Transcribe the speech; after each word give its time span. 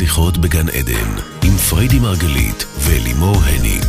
שיחות 0.00 0.38
בגן 0.38 0.68
עדן, 0.68 1.10
עם 1.44 1.56
פריידי 1.70 1.98
מרגלית 1.98 2.64
ולימור 2.78 3.36
הניג. 3.36 3.84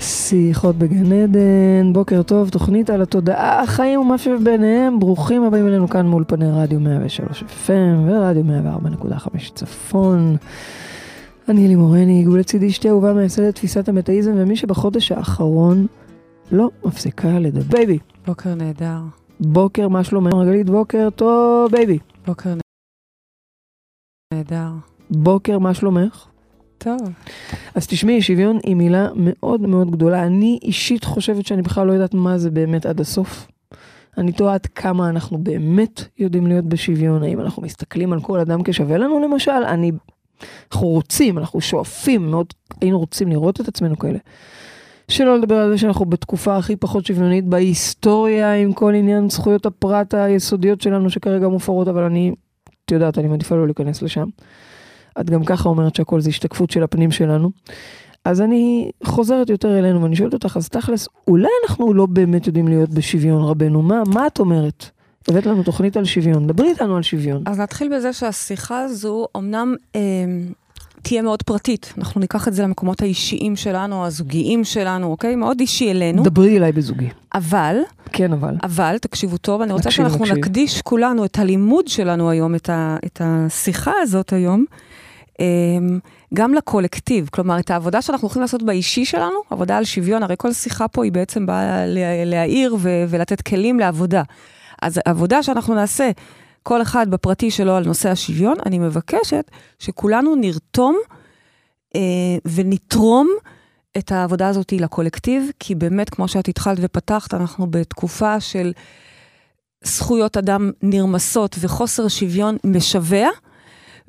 שיחות 0.00 0.76
בגן 0.76 1.12
עדן, 1.12 1.92
בוקר 1.92 2.22
טוב, 2.22 2.48
תוכנית 2.48 2.90
על 2.90 3.02
התודעה, 3.02 3.62
החיים 3.62 4.00
ומה 4.00 4.18
שביניהם, 4.18 4.98
ברוכים 5.00 5.44
הבאים 5.44 5.68
אלינו 5.68 5.88
כאן 5.88 6.06
מאולפני 6.06 6.46
רדיו 6.50 6.80
103 6.80 7.42
FM 7.42 8.08
ורדיו 8.08 8.44
104.5 9.04 9.50
צפון. 9.54 10.36
אני 11.48 11.68
לימור, 11.68 12.18
ניעיגול 12.18 12.40
לצידי 12.40 12.68
אשתי 12.68 12.88
אהובה 12.88 13.12
מייסדת 13.12 13.54
תפיסת 13.54 13.88
המטאיזם, 13.88 14.32
ומי 14.36 14.56
שבחודש 14.56 15.12
האחרון 15.12 15.86
לא 16.52 16.70
מפסיקה 16.84 17.38
לדבר. 17.38 17.76
בייבי. 17.76 17.98
בוקר 18.26 18.54
נהדר. 18.54 19.00
בוקר, 19.40 19.88
מה 19.88 20.04
שלומך? 20.04 20.34
מרגלית, 20.34 20.70
בוקר 20.70 21.08
טוב, 21.10 21.70
בייבי. 21.70 21.98
בוקר 22.26 22.54
נהדר. 24.34 24.70
בוקר, 25.10 25.58
מה 25.58 25.74
שלומך? 25.74 26.26
טוב. 26.78 27.00
אז 27.74 27.86
תשמעי, 27.86 28.22
שוויון 28.22 28.58
היא 28.64 28.76
מילה 28.76 29.08
מאוד 29.16 29.60
מאוד 29.60 29.90
גדולה. 29.90 30.26
אני 30.26 30.58
אישית 30.62 31.04
חושבת 31.04 31.46
שאני 31.46 31.62
בכלל 31.62 31.86
לא 31.86 31.92
יודעת 31.92 32.14
מה 32.14 32.38
זה 32.38 32.50
באמת 32.50 32.86
עד 32.86 33.00
הסוף. 33.00 33.48
אני 34.18 34.32
תוהה 34.32 34.54
עד 34.54 34.66
כמה 34.66 35.08
אנחנו 35.08 35.38
באמת 35.38 36.04
יודעים 36.18 36.46
להיות 36.46 36.64
בשוויון, 36.64 37.22
האם 37.22 37.40
אנחנו 37.40 37.62
מסתכלים 37.62 38.12
על 38.12 38.20
כל 38.20 38.40
אדם 38.40 38.62
כשווה 38.62 38.98
לנו 38.98 39.20
למשל, 39.20 39.50
אני, 39.50 39.92
אנחנו 40.72 40.86
רוצים, 40.86 41.38
אנחנו 41.38 41.60
שואפים, 41.60 42.30
מאוד 42.30 42.46
היינו 42.80 42.98
רוצים 42.98 43.28
לראות 43.28 43.60
את 43.60 43.68
עצמנו 43.68 43.98
כאלה. 43.98 44.18
שלא 45.08 45.38
לדבר 45.38 45.56
על 45.56 45.70
זה 45.70 45.78
שאנחנו 45.78 46.04
בתקופה 46.04 46.56
הכי 46.56 46.76
פחות 46.76 47.06
שוויונית 47.06 47.44
בהיסטוריה 47.44 48.54
עם 48.54 48.72
כל 48.72 48.94
עניין 48.94 49.30
זכויות 49.30 49.66
הפרט 49.66 50.14
היסודיות 50.14 50.80
שלנו 50.80 51.10
שכרגע 51.10 51.48
מופרות, 51.48 51.88
אבל 51.88 52.02
אני, 52.02 52.32
את 52.84 52.90
יודעת, 52.90 53.18
אני 53.18 53.28
מעדיפה 53.28 53.54
לא 53.54 53.66
להיכנס 53.66 54.02
לשם. 54.02 54.26
את 55.20 55.30
גם 55.30 55.44
ככה 55.44 55.68
אומרת 55.68 55.94
שהכל 55.94 56.20
זה 56.20 56.28
השתקפות 56.28 56.70
של 56.70 56.82
הפנים 56.82 57.10
שלנו. 57.10 57.50
אז 58.24 58.40
אני 58.40 58.90
חוזרת 59.04 59.50
יותר 59.50 59.78
אלינו 59.78 60.02
ואני 60.02 60.16
שואלת 60.16 60.34
אותך, 60.34 60.56
אז 60.56 60.68
תכלס, 60.68 61.08
אולי 61.28 61.48
אנחנו 61.68 61.94
לא 61.94 62.06
באמת 62.06 62.46
יודעים 62.46 62.68
להיות 62.68 62.90
בשוויון 62.90 63.42
רבנו, 63.44 63.82
מה, 63.82 64.02
מה 64.14 64.26
את 64.26 64.38
אומרת? 64.38 64.90
הבאת 65.28 65.46
לנו 65.46 65.62
תוכנית 65.62 65.96
על 65.96 66.04
שוויון, 66.04 66.46
דברי 66.46 66.68
איתנו 66.70 66.96
על 66.96 67.02
שוויון. 67.02 67.42
אז 67.46 67.60
נתחיל 67.60 67.96
בזה 67.96 68.12
שהשיחה 68.12 68.80
הזו 68.80 69.26
אמנם 69.36 69.74
אה, 69.96 70.00
תהיה 71.02 71.22
מאוד 71.22 71.42
פרטית. 71.42 71.92
אנחנו 71.98 72.20
ניקח 72.20 72.48
את 72.48 72.54
זה 72.54 72.62
למקומות 72.62 73.02
האישיים 73.02 73.56
שלנו, 73.56 74.06
הזוגיים 74.06 74.64
שלנו, 74.64 75.06
אוקיי? 75.06 75.36
מאוד 75.36 75.60
אישי 75.60 75.90
אלינו. 75.90 76.22
דברי 76.22 76.56
אליי 76.58 76.72
בזוגי. 76.72 77.08
אבל, 77.34 77.76
כן, 78.12 78.32
אבל. 78.32 78.54
אבל, 78.62 78.96
תקשיבו 79.00 79.36
טוב, 79.38 79.60
אני 79.62 79.72
רוצה 79.72 79.88
נקשיב, 79.88 80.04
שאנחנו 80.04 80.24
נקשיב. 80.24 80.38
נקדיש 80.38 80.82
כולנו 80.82 81.24
את 81.24 81.38
הלימוד 81.38 81.88
שלנו 81.88 82.30
היום, 82.30 82.54
את, 82.54 82.70
ה, 82.70 82.96
את 83.06 83.20
השיחה 83.24 83.92
הזאת 84.02 84.32
היום, 84.32 84.64
אמ, 85.40 85.98
גם 86.34 86.54
לקולקטיב, 86.54 87.28
כלומר, 87.32 87.58
את 87.58 87.70
העבודה 87.70 88.02
שאנחנו 88.02 88.26
הולכים 88.26 88.42
לעשות 88.42 88.62
באישי 88.62 89.04
שלנו, 89.04 89.36
עבודה 89.50 89.76
על 89.76 89.84
שוויון, 89.84 90.22
הרי 90.22 90.34
כל 90.38 90.52
שיחה 90.52 90.88
פה 90.88 91.04
היא 91.04 91.12
בעצם 91.12 91.46
באה 91.46 91.86
לה- 91.86 92.24
להעיר 92.24 92.76
ולתת 93.08 93.40
כלים 93.42 93.80
לעבודה. 93.80 94.22
אז 94.82 95.00
העבודה 95.06 95.42
שאנחנו 95.42 95.74
נעשה, 95.74 96.10
כל 96.62 96.82
אחד 96.82 97.10
בפרטי 97.10 97.50
שלו 97.50 97.76
על 97.76 97.84
נושא 97.84 98.08
השוויון, 98.08 98.56
אני 98.66 98.78
מבקשת 98.78 99.50
שכולנו 99.78 100.34
נרתום 100.34 100.98
אה, 101.94 102.00
ונתרום 102.54 103.28
את 103.98 104.12
העבודה 104.12 104.48
הזאת 104.48 104.72
לקולקטיב, 104.72 105.50
כי 105.58 105.74
באמת, 105.74 106.10
כמו 106.10 106.28
שאת 106.28 106.48
התחלת 106.48 106.78
ופתחת, 106.80 107.34
אנחנו 107.34 107.66
בתקופה 107.70 108.40
של 108.40 108.72
זכויות 109.84 110.36
אדם 110.36 110.70
נרמסות 110.82 111.56
וחוסר 111.60 112.08
שוויון 112.08 112.56
משווע. 112.64 113.28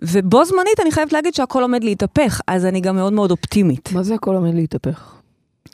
ובו 0.01 0.45
זמנית 0.45 0.79
אני 0.81 0.91
חייבת 0.91 1.13
להגיד 1.13 1.33
שהכל 1.33 1.61
עומד 1.61 1.83
להתהפך, 1.83 2.41
אז 2.47 2.65
אני 2.65 2.81
גם 2.81 2.95
מאוד 2.95 3.13
מאוד 3.13 3.31
אופטימית. 3.31 3.91
מה 3.91 4.03
זה 4.03 4.15
הכל 4.15 4.35
עומד 4.35 4.53
להתהפך? 4.53 5.22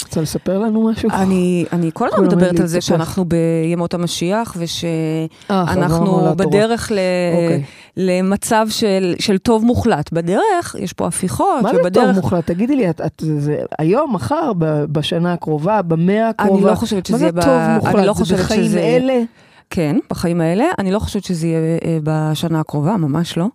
רוצה 0.04 0.22
לספר 0.22 0.60
לנו 0.60 0.90
משהו? 0.90 1.10
אני, 1.14 1.66
אני 1.72 1.90
כל 1.94 2.08
הזמן 2.14 2.26
מדברת 2.26 2.60
על 2.60 2.68
זה. 2.68 2.82
שאנחנו 2.82 3.26
בימות 3.26 3.94
המשיח, 3.94 4.58
אה, 4.58 4.62
ושאנחנו 4.64 6.06
לתורה. 6.06 6.34
בדרך 6.36 6.92
ל, 6.92 6.96
אוקיי. 7.34 7.64
למצב 7.98 8.68
של, 8.70 9.16
של 9.20 9.38
טוב 9.38 9.66
מוחלט. 9.66 10.12
בדרך, 10.14 10.76
יש 10.80 10.94
פה 10.94 11.08
הפיכות, 11.08 11.48
מה 11.64 11.70
זה 11.70 11.78
טוב 11.78 11.86
ובדרך... 11.86 12.16
מוחלט? 12.16 12.46
תגידי 12.46 12.76
לי, 12.76 12.90
את, 12.90 13.02
את, 13.06 13.24
זה 13.38 13.58
היום, 13.80 14.14
מחר, 14.16 14.52
ב- 14.58 14.84
בשנה 14.92 15.34
הקרובה, 15.34 15.82
במאה 15.82 16.30
הקרובה? 16.30 16.56
אני 16.56 16.72
לא 16.72 16.76
חושבת 16.76 17.06
שזה 17.06 17.32
מה 17.32 17.42
זה 17.42 17.50
יהיה 17.50 17.68
טוב 17.68 17.76
מוחלט? 17.76 17.96
אני 17.96 18.08
לא 18.08 18.14
זה 18.14 18.20
חושבת 18.20 18.40
בחיים 18.40 18.64
שזה- 18.64 18.80
אלה? 18.80 19.22
כן, 19.70 19.96
בחיים 20.10 20.42
האלה. 20.42 20.66
אני 20.80 20.92
לא 20.92 21.00
חושבת 21.00 21.24
שזה 21.24 21.48
יהיה 21.48 21.60
אה, 21.86 21.98
בשנה 22.04 22.60
הקרובה, 22.60 22.98
ממש 22.98 23.38
לא. 23.38 23.44
אני 23.44 23.50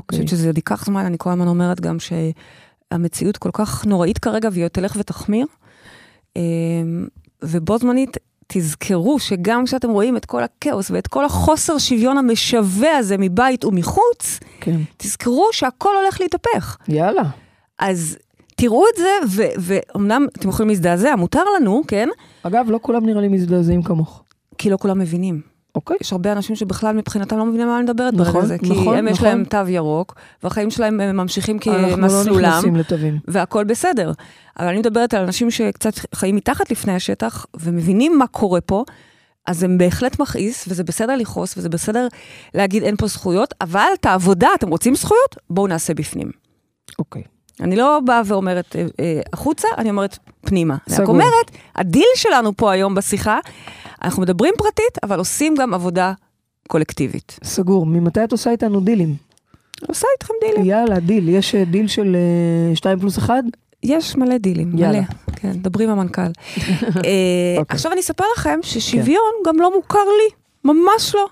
אוקיי. 0.00 0.16
חושבת 0.16 0.28
שזה 0.28 0.46
עוד 0.46 0.56
ייקח 0.58 0.84
זמן, 0.84 1.04
אני 1.04 1.16
כל 1.18 1.30
הזמן 1.30 1.48
אומרת 1.48 1.80
גם 1.80 1.96
שהמציאות 2.92 3.36
כל 3.36 3.50
כך 3.52 3.86
נוראית 3.86 4.18
כרגע, 4.18 4.48
והיא 4.52 4.64
עוד 4.64 4.70
תלך 4.70 4.96
ותחמיר. 4.98 5.46
אמ, 6.36 7.06
ובו 7.42 7.78
זמנית, 7.78 8.16
תזכרו 8.46 9.18
שגם 9.18 9.64
כשאתם 9.64 9.90
רואים 9.90 10.16
את 10.16 10.24
כל 10.24 10.42
הכאוס 10.42 10.90
ואת 10.90 11.06
כל 11.06 11.24
החוסר 11.24 11.78
שוויון 11.78 12.18
המשווע 12.18 12.90
הזה 12.90 13.16
מבית 13.18 13.64
ומחוץ, 13.64 14.40
כן. 14.60 14.80
תזכרו 14.96 15.48
שהכל 15.52 15.90
הולך 16.02 16.20
להתהפך. 16.20 16.76
יאללה. 16.88 17.22
אז 17.78 18.18
תראו 18.56 18.84
את 18.94 19.00
זה, 19.26 19.42
ואומנם 19.58 20.26
אתם 20.38 20.48
יכולים 20.48 20.68
להזדעזע, 20.68 21.16
מותר 21.16 21.44
לנו, 21.56 21.82
כן? 21.88 22.08
אגב, 22.42 22.70
לא 22.70 22.78
כולם 22.82 23.06
נראה 23.06 23.20
לי 23.20 23.28
מזדעזעים 23.28 23.82
כמוך. 23.82 24.22
כי 24.58 24.70
לא 24.70 24.76
כולם 24.76 24.98
מבינים. 24.98 25.51
אוקיי. 25.74 25.96
יש 26.00 26.12
הרבה 26.12 26.32
אנשים 26.32 26.56
שבכלל 26.56 26.96
מבחינתם 26.96 27.38
לא 27.38 27.46
מבינים 27.46 27.66
מה 27.66 27.76
אני 27.76 27.84
מדברת 27.84 28.14
נכון, 28.14 28.32
ברגע 28.32 28.44
הזה. 28.44 28.58
כי 28.58 28.70
נכון, 28.70 28.96
הם 28.96 29.08
יש 29.08 29.16
נכון. 29.16 29.28
להם 29.28 29.44
תו 29.44 29.68
ירוק, 29.68 30.14
והחיים 30.42 30.70
שלהם 30.70 31.00
אה, 31.00 31.12
ממשיכים 31.12 31.58
אנחנו 31.66 31.86
לא 31.86 31.96
כמסלולם. 31.96 32.50
נכנסים 32.50 32.76
לתווים. 32.76 33.18
והכל 33.28 33.64
בסדר. 33.64 34.12
אבל 34.58 34.68
אני 34.68 34.78
מדברת 34.78 35.14
על 35.14 35.22
אנשים 35.24 35.50
שקצת 35.50 35.92
חיים 36.14 36.36
מתחת 36.36 36.70
לפני 36.70 36.92
השטח 36.92 37.46
ומבינים 37.60 38.18
מה 38.18 38.26
קורה 38.26 38.60
פה, 38.60 38.84
אז 39.46 39.58
זה 39.58 39.66
בהחלט 39.78 40.20
מכעיס, 40.20 40.64
וזה 40.68 40.84
בסדר 40.84 41.16
לכעוס, 41.16 41.56
וזה 41.56 41.68
בסדר 41.68 42.08
להגיד 42.54 42.82
אין 42.82 42.96
פה 42.96 43.06
זכויות, 43.06 43.54
אבל 43.60 43.88
את 44.00 44.06
העבודה, 44.06 44.48
אתם 44.54 44.68
רוצים 44.68 44.94
זכויות? 44.94 45.36
בואו 45.50 45.66
נעשה 45.66 45.94
בפנים. 45.94 46.30
אוקיי. 46.98 47.22
אני 47.62 47.76
לא 47.76 48.00
באה 48.04 48.22
ואומרת 48.26 48.76
אה, 48.76 48.86
אה, 49.00 49.20
החוצה, 49.32 49.68
אני 49.78 49.90
אומרת 49.90 50.18
פנימה. 50.40 50.74
אני 50.74 50.94
רק 50.94 51.00
סגור. 51.00 51.14
אומרת, 51.14 51.50
הדיל 51.76 52.08
שלנו 52.14 52.56
פה 52.56 52.72
היום 52.72 52.94
בשיחה, 52.94 53.38
אנחנו 54.02 54.22
מדברים 54.22 54.54
פרטית, 54.58 54.98
אבל 55.02 55.18
עושים 55.18 55.54
גם 55.58 55.74
עבודה 55.74 56.12
קולקטיבית. 56.68 57.38
סגור. 57.44 57.86
ממתי 57.86 58.24
את 58.24 58.32
עושה 58.32 58.50
איתנו 58.50 58.80
דילים? 58.80 59.14
עושה 59.88 60.06
איתכם 60.14 60.34
דילים. 60.40 60.64
יאללה, 60.64 61.00
דיל. 61.00 61.28
יש 61.28 61.54
אה, 61.54 61.64
דיל 61.64 61.86
של 61.86 62.16
2 62.74 62.98
פלוס 62.98 63.18
1? 63.18 63.34
יש 63.82 64.16
מלא 64.16 64.38
דילים, 64.38 64.78
יאללה. 64.78 64.98
מלא. 64.98 65.06
כן, 65.36 65.52
דברי 65.52 65.84
עם 65.84 65.90
המנכ"ל. 65.90 66.22
אה, 66.22 66.30
אוקיי. 67.58 67.64
עכשיו 67.68 67.92
אני 67.92 68.00
אספר 68.00 68.24
לכם 68.36 68.58
ששוויון 68.62 69.32
גם 69.46 69.56
לא 69.56 69.76
מוכר 69.76 69.98
לי, 69.98 70.34
ממש 70.64 71.14
לא. 71.14 71.26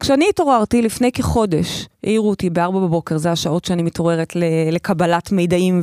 כשאני 0.00 0.26
התעוררתי 0.28 0.82
לפני 0.82 1.12
כחודש, 1.12 1.86
העירו 2.04 2.28
אותי 2.30 2.50
ב-4 2.50 2.70
בבוקר, 2.70 3.18
זה 3.18 3.32
השעות 3.32 3.64
שאני 3.64 3.82
מתעוררת 3.82 4.32
לקבלת 4.72 5.32
מידעים 5.32 5.80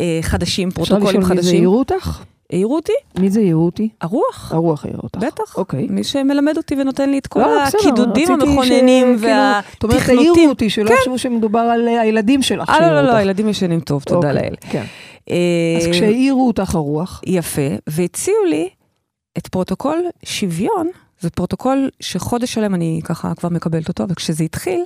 וחדשים, 0.00 0.68
אפשר 0.68 0.84
פרוטוקולים 0.84 1.20
לשאול 1.20 1.34
מי 1.34 1.42
זה 1.42 1.42
חדשים. 1.42 1.54
העירו 1.56 1.78
אותך? 1.78 2.22
העירו 2.52 2.74
אותי, 2.76 2.92
מי 3.18 3.30
זה 3.30 3.40
העירו 3.40 3.64
אותי? 3.64 3.88
הרוח. 4.00 4.52
הרוח 4.52 4.84
העירה 4.84 5.00
אותך. 5.02 5.18
בטח. 5.18 5.56
אוקיי. 5.56 5.86
מי 5.90 6.04
שמלמד 6.04 6.56
אותי 6.56 6.74
ונותן 6.80 7.10
לי 7.10 7.18
את 7.18 7.26
כל 7.26 7.40
לא, 7.40 7.64
בסדר, 7.66 7.78
הקידודים 7.80 8.28
המכוננים 8.32 9.18
ש- 9.18 9.20
כאילו, 9.20 9.34
זאת 9.72 9.82
אומרת, 9.84 10.00
העירו 10.08 10.22
והתכנותים. 10.22 10.48
אותי, 10.48 10.70
שלא 10.70 10.90
יחשבו 10.94 11.18
שמדובר 11.18 11.58
על 11.58 11.88
אה, 11.88 12.00
הילדים 12.00 12.42
שלך 12.42 12.68
אה, 12.68 12.74
לא, 12.74 12.78
שהעירו 12.80 12.94
לא, 12.96 13.02
לא, 13.02 13.06
אותך. 13.08 13.18
הילדים 13.18 13.48
ישנים 13.48 13.80
טוב, 13.80 14.02
תודה 14.02 14.28
אוקיי, 14.28 14.42
לאל. 14.42 14.54
כן. 14.70 14.84
אה, 15.30 15.36
אז 15.78 15.86
כשהעירו 15.92 16.46
אותך 16.46 16.74
הרוח, 16.74 17.20
יפה, 17.26 17.62
והציעו 17.86 18.44
לי 18.44 18.68
את 19.38 19.46
פרוטוקול 19.48 19.98
שוויון, 20.24 20.88
זה 21.20 21.30
פרוטוקול 21.30 21.90
שחודש 22.00 22.54
שלם 22.54 22.74
אני 22.74 23.00
ככה 23.04 23.34
כבר 23.34 23.48
מקבלת 23.48 23.88
אותו, 23.88 24.04
וכשזה 24.08 24.44
התחיל, 24.44 24.84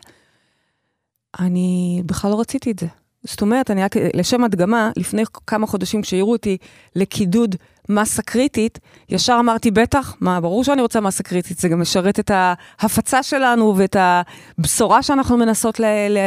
אני 1.40 2.02
בכלל 2.06 2.30
לא 2.30 2.40
רציתי 2.40 2.70
את 2.70 2.78
זה. 2.78 2.86
זאת 3.24 3.40
אומרת, 3.42 3.70
אני 3.70 3.84
רק, 3.84 3.96
לשם 4.14 4.44
הדגמה, 4.44 4.90
לפני 4.96 5.22
כמה 5.46 5.66
חודשים 5.66 6.02
כשהעירו 6.02 6.32
אותי 6.32 6.56
לקידוד 6.96 7.56
מסה 7.88 8.22
קריטית, 8.22 8.78
ישר 9.08 9.36
אמרתי, 9.40 9.70
בטח, 9.70 10.16
מה, 10.20 10.40
ברור 10.40 10.64
שאני 10.64 10.82
רוצה 10.82 11.00
מסה 11.00 11.22
קריטית, 11.22 11.58
זה 11.58 11.68
גם 11.68 11.80
משרת 11.80 12.20
את 12.20 12.30
ההפצה 12.34 13.22
שלנו 13.22 13.74
ואת 13.76 13.96
הבשורה 13.98 15.02
שאנחנו 15.02 15.36
מנסות 15.36 15.80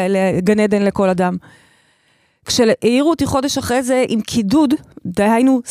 לגן 0.09 0.59
עדן 0.59 0.81
לכל 0.81 1.09
אדם. 1.09 1.35
כשהעירו 2.45 3.09
אותי 3.09 3.25
חודש 3.25 3.57
אחרי 3.57 3.83
זה 3.83 4.05
עם 4.07 4.21
קידוד, 4.21 4.73
דהיינו 5.05 5.61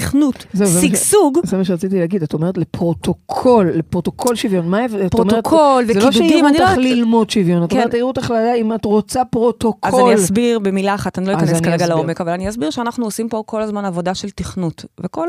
תכנות, 0.00 0.46
ש- 0.58 0.84
שגשוג, 0.86 1.38
זה 1.44 1.56
מה 1.56 1.64
שרציתי 1.64 1.98
להגיד, 1.98 2.22
את 2.22 2.34
אומרת 2.34 2.58
לפרוטוקול, 2.58 3.70
לפרוטוקול 3.74 4.36
שוויון. 4.36 4.68
מה 4.68 4.78
ההבדל? 4.78 5.08
פרוטוקול 5.08 5.84
זה 5.86 5.94
לא 6.00 6.06
וקידודים, 6.08 6.12
שהעירו 6.28 6.42
לא 6.42 6.48
אותך 6.48 6.60
יודעת- 6.60 6.78
ללמוד 6.78 7.30
שוויון, 7.30 7.64
את 7.64 7.70
כן. 7.70 7.76
אומרת, 7.76 7.92
העירו 7.94 8.08
אותך 8.08 8.34
אם 8.60 8.74
את 8.74 8.84
רוצה 8.84 9.24
פרוטוקול. 9.24 9.90
אז 9.92 10.06
אני 10.06 10.14
אסביר 10.14 10.58
במילה 10.58 10.94
אחת, 10.94 11.18
אני 11.18 11.26
לא 11.26 11.32
אכנס 11.32 11.60
כרגע. 11.60 11.86
לעומק, 11.86 12.20
אבל 12.20 12.32
אני 12.32 12.48
אסביר 12.48 12.70
שאנחנו 12.70 13.04
עושים 13.04 13.28
פה 13.28 13.42
כל 13.46 13.62
הזמן 13.62 13.84
עבודה 13.84 14.14
של 14.14 14.30
תכנות, 14.30 14.84
וכל 15.00 15.28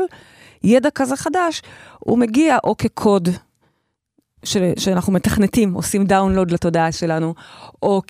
ידע 0.64 0.90
כזה 0.90 1.16
חדש, 1.16 1.62
הוא 1.98 2.18
מגיע 2.18 2.56
או 2.64 2.76
כקוד. 2.76 3.28
של, 4.44 4.72
שאנחנו 4.78 5.12
מתכנתים, 5.12 5.74
עושים 5.74 6.04
דאונלוד 6.04 6.50
לתודעה 6.50 6.92
שלנו, 6.92 7.34
או 7.82 8.02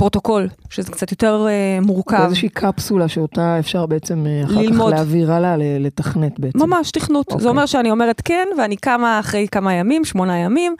כפרוטוקול, 0.00 0.48
שזה 0.70 0.92
קצת 0.92 1.10
יותר 1.10 1.46
אה, 1.48 1.78
מורכב. 1.82 2.18
באיזושהי 2.18 2.48
קפסולה 2.48 3.08
שאותה 3.08 3.58
אפשר 3.58 3.86
בעצם 3.86 4.26
אה, 4.26 4.44
אחר 4.44 4.54
כך 4.54 4.58
ללמוד. 4.60 4.94
להעביר 4.94 5.32
הלאה, 5.32 5.56
לתכנת 5.58 6.40
בעצם. 6.40 6.58
ממש 6.58 6.90
תכנות. 6.90 7.26
אוקיי. 7.26 7.42
זה 7.42 7.48
אומר 7.48 7.66
שאני 7.66 7.90
אומרת 7.90 8.20
כן, 8.24 8.48
ואני 8.58 8.76
קמה 8.76 9.20
אחרי 9.20 9.46
כמה 9.50 9.74
ימים, 9.74 10.04
שמונה 10.04 10.38
ימים, 10.38 10.76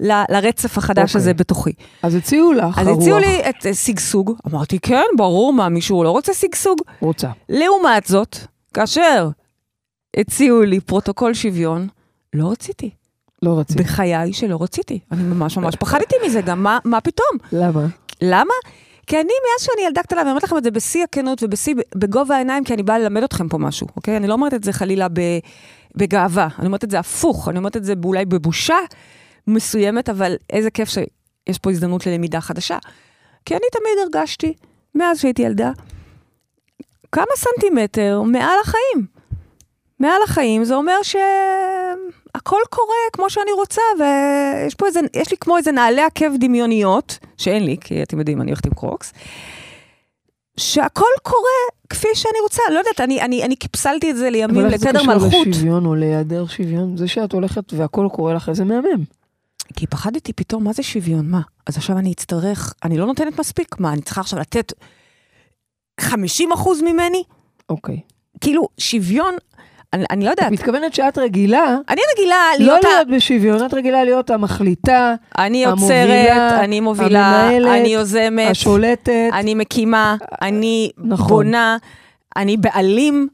ל- 0.00 0.22
לרצף 0.30 0.78
החדש 0.78 1.08
אוקיי. 1.10 1.18
הזה 1.20 1.34
בתוכי. 1.34 1.72
אז 2.02 2.14
הציעו 2.14 2.52
לך, 2.52 2.78
אז 2.78 2.86
הרוח 2.86 2.98
הציעו 3.02 3.18
לי 3.18 3.40
את 3.48 3.66
אה, 3.66 3.74
שגשוג, 3.74 4.32
אמרתי 4.46 4.78
כן, 4.78 5.04
ברור, 5.16 5.52
מה, 5.52 5.68
מישהו 5.68 6.04
לא 6.04 6.10
רוצה 6.10 6.34
שגשוג? 6.34 6.78
רוצה. 7.00 7.28
לעומת 7.48 8.06
זאת, 8.06 8.36
כאשר 8.74 9.28
הציעו 10.16 10.62
לי 10.62 10.80
פרוטוקול 10.80 11.34
שוויון, 11.34 11.88
לא 12.34 12.50
רציתי. 12.50 12.90
לא 13.42 13.58
רציתי. 13.58 13.82
בחיי 13.82 14.32
שלא 14.32 14.58
רציתי. 14.62 14.98
אני 15.12 15.22
ממש 15.22 15.56
ממש 15.56 15.76
פחדתי 15.76 16.16
מזה, 16.26 16.40
גם 16.40 16.62
מה, 16.62 16.78
מה 16.84 17.00
פתאום? 17.00 17.38
למה? 17.52 17.86
למה? 18.22 18.54
כי 19.06 19.16
אני, 19.16 19.22
מאז 19.24 19.66
שאני 19.66 19.86
ילדה 19.86 20.02
קטנה, 20.02 20.18
ואני 20.18 20.30
אומרת 20.30 20.42
לכם 20.42 20.56
את 20.56 20.64
זה 20.64 20.70
בשיא 20.70 21.04
הכנות 21.04 21.42
ובשיא, 21.42 21.74
בגובה 21.94 22.36
העיניים, 22.36 22.64
כי 22.64 22.74
אני 22.74 22.82
באה 22.82 22.98
ללמד 22.98 23.22
אתכם 23.22 23.48
פה 23.48 23.58
משהו, 23.58 23.86
אוקיי? 23.96 24.16
אני 24.16 24.26
לא 24.26 24.32
אומרת 24.32 24.54
את 24.54 24.64
זה 24.64 24.72
חלילה 24.72 25.06
בגאווה, 25.96 26.48
אני 26.58 26.66
אומרת 26.66 26.84
את 26.84 26.90
זה 26.90 26.98
הפוך, 26.98 27.48
אני 27.48 27.58
אומרת 27.58 27.76
את 27.76 27.84
זה 27.84 27.94
אולי 28.04 28.24
בבושה 28.24 28.76
מסוימת, 29.46 30.08
אבל 30.08 30.36
איזה 30.50 30.70
כיף 30.70 30.88
שיש 30.88 31.58
פה 31.58 31.70
הזדמנות 31.70 32.06
ללמידה 32.06 32.40
חדשה. 32.40 32.78
כי 33.44 33.54
אני 33.54 33.66
תמיד 33.72 33.92
הרגשתי, 34.02 34.54
מאז 34.94 35.20
שהייתי 35.20 35.42
ילדה, 35.42 35.72
כמה 37.12 37.26
סנטימטר 37.36 38.22
מעל 38.22 38.58
החיים. 38.62 39.13
מעל 40.00 40.22
החיים 40.24 40.64
זה 40.64 40.74
אומר 40.74 41.02
שהכל 41.02 42.60
קורה 42.70 42.94
כמו 43.12 43.30
שאני 43.30 43.52
רוצה, 43.52 43.82
ויש 43.98 44.74
פה 44.74 44.86
איזה, 44.86 45.00
יש 45.14 45.30
לי 45.30 45.36
כמו 45.36 45.56
איזה 45.56 45.72
נעלי 45.72 46.02
עקב 46.02 46.36
דמיוניות, 46.38 47.18
שאין 47.36 47.64
לי, 47.64 47.76
כי 47.80 48.02
אתם 48.02 48.18
יודעים, 48.18 48.40
אני 48.40 48.50
הולכת 48.50 48.66
עם 48.66 48.74
קרוקס, 48.74 49.12
שהכל 50.56 51.04
קורה 51.22 51.84
כפי 51.90 52.08
שאני 52.14 52.40
רוצה. 52.42 52.62
לא 52.70 52.78
יודעת, 52.78 53.00
אני, 53.00 53.22
אני, 53.22 53.44
אני 53.44 53.56
קיפסלתי 53.56 54.10
את 54.10 54.16
זה 54.16 54.30
לימים 54.30 54.56
אבל 54.56 54.72
איך 54.72 54.76
זה 54.76 54.88
לתדר 54.88 55.00
קשור 55.00 55.14
מלכות. 55.14 55.46
לשוויון 55.46 55.86
או 55.86 55.94
להיעדר 55.94 56.46
שוויון? 56.46 56.96
זה 56.96 57.08
שאת 57.08 57.32
הולכת 57.32 57.72
והכל 57.72 58.08
קורה 58.12 58.34
לך, 58.34 58.48
איזה 58.48 58.64
מהמם. 58.64 59.04
כי 59.76 59.86
פחדתי 59.86 60.32
פתאום, 60.32 60.64
מה 60.64 60.72
זה 60.72 60.82
שוויון? 60.82 61.30
מה? 61.30 61.40
אז 61.66 61.76
עכשיו 61.76 61.98
אני 61.98 62.12
אצטרך, 62.12 62.74
אני 62.84 62.98
לא 62.98 63.06
נותנת 63.06 63.40
מספיק, 63.40 63.80
מה, 63.80 63.92
אני 63.92 64.02
צריכה 64.02 64.20
עכשיו 64.20 64.38
לתת 64.38 64.72
50 66.00 66.52
אחוז 66.52 66.82
ממני? 66.82 67.22
אוקיי. 67.68 68.00
כאילו, 68.40 68.68
שוויון, 68.78 69.34
אני, 69.94 70.04
אני 70.10 70.24
לא 70.24 70.32
את 70.32 70.38
יודעת. 70.38 70.52
מתכוונת 70.52 70.94
שאת 70.94 71.18
רגילה 71.18 71.76
אני 71.88 72.00
רגילה 72.14 72.36
לא 72.58 72.64
להיות 72.64 72.84
ה... 72.84 72.88
להיות 72.88 73.08
בשוויון, 73.08 73.66
את 73.66 73.74
רגילה 73.74 74.04
להיות 74.04 74.30
המחליטה, 74.30 75.14
אני 75.38 75.66
המובילה, 75.66 76.14
יוצרת, 76.16 76.52
אני 76.64 76.80
מובילה, 76.80 77.26
המנהלת, 77.26 77.80
אני 77.80 77.88
יוזמת, 77.88 78.50
השולטת. 78.50 79.10
אני 79.32 79.54
מקימה, 79.54 80.16
אני 80.42 80.90
נכון. 80.98 81.28
בונה, 81.28 81.76
אני 82.36 82.56
בעלים. 82.56 83.28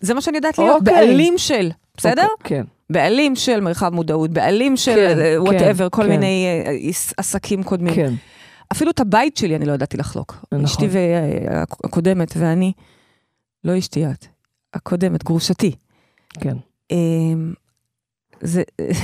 זה 0.00 0.14
מה 0.14 0.20
שאני 0.20 0.36
יודעת 0.36 0.58
להיות, 0.58 0.80
אוקיי. 0.80 0.94
בעלים 0.94 1.38
של, 1.38 1.70
בסדר? 1.96 2.26
אוקיי, 2.38 2.58
כן. 2.58 2.64
בעלים 2.90 3.36
של 3.36 3.60
מרחב 3.60 3.94
מודעות, 3.94 4.30
בעלים 4.30 4.76
של 4.76 4.94
כן, 4.94 5.18
whatever, 5.38 5.84
כן, 5.84 5.96
כל 5.96 6.02
כן. 6.02 6.08
מיני 6.08 6.46
אה, 6.66 6.72
עס- 6.88 7.14
עסקים 7.16 7.62
קודמים. 7.62 7.94
כן. 7.94 8.12
אפילו 8.72 8.90
את 8.90 9.00
הבית 9.00 9.36
שלי 9.36 9.56
אני 9.56 9.64
לא 9.66 9.72
ידעתי 9.72 9.96
לחלוק. 9.96 10.36
נכון. 10.52 10.64
אשתי 10.64 10.86
וה- 10.90 11.62
הקודמת 11.84 12.34
ואני, 12.36 12.72
לא 13.64 13.78
אשתי 13.78 14.06
את, 14.06 14.26
הקודמת, 14.74 15.24
גרושתי. 15.24 15.72
כן. 16.40 16.56
אמ, 16.90 17.52
זה, 18.40 18.62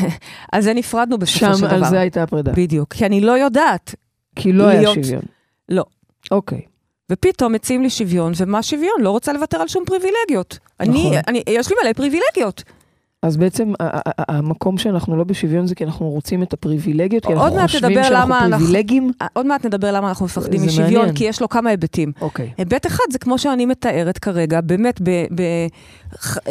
על 0.53 0.61
זה 0.63 0.75
נפרדנו 0.75 1.19
בסופו 1.19 1.39
שם 1.39 1.55
של 1.55 1.67
דבר. 1.67 1.75
על 1.75 1.85
זה 1.85 2.01
הייתה 2.01 2.23
הפרידה. 2.23 2.53
בדיוק, 2.53 2.93
כי 2.95 3.07
אני 3.07 3.21
לא 3.21 3.33
יודעת. 3.33 3.95
כי 4.37 4.53
לא 4.53 4.65
היה 4.69 4.81
להיות- 4.81 4.95
שוויון. 5.05 5.23
לא. 5.69 5.85
אוקיי. 6.31 6.61
ופתאום 7.13 7.53
מציעים 7.53 7.83
לי 7.83 7.91
שוויון, 7.91 8.33
ומה 8.37 8.63
שוויון? 8.63 9.01
לא 9.01 9.11
רוצה 9.11 9.33
לוותר 9.33 9.59
על 9.61 9.69
שום 9.69 9.85
פריבילגיות. 9.87 10.59
אני, 10.81 10.89
נכון. 11.11 11.19
אני, 11.29 11.43
יש 11.49 11.69
לי 11.71 11.77
מלא 11.83 11.93
פריבילגיות. 11.93 12.63
אז 13.23 13.37
בעצם 13.37 13.73
המקום 14.29 14.79
שאנחנו 14.79 15.17
לא 15.17 15.25
בשוויון 15.25 15.67
זה 15.67 15.75
כי 15.75 15.85
אנחנו 15.85 16.09
רוצים 16.09 16.43
את 16.43 16.53
הפריבילגיות, 16.53 17.27
כי 17.27 17.33
אנחנו 17.33 17.59
חושבים 17.63 18.05
שאנחנו 18.05 18.35
פריבילגים. 18.51 19.13
אה, 19.23 19.27
עוד 19.33 19.47
מעט 19.47 19.67
נדבר 19.67 19.93
למה 19.93 20.09
אנחנו 20.09 20.27
מפחדים 20.27 20.67
משוויון. 20.67 21.13
כי 21.13 21.25
יש 21.25 21.41
לו 21.41 21.49
כמה 21.49 21.71
היבטים. 21.71 22.13
אוקיי. 22.21 22.51
היבט 22.59 22.87
אחד 22.87 23.05
זה 23.11 23.19
כמו 23.19 23.39
שאני 23.39 23.67
מתארת 23.67 24.19
כרגע, 24.19 24.61
באמת 24.61 25.01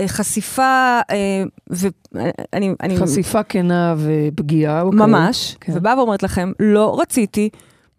בחשיפה, 0.06 1.00
ואני... 1.69 2.74
אני, 2.83 2.98
חשיפה 2.98 3.44
כנה 3.44 3.95
ופגיעה. 3.98 4.81
אוקיי. 4.81 5.00
ממש, 5.00 5.56
כן. 5.60 5.74
ובאה 5.75 5.98
ואומרת 5.98 6.24
לכם, 6.24 6.51
לא 6.60 7.00
רציתי. 7.01 7.50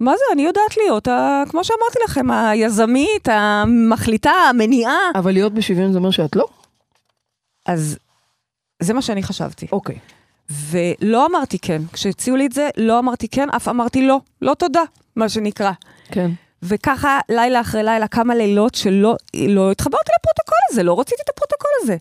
מה 0.00 0.12
זה, 0.16 0.22
אני 0.32 0.42
יודעת 0.42 0.76
להיות, 0.76 1.08
ה, 1.08 1.42
כמו 1.48 1.64
שאמרתי 1.64 1.98
לכם, 2.04 2.30
היזמית, 2.30 3.28
המחליטה, 3.28 4.30
המניעה. 4.30 4.98
אבל 5.14 5.32
להיות 5.32 5.54
בשוויון 5.54 5.92
זה 5.92 5.98
אומר 5.98 6.10
שאת 6.10 6.36
לא? 6.36 6.46
אז 7.66 7.98
זה 8.80 8.94
מה 8.94 9.02
שאני 9.02 9.22
חשבתי. 9.22 9.66
אוקיי. 9.72 9.98
ולא 10.50 11.26
אמרתי 11.26 11.58
כן. 11.58 11.82
כשהציעו 11.92 12.36
לי 12.36 12.46
את 12.46 12.52
זה, 12.52 12.68
לא 12.76 12.98
אמרתי 12.98 13.28
כן, 13.28 13.50
אף 13.50 13.68
אמרתי 13.68 14.06
לא. 14.06 14.20
לא 14.42 14.54
תודה, 14.54 14.82
מה 15.16 15.28
שנקרא. 15.28 15.72
כן. 16.04 16.30
וככה, 16.62 17.20
לילה 17.28 17.60
אחרי 17.60 17.82
לילה, 17.82 18.08
כמה 18.08 18.34
לילות 18.34 18.74
שלא 18.74 19.16
לא 19.48 19.70
התחברתי 19.70 20.10
לפרוטוקול 20.20 20.58
הזה, 20.70 20.82
לא 20.82 21.00
רציתי 21.00 21.22
את 21.24 21.28
הפרוטוקול 21.28 21.70
הזה. 21.82 21.96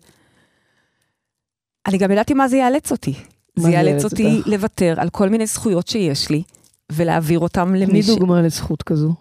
אני 1.88 1.98
גם 1.98 2.12
ידעתי 2.12 2.34
מה 2.34 2.48
זה 2.48 2.58
יאלץ 2.58 2.92
אותי. 2.92 3.14
מה 3.58 3.64
זה 3.64 3.72
יאלץ 3.72 4.04
אותי 4.04 4.38
אותך? 4.38 4.48
לוותר 4.48 4.94
על 4.98 5.10
כל 5.10 5.30
מיני 5.30 5.46
זכויות 5.46 5.88
שיש 5.88 6.30
לי, 6.30 6.44
ולהעביר 6.92 7.48
תני 7.48 7.80
למי 7.80 8.04
ש... 8.04 8.08
דוגמה 8.08 8.42
לזכות 8.42 8.84
כזו. 8.84 9.14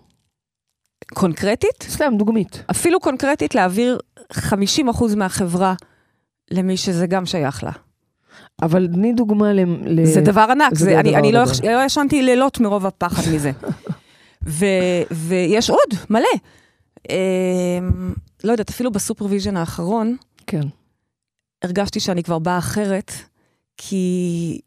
קונקרטית? 1.14 1.82
סתם, 1.88 2.12
דוגמית. 2.18 2.62
אפילו 2.70 3.00
קונקרטית 3.00 3.54
להעביר 3.54 3.98
50% 4.32 5.16
מהחברה 5.16 5.74
למי 6.50 6.76
שזה 6.76 7.06
גם 7.06 7.26
שייך 7.26 7.64
לה. 7.64 7.70
אבל 8.62 8.88
תני 8.92 9.12
דוגמה 9.12 9.52
ל... 9.52 9.60
ל- 9.84 10.04
זה 10.04 10.20
דבר 10.20 10.46
ענק, 10.50 10.74
זה 10.74 10.84
זה, 10.84 11.00
אני, 11.00 11.10
דבר 11.10 11.18
אני 11.18 11.32
לא, 11.32 11.42
גדול. 11.44 11.54
יח- 11.54 11.64
לא 11.64 11.84
ישנתי 11.84 12.22
לילות 12.22 12.60
מרוב 12.60 12.86
הפחד 12.86 13.22
מזה. 13.34 13.50
ו, 14.46 14.64
ויש 15.10 15.70
עוד, 15.70 15.94
מלא. 16.10 16.24
אמ, 17.10 18.14
לא 18.44 18.52
יודעת, 18.52 18.70
אפילו 18.70 18.90
ב 18.90 18.96
supervision 18.96 19.56
האחרון, 19.56 20.16
כן. 20.46 20.60
הרגשתי 21.62 22.00
שאני 22.00 22.22
כבר 22.22 22.38
באה 22.38 22.58
אחרת, 22.58 23.12
כי 23.76 24.60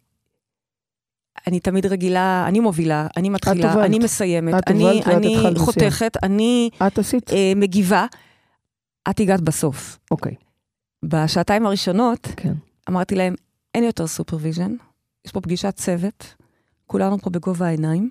אני 1.47 1.59
תמיד 1.59 1.85
רגילה, 1.85 2.45
אני 2.47 2.59
מובילה, 2.59 3.07
אני 3.17 3.29
מתחילה, 3.29 3.69
הובלת. 3.71 3.85
אני 3.85 3.99
מסיימת, 3.99 4.53
את 4.57 4.67
אני, 4.67 5.01
אני. 5.05 5.55
חותכת, 5.57 6.17
אני 6.23 6.69
את 6.87 6.99
עשית? 6.99 7.31
אה, 7.33 7.53
מגיבה. 7.55 8.05
את 9.09 9.19
הגעת 9.19 9.41
בסוף. 9.41 9.99
אוקיי. 10.11 10.35
בשעתיים 11.03 11.65
הראשונות, 11.65 12.27
כן. 12.37 12.53
אמרתי 12.89 13.15
להם, 13.15 13.35
אין 13.75 13.83
יותר 13.83 14.07
supervision, 14.07 14.75
יש 15.25 15.31
פה 15.31 15.41
פגישת 15.41 15.73
צוות, 15.75 16.33
כולנו 16.87 17.17
פה 17.19 17.29
בגובה 17.29 17.67
העיניים. 17.67 18.09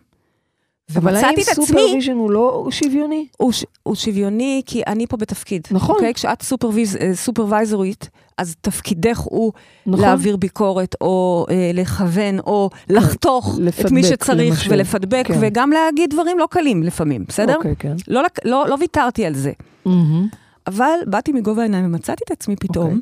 אבל 0.97 1.15
האם 1.17 1.25
ומצאתי 1.25 1.43
את 1.43 1.49
עצמי, 1.49 1.67
supervision 1.67 2.13
הוא 2.13 2.31
לא 2.31 2.67
שוויוני? 2.71 3.27
הוא, 3.39 3.53
ש- 3.53 3.65
הוא 3.83 3.95
שוויוני 3.95 4.63
כי 4.67 4.83
אני 4.87 5.07
פה 5.07 5.17
בתפקיד. 5.17 5.63
נכון. 5.71 5.95
אוקיי? 5.95 6.15
כשאת 6.15 6.43
supervise, 6.43 6.97
אה, 6.97 7.15
סופרוויזורית, 7.15 8.09
אז 8.39 8.55
תפקידך 8.61 9.19
הוא 9.19 9.53
נכון. 9.87 10.05
להעביר 10.05 10.37
ביקורת, 10.37 10.95
או 11.01 11.47
אה, 11.51 11.71
לכוון, 11.75 12.39
או 12.39 12.71
לחתוך 12.89 13.55
את 13.55 13.61
לפדבק, 13.63 13.93
מי 13.93 14.03
שצריך, 14.05 14.51
למשל. 14.51 14.73
ולפדבק, 14.73 15.25
כן. 15.27 15.39
וגם 15.41 15.71
להגיד 15.71 16.11
דברים 16.11 16.39
לא 16.39 16.49
קלים 16.51 16.83
לפעמים, 16.83 17.25
בסדר? 17.29 17.57
אוקיי, 17.57 17.77
כן. 17.79 17.97
לא, 18.09 18.23
לא, 18.45 18.67
לא 18.69 18.77
ויתרתי 18.81 19.27
על 19.27 19.35
זה. 19.35 19.53
מהמם. 19.85 20.29
אבל 20.67 20.99
באתי 21.07 21.33
מגובה 21.33 21.63
העיניים 21.63 21.85
ומצאתי 21.85 22.25
את 22.27 22.31
עצמי 22.31 22.57
פתאום, 22.57 22.87
אוקיי. 22.87 23.01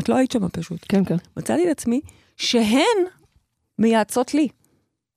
את 0.00 0.08
לא 0.08 0.14
היית 0.14 0.30
שם 0.30 0.48
פשוט, 0.48 0.78
כן, 0.88 1.04
כן. 1.04 1.16
מצאתי 1.36 1.64
את 1.64 1.78
עצמי 1.78 2.00
שהן 2.36 2.98
מייעצות 3.78 4.34
לי. 4.34 4.48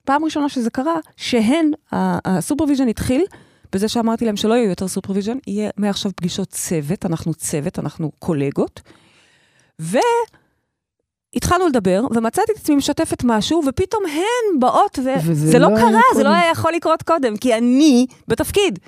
פעם 0.04 0.24
ראשונה 0.24 0.48
שזה 0.48 0.70
קרה, 0.70 0.96
שהן, 1.16 1.70
ה 1.92 2.00
supervision 2.00 2.88
התחיל 2.88 3.24
בזה 3.72 3.88
שאמרתי 3.88 4.24
להם 4.24 4.36
שלא 4.36 4.54
יהיו 4.54 4.68
יותר 4.68 4.88
supervision, 4.88 5.38
יהיה 5.46 5.70
מעכשיו 5.76 6.12
פגישות 6.16 6.48
צוות, 6.48 7.06
אנחנו 7.06 7.34
צוות, 7.34 7.78
אנחנו 7.78 8.10
קולגות. 8.18 8.80
והתחלנו 9.78 11.68
לדבר, 11.68 12.04
ומצאתי 12.16 12.52
את 12.52 12.56
עצמי 12.56 12.76
משתפת 12.76 13.24
משהו, 13.24 13.62
ופתאום 13.68 14.02
הן 14.06 14.60
באות, 14.60 14.98
וזה 14.98 15.14
וזה 15.26 15.58
לא 15.58 15.70
לא 15.70 15.76
קרה, 15.76 16.00
זה 16.14 16.22
לא. 16.22 16.28
היה 16.28 16.50
יכול 16.50 16.72
לקרות 16.72 17.02
קודם, 17.02 17.36
כי 17.36 17.54
אני 17.54 18.06
בתפקיד. 18.28 18.78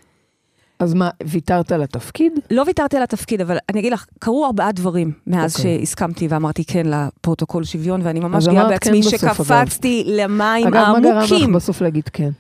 אז 0.79 0.95
מה, 0.95 1.11
ויתרת 1.27 1.73
על 1.73 1.83
התפקיד? 1.83 2.33
לא 2.51 2.63
ויתרתי 2.67 2.97
על 2.97 3.03
התפקיד, 3.03 3.41
אבל 3.41 3.59
אני 3.69 3.81
אגיד 3.81 3.93
לך, 3.93 4.07
קרו 4.19 4.47
ארבעה 4.47 4.73
דברים 4.73 5.13
מאז 5.27 5.57
אוקיי. 5.57 5.79
שהסכמתי 5.79 6.29
ואמרתי 6.29 6.65
כן 6.65 6.87
לפרוטוקול 6.87 7.65
שוויון, 7.65 8.01
ואני 8.05 8.21
ממש 8.21 8.49
גאה 8.49 8.69
בעצמי 8.69 9.03
כן 9.03 9.19
שקפצתי 9.19 10.05
למים 10.07 10.67
אגב, 10.67 10.75
מה 10.75 11.01
גרם 11.01 11.17
לך 11.17 11.33
העמוקים. 11.33 11.53
בסוף 11.53 11.81
להגיד 11.81 12.09
כן? 12.13 12.31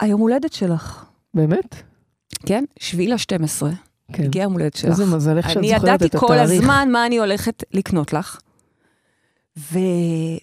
היום 0.00 0.20
הולדת 0.20 0.52
שלך, 0.52 1.04
באמת? 1.34 1.74
כן? 2.46 2.64
שביעי 2.80 3.08
ל-12, 3.08 3.66
כן. 4.12 4.24
הגיע 4.24 4.42
יום 4.42 4.52
הולדת 4.52 4.76
שלך. 4.76 4.90
איזה 4.90 5.06
מזלך 5.16 5.48
שאת 5.48 5.56
אני 5.56 5.68
זוכרת 5.68 5.82
ידעתי 5.82 6.04
את 6.06 6.16
כל 6.16 6.32
התאריך. 6.32 6.62
הזמן 6.62 6.88
מה 6.92 7.06
אני 7.06 7.18
הולכת 7.18 7.64
לקנות 7.72 8.12
לך, 8.12 8.38
ו... 9.58 9.78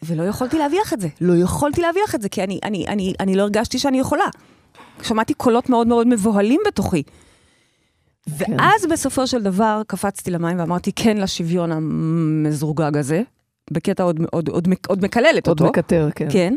ולא 0.04 0.24
יכולתי 0.24 0.58
להביא 0.58 0.80
לך 0.82 0.94
את 0.94 1.02
זה. 1.02 1.08
לא 1.22 1.34
יכולתי 1.44 1.82
להביא 1.82 2.02
לך 2.04 2.16
את 2.16 2.22
זה, 2.22 2.30
כי 2.30 2.44
אני, 2.44 2.60
אני, 2.64 2.86
אני, 2.88 3.14
אני 3.20 3.36
לא 3.36 3.42
הרגשתי 3.42 3.80
שאני 3.80 4.00
יכולה. 4.00 4.26
שמעתי 5.04 5.34
קולות 5.34 5.70
מאוד 5.70 5.88
מאוד 5.88 6.08
מבוהלים 6.08 6.62
בתוכי. 6.68 7.04
כן. 8.40 8.56
ואז 8.60 8.86
בסופו 8.92 9.28
של 9.28 9.42
דבר 9.42 9.82
קפצתי 9.88 10.32
למים 10.32 10.60
ואמרתי 10.60 10.92
כן 10.92 11.18
לשוויון 11.18 11.72
המזורגג 11.72 12.98
הזה, 12.98 13.22
בקטע 13.72 14.04
עוד, 14.04 14.20
עוד, 14.32 14.50
עוד, 14.50 14.68
עוד 14.88 15.04
מקללת 15.04 15.48
עוד 15.48 15.60
אותו. 15.60 15.72
מקטר, 15.72 16.10
כן. 16.16 16.28
כן. 16.32 16.56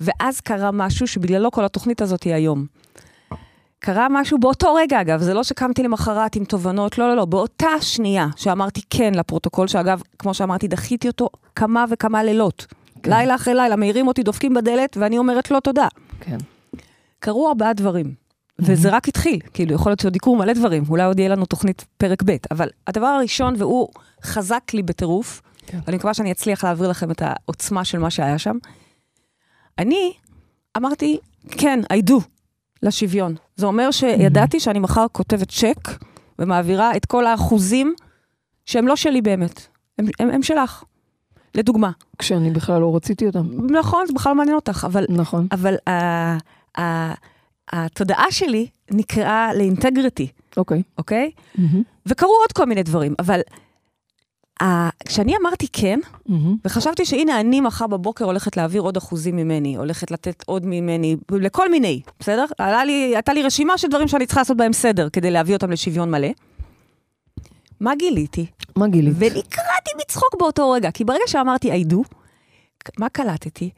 ואז 0.00 0.40
קרה 0.40 0.70
משהו 0.70 1.06
שבגללו 1.06 1.50
כל 1.50 1.64
התוכנית 1.64 2.02
הזאת 2.02 2.22
היא 2.22 2.34
היום. 2.34 2.66
קרה 3.78 4.06
משהו 4.10 4.38
באותו 4.38 4.74
רגע, 4.74 5.00
אגב, 5.00 5.20
זה 5.20 5.34
לא 5.34 5.44
שקמתי 5.44 5.82
למחרת 5.82 6.36
עם 6.36 6.44
תובנות, 6.44 6.98
לא, 6.98 7.08
לא, 7.08 7.16
לא, 7.16 7.24
באותה 7.24 7.70
שנייה 7.80 8.26
שאמרתי 8.36 8.80
כן 8.90 9.14
לפרוטוקול, 9.14 9.66
שאגב, 9.66 10.02
כמו 10.18 10.34
שאמרתי, 10.34 10.68
דחיתי 10.68 11.08
אותו 11.08 11.28
כמה 11.56 11.84
וכמה 11.90 12.24
לילות. 12.24 12.66
כן. 13.02 13.10
לילה 13.10 13.34
אחרי 13.34 13.54
לילה, 13.54 13.76
מעירים 13.76 14.08
אותי, 14.08 14.22
דופקים 14.22 14.54
בדלת, 14.54 14.96
ואני 15.00 15.18
אומרת 15.18 15.50
לא 15.50 15.60
תודה. 15.60 15.88
כן. 16.20 16.38
קרו 17.22 17.48
ארבעה 17.48 17.72
דברים, 17.72 18.14
וזה 18.58 18.90
רק 18.90 19.08
התחיל, 19.08 19.38
כאילו, 19.54 19.74
יכול 19.74 19.90
להיות 19.90 20.00
שעוד 20.00 20.16
יקרו 20.16 20.36
מלא 20.36 20.52
דברים, 20.52 20.84
אולי 20.88 21.04
עוד 21.04 21.18
יהיה 21.18 21.28
לנו 21.28 21.46
תוכנית 21.46 21.84
פרק 21.96 22.22
ב', 22.22 22.36
אבל 22.50 22.68
הדבר 22.86 23.06
הראשון, 23.06 23.54
והוא 23.58 23.88
חזק 24.24 24.62
לי 24.74 24.82
בטירוף, 24.82 25.42
כן. 25.66 25.78
ואני 25.86 25.96
מקווה 25.96 26.14
שאני 26.14 26.32
אצליח 26.32 26.64
להעביר 26.64 26.88
לכם 26.88 27.10
את 27.10 27.22
העוצמה 27.22 27.84
של 27.84 27.98
מה 27.98 28.10
שהיה 28.10 28.38
שם, 28.38 28.56
אני 29.78 30.12
אמרתי, 30.76 31.18
כן, 31.48 31.80
I 31.92 32.10
do, 32.10 32.14
לשוויון. 32.82 33.34
זה 33.56 33.66
אומר 33.66 33.90
שידעתי 33.90 34.60
שאני 34.60 34.78
מחר 34.78 35.06
כותבת 35.12 35.50
צ'ק 35.50 35.88
ומעבירה 36.38 36.96
את 36.96 37.06
כל 37.06 37.26
האחוזים 37.26 37.94
שהם 38.66 38.88
לא 38.88 38.96
שלי 38.96 39.22
באמת, 39.22 39.66
הם, 39.98 40.06
הם, 40.18 40.30
הם 40.30 40.42
שלך. 40.42 40.84
לדוגמה. 41.54 41.90
כשאני 42.18 42.50
בכלל 42.50 42.80
לא 42.80 42.96
רציתי 42.96 43.26
אותם. 43.26 43.46
נכון, 43.70 44.06
זה 44.06 44.12
בכלל 44.12 44.30
לא 44.30 44.36
מעניין 44.36 44.56
אותך, 44.56 44.86
אבל 44.88 45.04
נכון. 45.08 45.46
אבל 45.52 45.74
uh, 45.74 45.88
uh, 45.88 46.42
התודעה 47.72 48.26
שלי 48.30 48.66
נקראה 48.90 49.54
לאינטגריטי, 49.54 50.28
אוקיי. 50.56 50.82
אוקיי? 50.98 51.30
וקרו 52.06 52.34
עוד 52.40 52.52
כל 52.52 52.66
מיני 52.66 52.82
דברים, 52.82 53.14
אבל 53.18 53.40
uh, 54.62 54.64
כשאני 55.04 55.36
אמרתי 55.36 55.66
כן, 55.72 56.00
מהמם. 56.26 56.56
וחשבתי 56.64 57.04
שהנה 57.04 57.40
אני 57.40 57.60
מחר 57.60 57.86
בבוקר 57.86 58.24
הולכת 58.24 58.56
להעביר 58.56 58.82
עוד 58.82 58.96
אחוזים 58.96 59.36
ממני, 59.36 59.76
הולכת 59.76 60.10
לתת 60.10 60.44
עוד 60.46 60.66
ממני, 60.66 61.16
לכל 61.30 61.70
מיני, 61.70 62.00
בסדר? 62.20 62.44
לי, 62.86 63.12
הייתה 63.14 63.32
לי 63.32 63.42
רשימה 63.42 63.78
של 63.78 63.88
דברים 63.88 64.08
שאני 64.08 64.26
צריכה 64.26 64.40
לעשות 64.40 64.56
בהם 64.56 64.72
סדר 64.72 65.08
כדי 65.08 65.30
להביא 65.30 65.54
אותם 65.54 65.70
לשוויון 65.70 66.10
מלא. 66.10 66.28
מה 67.80 67.94
גיליתי? 67.94 68.46
מה 68.76 68.88
גילית? 68.88 69.14
ונקרעתי 69.18 69.90
מצחוק 70.00 70.34
באותו 70.38 70.70
רגע, 70.70 70.90
כי 70.90 71.04
ברגע 71.04 71.24
שאמרתי 71.26 71.72
I 71.72 71.92
do, 71.92 71.96
מה 72.98 73.08
קלטתי? 73.08 73.70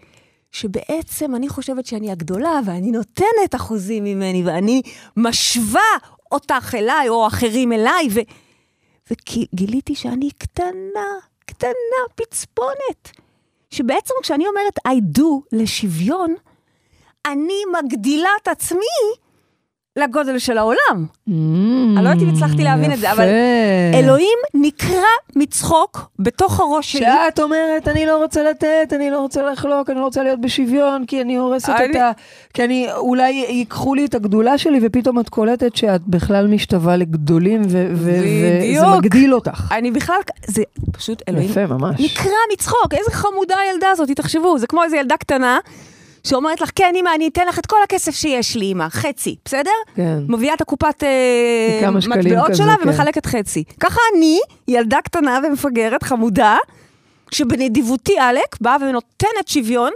שבעצם 0.54 1.34
אני 1.34 1.48
חושבת 1.48 1.86
שאני 1.86 2.10
הגדולה, 2.10 2.60
ואני 2.64 2.90
נותנת 2.90 3.54
אחוזים 3.54 4.04
ממני, 4.04 4.42
ואני 4.46 4.82
משווה 5.16 5.96
אותך 6.32 6.74
אליי, 6.78 7.08
או 7.08 7.26
אחרים 7.26 7.72
אליי, 7.72 8.08
ו... 8.10 8.20
וגיליתי 9.10 9.94
שאני 9.94 10.30
קטנה, 10.30 11.10
קטנה, 11.46 12.00
פצפונת. 12.14 13.10
שבעצם 13.70 14.14
כשאני 14.22 14.46
אומרת 14.46 14.78
I 14.88 15.18
do 15.18 15.24
לשוויון, 15.52 16.34
אני 17.26 17.62
מגדילה 17.78 18.30
את 18.42 18.48
עצמי 18.48 19.00
לגודל 19.96 20.38
של 20.38 20.58
העולם. 20.58 21.06
אני 21.28 22.04
לא 22.04 22.08
יודעת 22.08 22.22
אם 22.22 22.28
הצלחתי 22.34 22.64
להבין 22.64 22.92
את 22.92 22.98
זה, 22.98 23.12
אבל. 23.12 23.24
אלוהים 23.94 24.38
נקרע 24.54 25.06
מצחוק 25.36 26.10
בתוך 26.18 26.60
הראש 26.60 26.92
שלי. 26.92 27.00
שאת 27.00 27.40
אומרת, 27.40 27.88
אני 27.88 28.06
לא 28.06 28.16
רוצה 28.16 28.42
לתת, 28.42 28.92
אני 28.92 29.10
לא 29.10 29.18
רוצה 29.20 29.42
לחלוק, 29.42 29.90
אני 29.90 29.98
לא 29.98 30.04
רוצה 30.04 30.22
להיות 30.22 30.40
בשוויון, 30.40 31.04
כי 31.06 31.22
אני 31.22 31.36
הורסת 31.36 31.74
את 31.90 31.96
ה... 31.96 32.10
כי 32.54 32.64
אני, 32.64 32.88
אולי 32.96 33.30
ייקחו 33.30 33.94
לי 33.94 34.04
את 34.04 34.14
הגדולה 34.14 34.58
שלי, 34.58 34.80
ופתאום 34.82 35.20
את 35.20 35.28
קולטת 35.28 35.76
שאת 35.76 36.00
בכלל 36.06 36.46
משתווה 36.46 36.96
לגדולים, 36.96 37.62
ו- 37.68 37.88
ו- 37.94 38.20
וזה. 38.74 38.86
מגדיל 38.98 39.34
אותך. 39.34 39.72
אני 39.72 39.90
בכלל, 39.90 40.16
זה 40.46 40.62
פשוט 40.92 41.22
אלוהים 41.28 41.50
יפה, 41.50 41.66
ממש. 41.66 42.00
נקרע 42.00 42.32
מצחוק, 42.52 42.94
איזה 42.94 43.10
חמודה 43.10 43.56
הילדה 43.58 43.90
הזאת, 43.90 44.10
תחשבו, 44.10 44.58
זה 44.58 44.66
כמו 44.66 44.82
איזו 44.82 44.96
ילדה 44.96 45.16
קטנה. 45.16 45.58
שאומרת 46.26 46.60
לך, 46.60 46.70
כן, 46.74 46.92
אמא, 46.96 47.10
אני 47.14 47.28
אתן 47.28 47.46
לך 47.48 47.58
את 47.58 47.66
כל 47.66 47.76
הכסף 47.84 48.14
שיש 48.14 48.56
לי, 48.56 48.72
אמא, 48.72 48.88
חצי, 48.88 49.36
בסדר? 49.44 49.70
כן. 49.94 50.18
מביאה 50.28 50.54
את 50.54 50.60
הקופת 50.60 51.04
אה, 51.04 51.90
מטבעות 51.90 52.56
שלה 52.56 52.76
כן. 52.76 52.88
ומחלקת 52.88 53.26
חצי. 53.26 53.64
ככה 53.80 54.00
אני, 54.14 54.38
ילדה 54.68 54.98
קטנה 55.04 55.40
ומפגרת, 55.44 56.02
חמודה, 56.02 56.56
שבנדיבותי 57.30 58.18
עלק 58.18 58.60
באה 58.60 58.76
ונותנת 58.80 59.48
שוויון, 59.48 59.90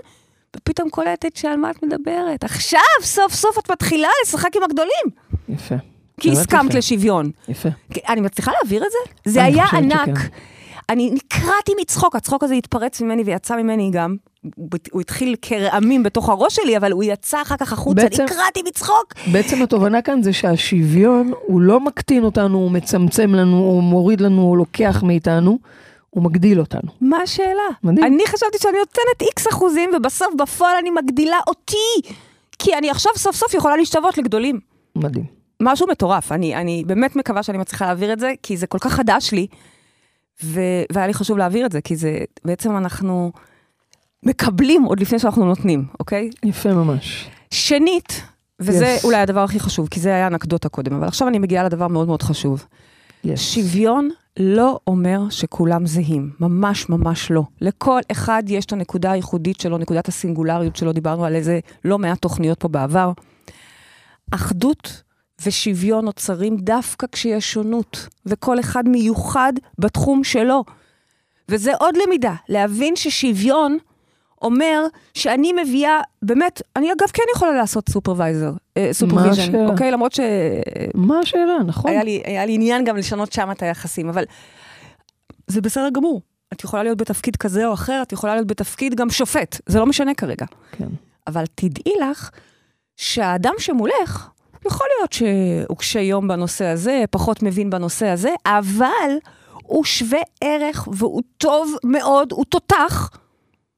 ופתאום 0.56 0.90
קולטת 0.90 1.36
שעל 1.36 1.56
מה 1.56 1.70
את 1.70 1.82
מדברת. 1.82 2.44
עכשיו, 2.44 2.80
סוף 3.02 3.34
סוף 3.34 3.58
את 3.58 3.70
מתחילה 3.70 4.08
לשחק 4.24 4.56
עם 4.56 4.62
הגדולים, 4.62 5.06
יפה. 5.48 5.74
כי 6.20 6.30
הסכמת 6.30 6.70
יפה. 6.70 6.78
לשוויון. 6.78 7.30
יפה. 7.48 7.68
אני 8.08 8.20
מצליחה 8.20 8.52
להעביר 8.52 8.84
את 8.84 8.90
זה? 8.90 9.30
זה 9.30 9.44
היה 9.44 9.64
ענק. 9.72 10.18
שכן. 10.18 10.28
אני 10.88 11.10
נקרעתי 11.10 11.72
מצחוק, 11.80 12.16
הצחוק 12.16 12.44
הזה 12.44 12.54
התפרץ 12.54 13.00
ממני 13.00 13.22
ויצא 13.22 13.56
ממני 13.56 13.90
גם. 13.92 14.16
הוא- 14.92 15.00
התחיל 15.00 15.36
כרעמים 15.42 16.02
בתוך 16.02 16.28
הראש 16.28 16.56
שלי, 16.56 16.76
אבל 16.76 16.92
הוא 16.92 17.04
יצא 17.04 17.42
אחר 17.42 17.56
כך 17.56 17.72
החוצה, 17.72 18.02
בעצם- 18.02 18.24
נקרעתי 18.24 18.62
מצחוק. 18.68 19.14
בעצם 19.32 19.62
התובנה 19.62 20.02
כאן 20.02 20.22
זה 20.22 20.32
שהשוויון, 20.32 21.32
הוא 21.46 21.60
לא 21.60 21.80
מקטין 21.80 22.24
אותנו, 22.24 22.58
הוא 22.58 22.70
מצמצם 22.70 23.34
לנו, 23.34 23.56
הוא 23.58 23.82
מוריד 23.82 24.20
לנו, 24.20 24.42
הוא 24.42 24.56
לוקח 24.56 25.02
מאיתנו, 25.06 25.58
הוא 26.10 26.22
מגדיל 26.24 26.60
אותנו. 26.60 26.90
מה 27.00 27.16
השאלה? 27.16 27.62
מדהים. 27.84 28.06
אני 28.06 28.22
חשבתי 28.26 28.58
שאני 28.58 28.78
נותנת 28.78 29.22
איקס 29.22 29.48
אחוזים, 29.48 29.90
ובסוף 29.96 30.28
בפועל 30.38 30.76
אני 30.80 30.90
מגדילה 30.90 31.38
אותי. 31.46 32.10
כי 32.58 32.74
אני 32.78 32.90
עכשיו 32.90 33.12
סוף 33.16 33.36
סוף 33.36 33.54
יכולה 33.54 33.76
להשתוות 33.76 34.18
לגדולים. 34.18 34.60
מדהים. 34.96 35.24
משהו 35.62 35.86
מטורף, 35.90 36.32
אני, 36.32 36.54
אני 36.56 36.84
באמת 36.86 37.16
מקווה 37.16 37.42
שאני 37.42 37.58
מצליחה 37.58 37.84
להעביר 37.86 38.12
את 38.12 38.20
זה, 38.20 38.32
כי 38.42 38.56
זה 38.56 38.66
כל 38.66 38.78
כך 38.78 38.92
חדש 38.92 39.32
לי, 39.32 39.46
ו... 40.44 40.60
והיה 40.92 41.06
לי 41.06 41.14
חשוב 41.14 41.38
להעביר 41.38 41.66
את 41.66 41.72
זה, 41.72 41.80
כי 41.80 41.96
זה 41.96 42.18
בעצם 42.44 42.76
אנחנו 42.76 43.32
מקבלים 44.22 44.82
עוד 44.82 45.00
לפני 45.00 45.18
שאנחנו 45.18 45.44
נותנים, 45.44 45.84
אוקיי? 46.00 46.30
יפה 46.44 46.72
ממש. 46.72 47.28
שנית, 47.50 48.22
וזה 48.60 48.96
Yes. 49.00 49.04
אולי 49.04 49.16
הדבר 49.16 49.40
הכי 49.40 49.60
חשוב, 49.60 49.88
כי 49.88 50.00
זה 50.00 50.14
היה 50.14 50.26
אנקדוטה 50.26 50.68
קודם, 50.68 50.94
אבל 50.94 51.06
עכשיו 51.06 51.28
אני 51.28 51.38
מגיעה 51.38 51.64
לדבר 51.64 51.88
מאוד 51.88 52.06
מאוד 52.06 52.22
חשוב. 52.22 52.64
יש. 53.24 53.54
שוויון 53.54 54.10
לא 54.38 54.78
אומר 54.86 55.20
שכולם 55.30 55.86
זהים, 55.86 56.30
ממש 56.40 56.88
ממש 56.88 57.30
לא. 57.30 57.42
לכל 57.60 58.00
אחד 58.12 58.42
יש 58.46 58.64
את 58.64 58.72
הנקודה 58.72 59.10
הייחודית 59.10 59.60
שלו, 59.60 59.78
נקודת 59.78 60.08
הסינגולריות 60.08 60.76
שלו, 60.76 60.92
דיברנו 60.92 61.24
על 61.24 61.34
איזה 61.34 61.60
לא 61.84 61.98
מעט 61.98 62.18
תוכניות 62.22 62.60
פה 62.60 62.68
בעבר. 62.68 63.12
אחדות 64.30 65.02
ושוויון 65.46 66.04
נוצרים 66.04 66.56
דווקא 66.56 67.06
כשיש 67.12 67.52
שונות, 67.52 68.08
וכל 68.26 68.60
אחד 68.60 68.88
מיוחד 68.88 69.52
בתחום 69.78 70.24
שלו. 70.24 70.64
וזה 71.48 71.72
עוד 71.74 71.94
למידה, 71.96 72.34
להבין 72.48 72.96
ששוויון 72.96 73.78
אומר 74.42 74.86
שאני 75.14 75.52
מביאה, 75.62 76.00
באמת, 76.22 76.62
אני 76.76 76.92
אגב 76.92 77.08
כן 77.12 77.22
יכולה 77.34 77.52
לעשות 77.52 77.88
supervisor, 77.88 78.52
supervision, 78.92 79.42
השאלה? 79.42 79.66
אוקיי? 79.66 79.90
למרות 79.90 80.12
ש... 80.12 80.20
מה 80.94 81.18
השאלה, 81.18 81.58
נכון? 81.66 81.90
היה 81.90 82.04
לי, 82.04 82.22
היה 82.24 82.46
לי 82.46 82.54
עניין 82.54 82.84
גם 82.84 82.96
לשנות 82.96 83.32
שם 83.32 83.50
את 83.50 83.62
היחסים, 83.62 84.08
אבל 84.08 84.24
זה 85.46 85.60
בסדר 85.60 85.88
גמור. 85.92 86.20
את 86.52 86.64
יכולה 86.64 86.82
להיות 86.82 86.98
בתפקיד 86.98 87.36
כזה 87.36 87.66
או 87.66 87.72
אחר, 87.72 88.02
את 88.02 88.12
יכולה 88.12 88.34
להיות 88.34 88.46
בתפקיד 88.46 88.94
גם 88.94 89.10
שופט, 89.10 89.60
זה 89.66 89.78
לא 89.78 89.86
משנה 89.86 90.14
כרגע. 90.14 90.46
כן. 90.72 90.88
אבל 91.26 91.44
תדעי 91.54 91.92
לך 92.10 92.30
שהאדם 92.96 93.54
שמולך, 93.58 94.28
יכול 94.66 94.86
להיות 94.98 95.12
שהוא 95.12 95.76
קשה 95.76 96.00
יום 96.00 96.28
בנושא 96.28 96.64
הזה, 96.64 97.04
פחות 97.10 97.42
מבין 97.42 97.70
בנושא 97.70 98.06
הזה, 98.06 98.34
אבל 98.46 99.18
הוא 99.62 99.84
שווה 99.84 100.20
ערך 100.40 100.88
והוא 100.92 101.22
טוב 101.38 101.74
מאוד, 101.84 102.32
הוא 102.32 102.44
תותח 102.44 103.10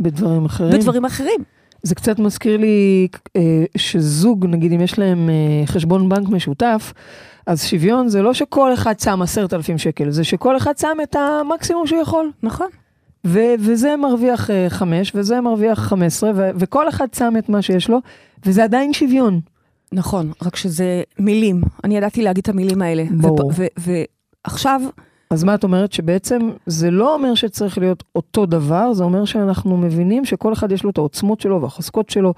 בדברים 0.00 0.44
אחרים. 0.44 0.72
בדברים 0.72 1.04
אחרים. 1.04 1.40
זה 1.82 1.94
קצת 1.94 2.18
מזכיר 2.18 2.56
לי 2.56 3.08
אה, 3.36 3.64
שזוג, 3.76 4.46
נגיד 4.46 4.72
אם 4.72 4.80
יש 4.80 4.98
להם 4.98 5.30
אה, 5.30 5.66
חשבון 5.66 6.08
בנק 6.08 6.28
משותף, 6.28 6.92
אז 7.46 7.64
שוויון 7.64 8.08
זה 8.08 8.22
לא 8.22 8.34
שכל 8.34 8.74
אחד 8.74 9.00
שם 9.00 9.22
עשרת 9.22 9.54
אלפים 9.54 9.78
שקל, 9.78 10.10
זה 10.10 10.24
שכל 10.24 10.56
אחד 10.56 10.78
שם 10.78 10.96
את 11.02 11.16
המקסימום 11.16 11.86
שהוא 11.86 12.02
יכול. 12.02 12.30
נכון. 12.42 12.66
ו- 13.26 13.54
וזה 13.58 13.96
מרוויח 13.96 14.50
אה, 14.50 14.66
חמש, 14.68 15.12
וזה 15.14 15.40
מרוויח 15.40 15.78
חמש 15.78 16.06
עשרה, 16.06 16.30
ו- 16.34 16.50
וכל 16.56 16.88
אחד 16.88 17.14
שם 17.14 17.34
את 17.38 17.48
מה 17.48 17.62
שיש 17.62 17.88
לו, 17.88 17.98
וזה 18.46 18.64
עדיין 18.64 18.92
שוויון. 18.92 19.40
נכון, 19.92 20.32
רק 20.42 20.56
שזה 20.56 21.02
מילים. 21.18 21.62
אני 21.84 21.96
ידעתי 21.96 22.22
להגיד 22.22 22.42
את 22.42 22.48
המילים 22.48 22.82
האלה. 22.82 23.04
ברור. 23.10 23.52
ועכשיו, 24.46 24.80
אז 25.30 25.44
מה 25.44 25.54
את 25.54 25.64
אומרת? 25.64 25.92
שבעצם 25.92 26.50
זה 26.66 26.90
לא 26.90 27.14
אומר 27.14 27.34
שצריך 27.34 27.78
להיות 27.78 28.02
אותו 28.14 28.46
דבר, 28.46 28.92
זה 28.92 29.04
אומר 29.04 29.24
שאנחנו 29.24 29.76
מבינים 29.76 30.24
שכל 30.24 30.52
אחד 30.52 30.72
יש 30.72 30.84
לו 30.84 30.90
את 30.90 30.98
העוצמות 30.98 31.40
שלו 31.40 31.62
והחוזקות 31.62 32.10
שלו, 32.10 32.34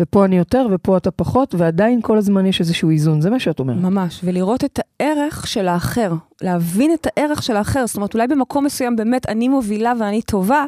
ופה 0.00 0.24
אני 0.24 0.38
יותר 0.38 0.66
ופה 0.70 0.96
אתה 0.96 1.10
פחות, 1.10 1.54
ועדיין 1.54 2.00
כל 2.02 2.18
הזמן 2.18 2.46
יש 2.46 2.60
איזשהו 2.60 2.90
איזון, 2.90 3.20
זה 3.20 3.30
מה 3.30 3.38
שאת 3.40 3.58
אומרת. 3.58 3.76
ממש, 3.76 4.20
ולראות 4.24 4.64
את 4.64 4.80
הערך 5.00 5.46
של 5.46 5.68
האחר, 5.68 6.12
להבין 6.42 6.94
את 6.94 7.06
הערך 7.06 7.42
של 7.42 7.56
האחר. 7.56 7.86
זאת 7.86 7.96
אומרת, 7.96 8.14
אולי 8.14 8.26
במקום 8.26 8.64
מסוים 8.64 8.96
באמת 8.96 9.28
אני 9.28 9.48
מובילה 9.48 9.92
ואני 10.00 10.22
טובה, 10.22 10.64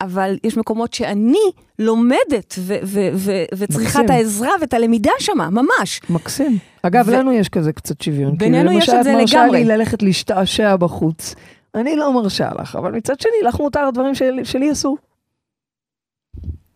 אבל 0.00 0.36
יש 0.44 0.56
מקומות 0.56 0.94
שאני 0.94 1.50
לומדת 1.78 2.54
ו- 2.58 2.78
ו- 2.82 3.08
ו- 3.14 3.44
וצריכה. 3.58 4.04
את 4.04 4.10
העזרה 4.10 4.50
ואת 4.60 4.74
הלמידה 4.74 5.10
שמה, 5.18 5.50
ממש. 5.50 6.00
מקסים. 6.10 6.58
אגב, 6.82 7.04
ו- 7.08 7.12
לנו 7.12 7.32
יש 7.32 7.48
כזה 7.48 7.72
קצת 7.72 8.00
שוויון. 8.00 8.30
כי 8.32 8.36
בינינו 8.36 8.72
יש 8.72 8.76
למשל, 8.88 8.98
את 8.98 9.04
זה 9.04 9.10
את 9.12 9.16
מרשה 9.16 9.42
לגמרי. 9.42 9.58
לי 9.58 9.64
ללכת 9.64 10.02
להשתעשע 10.02 10.76
בחוץ. 10.76 11.34
אני 11.74 11.96
לא 11.96 12.12
מרשה 12.14 12.48
לך, 12.58 12.76
אבל 12.76 12.92
מצד 12.92 13.20
שני, 13.20 13.32
לך 13.48 13.60
מותר 13.60 13.90
דברים 13.94 14.14
שלי, 14.14 14.44
שלי 14.44 14.72
אסור. 14.72 14.98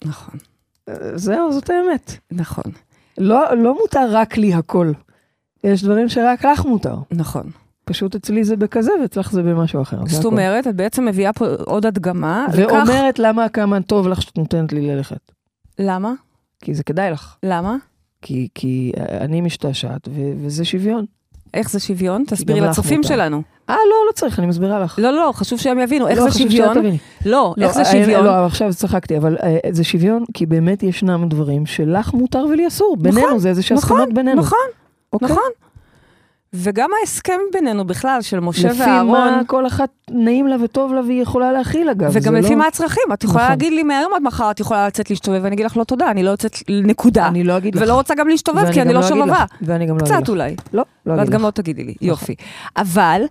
נכון, 0.04 0.34
אה, 0.88 0.94
זהו, 1.18 1.52
זאת 1.52 1.70
האמת. 1.70 2.12
נכון, 2.30 2.64
לא, 3.18 3.56
לא 3.56 3.74
מותר 3.74 4.08
רק 4.10 4.36
לי 4.36 4.54
הכל. 4.54 4.92
יש 5.64 5.84
דברים 5.84 6.08
שרק 6.08 6.44
לך 6.44 6.64
מותר. 6.64 6.96
נכון. 7.10 7.50
פשוט 7.84 8.14
אצלי 8.14 8.44
זה 8.44 8.56
בכזה 8.56 8.92
ואצלך 9.02 9.32
זה 9.32 9.42
במשהו 9.42 9.82
אחר. 9.82 9.96
זאת. 10.06 10.24
אומרת, 10.24 10.66
את 10.66 10.76
בעצם 10.76 11.04
מביאה 11.04 11.32
פה 11.32 11.46
עוד 11.64 11.86
הדגמה. 11.86 12.46
ואומרת 12.52 13.18
למה 13.18 13.48
כמה 13.48 13.82
טוב 13.82 14.08
לך 14.08 14.22
שאת 14.22 14.38
נותנת 14.38 14.72
לי 14.72 14.80
ללכת. 14.80 15.32
למה? 15.78 16.12
כי 16.60 16.74
זה 16.74 16.82
כדאי 16.82 17.10
לך. 17.10 17.36
למה? 17.42 17.76
כי, 18.22 18.48
כי 18.54 18.92
אני 19.20 19.40
משתעשעת 19.40 20.08
ו- 20.08 20.32
וזה 20.40 20.64
שוויון. 20.64 21.04
איך 21.54 21.70
זה 21.70 21.80
שוויון? 21.80 22.24
תסבירי 22.26 22.60
לצופים. 22.60 23.02
שלנו. 23.02 23.42
אה, 23.70 23.74
לא, 23.74 23.96
לא 24.08 24.12
צריך, 24.12 24.38
אני 24.38 24.46
מסבירה 24.46 24.80
לך. 24.80 24.98
לא, 24.98 25.12
לא, 25.12 25.30
חשוב 25.34 25.58
שהם 25.58 25.78
יבינו. 25.78 26.08
איך 26.08 26.18
לא, 26.18 26.30
זה 26.30 26.38
שוויון? 26.38 26.74
תביני. 26.74 26.98
לא, 27.26 27.54
איך 27.60 27.72
זה 27.72 27.80
אה, 27.80 27.84
שוויון? 27.84 28.24
לא, 28.24 28.46
עכשיו 28.46 28.74
צחקתי, 28.74 29.16
אבל 29.16 29.36
אה, 29.42 29.58
זה 29.70 29.84
שוויון 29.84 30.24
כי 30.34 30.46
באמת 30.46 30.82
ישנם 30.82 31.28
דברים 31.28 31.66
שלך 31.66 32.14
מותר 32.14 32.46
ולי 32.50 32.66
אסור. 32.66 32.96
בינינו, 33.00 33.38
זה 33.38 33.48
איזה 33.48 33.62
שהסכמות 33.62 34.12
בינינו. 34.12 34.40
נכון, 34.40 34.58
אוקיי? 35.12 35.28
נכון. 35.28 35.50
וגם 36.54 36.90
ההסכם 37.00 37.38
בינינו 37.52 37.84
בכלל, 37.86 38.18
של 38.22 38.40
משה 38.40 38.68
לפי 38.68 38.80
ואהרון, 38.80 39.34
מה 39.34 39.42
כל 39.46 39.66
אחת 39.66 39.88
נעים 40.10 40.46
לה 40.46 40.56
וטוב 40.64 40.92
לה 40.92 41.00
והיא 41.00 41.22
יכולה 41.22 41.52
להכיל 41.52 41.88
אגב. 41.90 42.10
וגם 42.12 42.34
לפי 42.34 42.50
לא- 42.50 42.56
מה 42.56 42.66
הצרכים. 42.66 43.02
את 43.14 43.24
יכולה 43.24 43.38
נכון. 43.44 43.50
להגיד 43.50 43.72
לי 43.72 43.82
מהיום 43.82 44.14
עד 44.14 44.22
מחר, 44.22 44.50
את 44.50 44.60
יכולה 44.60 44.86
לצאת 44.86 45.10
להסתובב, 45.10 45.40
ואני 45.42 45.54
אגיד 45.54 45.66
לך 45.66 45.76
לא 45.76 45.84
תודה, 45.84 46.10
אני 46.10 46.22
לא 46.22 46.30
יוצאת 46.30 46.56
נקודה. 46.68 47.26
אני 47.28 47.44
לא 47.44 47.56
אגיד 47.56 47.74
לך. 47.76 47.82
ולא 47.82 47.94
רוצה 47.94 48.14
גם 48.14 48.28
להסתובב, 48.28 48.62
ואני 48.62 48.72
כי 48.72 48.82
אני 48.82 48.88
גם 48.88 48.94
לא 48.94 49.00
לך. 49.00 49.08
שובבה. 49.08 49.44
ואני 49.62 49.86
גם 49.86 49.94
לא 49.96 50.00
אגיד 50.00 50.12
קצת 50.14 50.22
לך. 50.22 50.28
אולי. 50.28 50.56
לא, 50.72 50.84
לא 51.06 51.12
ואת 51.12 51.20
אגיד 51.20 51.32
גם 51.32 51.40
לך. 51.40 51.46
לא 51.46 51.50
תגידי 51.50 51.84
לי, 51.84 51.94
יופי. 52.00 52.34
אבל, 52.76 53.22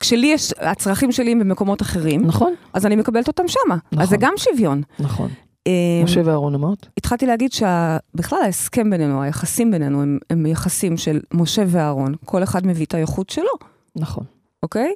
כשלי 0.00 0.26
יש, 0.26 0.52
הצרכים 0.60 1.12
שלי 1.12 1.32
הם 1.32 1.38
במקומות 1.38 1.82
אחרים, 1.82 2.26
נכון, 2.26 2.54
אז 2.72 2.86
אני 2.86 2.96
מקבלת 2.96 3.28
אותם 3.28 3.48
שמה. 3.48 3.76
אז 3.98 4.08
זה 4.08 4.16
נכון. 4.16 4.28
גם 4.28 4.32
שוויון. 4.36 4.82
נכון. 4.98 5.28
אמ, 5.66 5.72
משה 6.04 6.20
ואהרון 6.24 6.54
אמרת? 6.54 6.86
התחלתי 6.98 7.26
להגיד 7.26 7.52
שבכלל 7.52 8.38
ההסכם 8.42 8.90
בינינו, 8.90 9.22
היחסים 9.22 9.70
בינינו, 9.70 10.02
הם, 10.02 10.18
הם 10.30 10.46
יחסים 10.46 10.96
של 10.96 11.20
משה 11.34 11.62
ואהרון. 11.66 12.14
כל 12.24 12.42
אחד 12.42 12.66
מביא 12.66 12.86
את 12.86 12.94
הייחוד 12.94 13.30
שלו, 13.30 13.52
נכון. 13.96 14.24
אוקיי? 14.62 14.92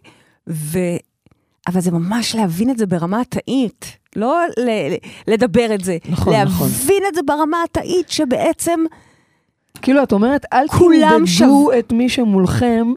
ו... 0.49 0.79
אבל 1.69 1.81
זה 1.81 1.91
ממש 1.91 2.35
להבין 2.35 2.71
את 2.71 2.79
זה 2.79 2.87
ברמה 2.87 3.21
התאית, 3.21 3.97
לא 4.17 4.39
ל... 4.59 4.71
לדבר 5.33 5.75
את 5.75 5.85
זה. 5.85 5.97
נכון, 6.09 6.35
נכון. 6.35 6.69
להבין 6.69 7.03
את 7.09 7.15
זה 7.15 7.21
ברמה 7.27 7.57
התאית 7.65 8.09
שבעצם, 8.09 8.81
כאילו 9.83 10.03
את 10.03 10.13
אומרת, 10.13 10.47
אל 10.53 10.67
תמדדו 10.69 11.71
את 11.79 11.93
מי 11.93 12.09
שמולכם 12.09 12.93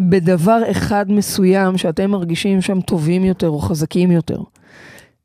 בדבר 0.00 0.62
אחד 0.70 1.12
מסוים 1.12 1.78
שאתם 1.78 2.10
מרגישים 2.10 2.60
שהם 2.60 2.80
טובים 2.80 3.24
יותר 3.24 3.48
או 3.48 3.58
חזקים 3.58 4.10
יותר. 4.10 4.38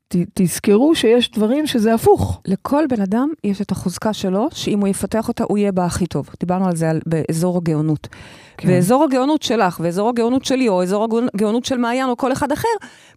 ת, 0.07 0.15
תזכרו 0.33 0.95
שיש 0.95 1.31
דברים 1.31 1.67
שזה 1.67 1.93
הפוך. 1.93 2.41
לכל 2.45 2.83
בן 2.89 3.01
אדם 3.01 3.29
יש 3.43 3.61
את 3.61 3.71
החוזקה 3.71 4.13
שלו, 4.13 4.47
שאם 4.51 4.79
הוא 4.79 4.87
יפתח 4.87 5.27
אותה, 5.27 5.43
הוא 5.43 5.57
יהיה 5.57 5.71
בה 5.71 5.85
הכי 5.85 6.07
טוב. 6.07 6.29
דיברנו 6.39 6.67
על 6.67 6.75
זה 6.75 6.89
על, 6.89 6.99
באזור 7.05 7.57
הגאונות. 7.57 8.07
כן. 8.57 8.67
ואזור 8.69 9.03
הגאונות 9.03 9.41
שלך, 9.41 9.79
ואזור 9.83 10.09
הגאונות 10.09 10.45
שלי, 10.45 10.67
או 10.67 10.83
אזור 10.83 11.07
הגאונות 11.33 11.65
של 11.65 11.77
מעיין, 11.77 12.09
או 12.09 12.17
כל 12.17 12.31
אחד 12.31 12.51
אחר, 12.51 12.67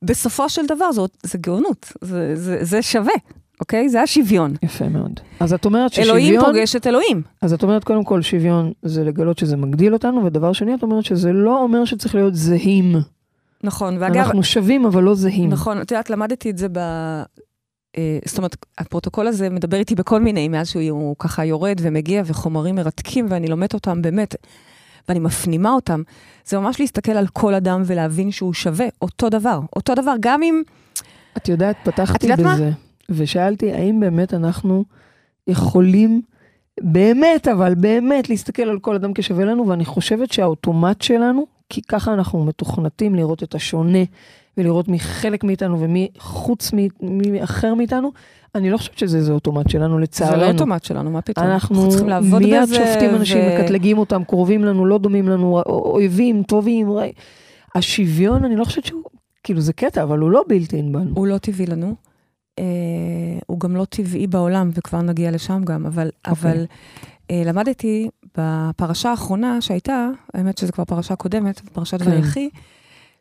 בסופו 0.03 0.49
של 0.49 0.67
דבר 0.67 0.93
זה, 0.93 1.01
זה 1.23 1.39
גאונות, 1.39 1.93
זה, 2.01 2.37
זה, 2.37 2.59
זה 2.61 2.83
שווה, 2.83 3.15
אוקיי? 3.61 3.89
זה 3.89 4.03
השוויון. 4.03 4.55
יפה 4.63 4.89
מאוד. 4.89 5.21
אז 5.41 5.53
את 5.53 5.65
אומרת 5.65 5.99
אלוהים 5.99 6.25
ששוויון, 6.25 6.45
פוגש 6.45 6.77
את 6.77 6.87
אלוהים. 6.87 7.23
אז 7.43 7.53
את 7.53 7.63
אומרת 7.63 7.85
קודם 7.85 8.05
כל 8.05 8.23
שוויון 8.23 8.73
זה 8.83 9.05
לגלות 9.05 9.39
שזה 9.39 9.57
מגדיל 9.57 9.93
אותנו, 9.93 10.25
ודבר 10.25 10.53
שני 10.53 10.75
את 10.75 10.83
אומרת 10.83 11.05
שזה 11.05 11.33
לא 11.33 11.63
אומר 11.63 11.85
שצריך 11.85 12.15
להיות 12.15 12.35
זהים. 12.35 12.97
נכון, 13.65 13.97
ואגב, 14.01 14.17
אנחנו 14.17 14.43
שווים 14.43 14.87
אבל 14.87 15.03
לא 15.03 15.15
זהים. 15.15 15.51
נכון, 15.51 15.81
את 15.81 15.91
יודעת, 15.91 16.11
למדתי 16.11 16.51
את 16.51 16.59
זה 16.59 16.69
ב... 16.69 16.79
אה, 17.97 18.19
זאת 18.25 18.39
אומרת, 18.39 18.57
הפרוטוקול 18.79 19.27
הזה 19.27 19.51
מדבר 19.51 19.77
איתי 19.77 19.95
בכל 19.95 20.21
מיני, 20.21 20.49
מאז 20.49 20.69
שהוא 20.69 20.83
הוא 20.91 21.17
ככה 21.19 21.45
יורד 21.45 21.77
ומגיע, 21.83 22.23
וחומרים 22.27 22.75
מרתקים, 22.75 23.27
ואני 23.29 23.49
לומדת 23.49 23.75
אותם 23.75 24.03
באמת, 24.03 24.35
ואני 25.09 25.19
מפנימה 25.21 25.71
אותם. 25.71 26.03
זה 26.45 26.59
ממש 26.59 26.81
להסתכל 26.81 27.13
על 27.13 27.27
כל 27.27 27.55
אדם 27.55 27.83
ולהבין 27.87 28.31
שהוא 28.31 28.53
שווה 28.55 28.87
אותו 29.03 29.29
דבר. 29.29 29.61
אותו 29.77 29.95
דבר, 29.95 30.15
גם 30.21 30.43
אם... 30.43 30.63
את 31.37 31.49
יודעת, 31.49 31.77
את 31.83 31.89
פתחתי 31.89 32.27
יודעת 32.27 32.47
מה? 32.47 32.55
בזה, 32.55 32.71
ושאלתי 33.11 33.73
האם 33.73 34.01
באמת 34.01 34.35
אנחנו 34.35 34.85
יכולים, 35.47 36.23
באמת, 36.81 37.49
אבל 37.49 37.75
באמת, 37.75 38.29
להסתכל 38.29 38.63
על 38.63 38.79
כל 38.79 38.95
אדם 38.95 39.13
כשווה 39.15 39.45
לנו, 39.45 39.69
ואני 39.69 39.85
חושבת 39.85 40.33
שהאוטומט 40.33 41.03
שלנו, 41.03 41.47
כי 41.71 41.83
ככה 41.83 42.13
אנחנו 42.15 42.45
מתוכנתים 42.45 43.15
לראות 43.15 43.43
את 43.43 43.55
השונה, 43.55 43.99
ולראות 44.59 44.89
מי 44.89 44.99
חלק 45.01 45.45
מאיתנו 45.45 45.81
ומי 45.81 46.09
חוץ 46.19 46.73
מי, 46.73 46.89
מי 47.03 47.45
אחר 47.45 47.75
מאיתנו, 47.75 48.13
אני 48.55 48.71
לא 48.71 48.77
חושבת 48.77 48.99
שזה 48.99 49.19
איזה 49.19 49.33
אוטומט 49.33 49.71
שלנו, 49.71 49.95
זה 49.97 50.01
לצערנו. 50.03 50.43
לא 50.43 50.51
אוטומט 50.51 50.85
שלנו, 50.85 51.11
מה 51.11 51.23
פתאום? 51.23 51.47
אנחנו 51.47 51.89
לעבוד 52.07 52.43
מיד. 52.43 52.67
שופטים 52.67 53.15
אנשים, 53.15 53.39
ו- 53.39 53.59
מקטלגים 53.61 53.99
אותם, 53.99 54.25
קרובים 54.25 54.65
לנו, 54.65 54.87
לא 54.87 54.99
דומים 54.99 55.29
לנו, 55.29 55.61
אויבים, 55.67 56.43
טובים. 56.43 56.91
רע- 56.93 57.05
השוויון, 57.75 58.45
אני 58.45 58.57
לא 58.57 58.65
חושבת 58.65 58.85
שהוא, 58.85 59.03
כאילו 59.45 59.61
זה 59.61 59.73
קטע, 59.73 60.03
אבל 60.03 60.19
הוא 60.19 60.31
לא 60.31 60.45
בלתי 60.49 60.83
בנו. 60.83 61.11
הוא 61.15 61.27
לא 61.27 61.39
טבעי 61.39 61.67
לנו. 61.67 61.95
אה, 62.59 62.65
הוא 63.47 63.61
גם 63.61 63.77
לא 63.77 63.85
טבעי 63.85 64.27
בעולם, 64.27 64.71
וכבר 64.75 65.03
נגיע 65.03 65.31
לשם 65.31 65.63
גם, 65.65 65.87
אבל, 65.87 66.11
אוקיי. 66.29 66.51
אבל 66.53 66.65
אה, 67.31 67.43
למדתי 67.47 68.09
בפרשה 68.39 69.11
האחרונה 69.11 69.61
שהייתה, 69.61 70.09
האמת 70.35 70.59
שזו 70.59 70.73
כבר 70.73 70.85
פרשה 70.85 71.17
קודמת, 71.17 71.61
פרשת 71.61 72.03
כן. 72.03 72.11
ויחי, 72.11 72.49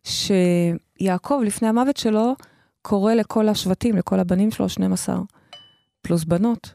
שיעקב 0.03 1.41
לפני 1.45 1.67
המוות 1.67 1.97
שלו 1.97 2.35
קורא 2.81 3.13
לכל 3.13 3.49
השבטים, 3.49 3.97
לכל 3.97 4.19
הבנים 4.19 4.51
שלו, 4.51 4.69
12, 4.69 5.19
פלוס 6.01 6.23
בנות, 6.23 6.73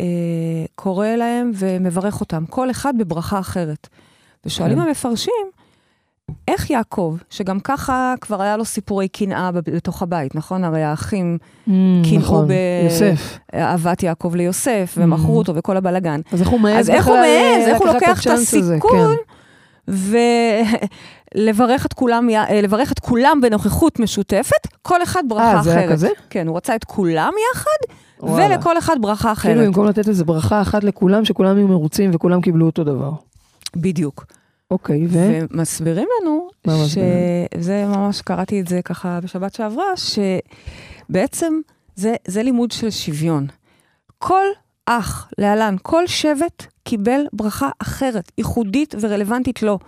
אה, 0.00 0.64
קורא 0.74 1.08
להם 1.08 1.50
ומברך 1.54 2.20
אותם, 2.20 2.46
כל 2.46 2.70
אחד 2.70 2.98
בברכה 2.98 3.38
אחרת. 3.38 3.88
ושואלים 4.44 4.78
כן. 4.78 4.86
המפרשים, 4.86 5.46
איך 6.48 6.70
יעקב, 6.70 7.16
שגם 7.30 7.60
ככה 7.60 8.14
כבר 8.20 8.42
היה 8.42 8.56
לו 8.56 8.64
סיפורי 8.64 9.08
קנאה 9.08 9.50
בתוך 9.52 10.02
הבית, 10.02 10.34
נכון? 10.34 10.64
הרי 10.64 10.82
האחים, 10.82 11.38
קינאו 12.04 12.18
נכון, 12.18 12.48
ב- 12.48 12.52
יוסף. 12.84 13.38
אהבת 13.54 14.02
יעקב 14.02 14.34
ליוסף, 14.34 14.94
ומכרו 14.98 15.34
Mm. 15.34 15.38
אותו 15.38 15.54
וכל 15.54 15.76
הבלגן. 15.76 16.20
אז 16.32 16.40
איך 16.40 16.48
הוא 16.48 16.60
מעז 16.60 16.78
אז 16.80 16.90
איך 16.90 17.06
הוא 17.06 17.14
מעז, 17.16 17.26
אה, 17.26 17.66
איך 17.66 17.78
הוא 17.78 17.86
לוקח 17.86 18.22
את? 18.26 18.30
הסיכון, 18.32 19.16
כן. 19.16 19.92
ולברך 21.36 21.86
את 21.86 21.92
כולם, 21.92 22.28
אה, 22.30 22.60
לברך 22.62 22.92
את 22.92 22.98
כולם 22.98 23.38
בנוכחות 23.42 24.00
משותפת, 24.00 24.66
כל 24.82 25.02
אחד 25.02 25.22
ברכה 25.28 25.56
אה, 25.56 25.62
זה 25.62 25.70
היה 25.70 25.80
אחרת. 25.80 25.92
כזה? 25.92 26.08
כן, 26.30 26.46
הוא 26.48 26.56
רצה 26.56 26.74
את 26.76 26.84
כולם 26.84 27.32
יחד, 27.54 27.94
וואלה. 28.20 28.46
ולכל 28.54 28.78
אחד 28.78 28.96
ברכה 29.00 29.34
כאילו 29.34 29.54
אחרת. 29.54 29.66
במקום 29.66 29.86
לתת 29.86 30.08
איזה 30.08 30.24
ברכה 30.24 30.60
אחת 30.62 30.84
לכולם, 30.84 31.24
שכולם 31.24 31.56
יהיו 31.56 31.68
מרוצים 31.68 32.10
וכולם 32.14 32.40
קיבלו 32.40 32.66
אותו 32.66 32.84
דבר. 32.84 33.10
בדיוק. 33.76 34.24
אוקיי, 34.70 35.06
ו? 35.06 35.38
ומסבירים 35.50 36.08
לנו? 36.20 36.48
שזה 36.86 37.84
ממש, 37.86 38.22
קראתי 38.22 38.60
את 38.60 38.68
זה 38.68 38.82
ככה 38.82 39.20
בשבת 39.20 39.54
שעברה, 39.54 39.84
שבעצם 39.96 41.60
זה, 41.96 42.14
זה 42.26 42.42
לימוד 42.42 42.70
של 42.70 42.90
שוויון. 42.90 43.46
כל 44.18 44.44
אח, 44.86 45.28
להלן, 45.38 45.76
כל 45.82 46.06
שבט 46.06 46.66
קיבל 46.84 47.20
ברכה 47.32 47.70
אחרת, 47.78 48.32
ייחודית 48.38 48.94
ורלוונטית 49.00 49.62
לו. 49.62 49.78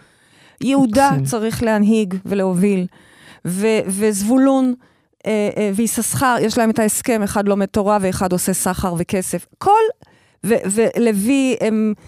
יהודה 0.61 1.11
מקסים. 1.11 1.25
צריך 1.25 1.62
להנהיג 1.62 2.14
ולהוביל, 2.27 2.87
ו- 3.45 3.81
וזבולון 3.87 4.75
אה, 5.27 5.51
אה, 5.57 5.71
ויששכר, 5.75 6.37
יש 6.41 6.59
להם 6.59 6.71
את 6.71 6.79
ההסכם, 6.79 7.23
אחד 7.23 7.49
לומד 7.49 7.67
תורה 7.67 7.99
ואחד 8.01 8.33
עושה 8.33 8.53
סחר 8.53 8.95
וכסף. 8.99 9.47
כל, 9.59 9.71
ו- 10.47 10.55
ולוי 10.97 11.57
הם 11.61 11.95
אה, 11.99 12.05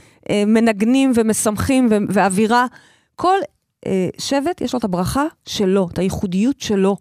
מנגנים 0.47 1.13
ומשמחים 1.15 1.89
ואווירה. 2.09 2.67
כל 3.17 3.37
אה, 3.87 4.09
שבט 4.19 4.61
יש 4.61 4.73
לו 4.73 4.79
את 4.79 4.85
הברכה 4.85 5.25
שלו, 5.47 5.89
את 5.93 5.99
הייחודיות 5.99 6.61
שלו. 6.61 6.97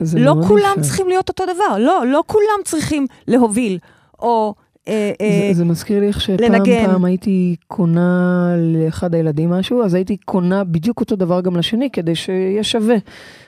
זה 0.00 0.18
לא 0.18 0.34
כולם 0.48 0.72
יפה. 0.72 0.80
צריכים 0.82 1.08
להיות 1.08 1.28
אותו 1.28 1.44
דבר, 1.44 1.78
לא, 1.78 2.02
לא 2.06 2.22
כולם 2.26 2.58
צריכים 2.64 3.06
להוביל, 3.28 3.78
או 4.18 4.54
אה, 4.88 5.10
זה, 5.18 5.24
אה, 5.48 5.50
זה 5.54 5.64
מזכיר 5.64 6.00
לי 6.00 6.06
איך 6.06 6.20
שפעם 6.20 6.52
לנגן. 6.52 6.86
פעם 6.86 7.04
הייתי 7.04 7.56
קונה 7.66 8.52
לאחד 8.74 9.14
הילדים 9.14 9.50
משהו, 9.50 9.84
אז 9.84 9.94
הייתי 9.94 10.16
קונה 10.16 10.64
בדיוק 10.64 11.00
אותו 11.00 11.16
דבר 11.16 11.40
גם 11.40 11.56
לשני, 11.56 11.90
כדי 11.90 12.14
שיהיה 12.14 12.64
שווה. 12.64 12.94
אני 12.94 13.00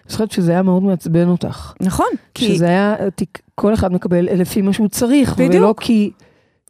זוכרת 0.08 0.30
שזה 0.30 0.52
היה 0.52 0.62
מאוד 0.62 0.82
מעצבן 0.82 1.28
אותך. 1.28 1.72
נכון, 1.80 2.06
כי 2.34 2.54
שזה 2.54 2.66
היה, 2.66 2.94
תיק- 3.14 3.38
כל 3.54 3.74
אחד 3.74 3.92
מקבל 3.92 4.24
לפי 4.40 4.62
מה 4.62 4.72
שהוא 4.72 4.88
צריך, 4.88 5.32
בדיוק. 5.34 5.54
ולא 5.54 5.74
כי, 5.80 6.10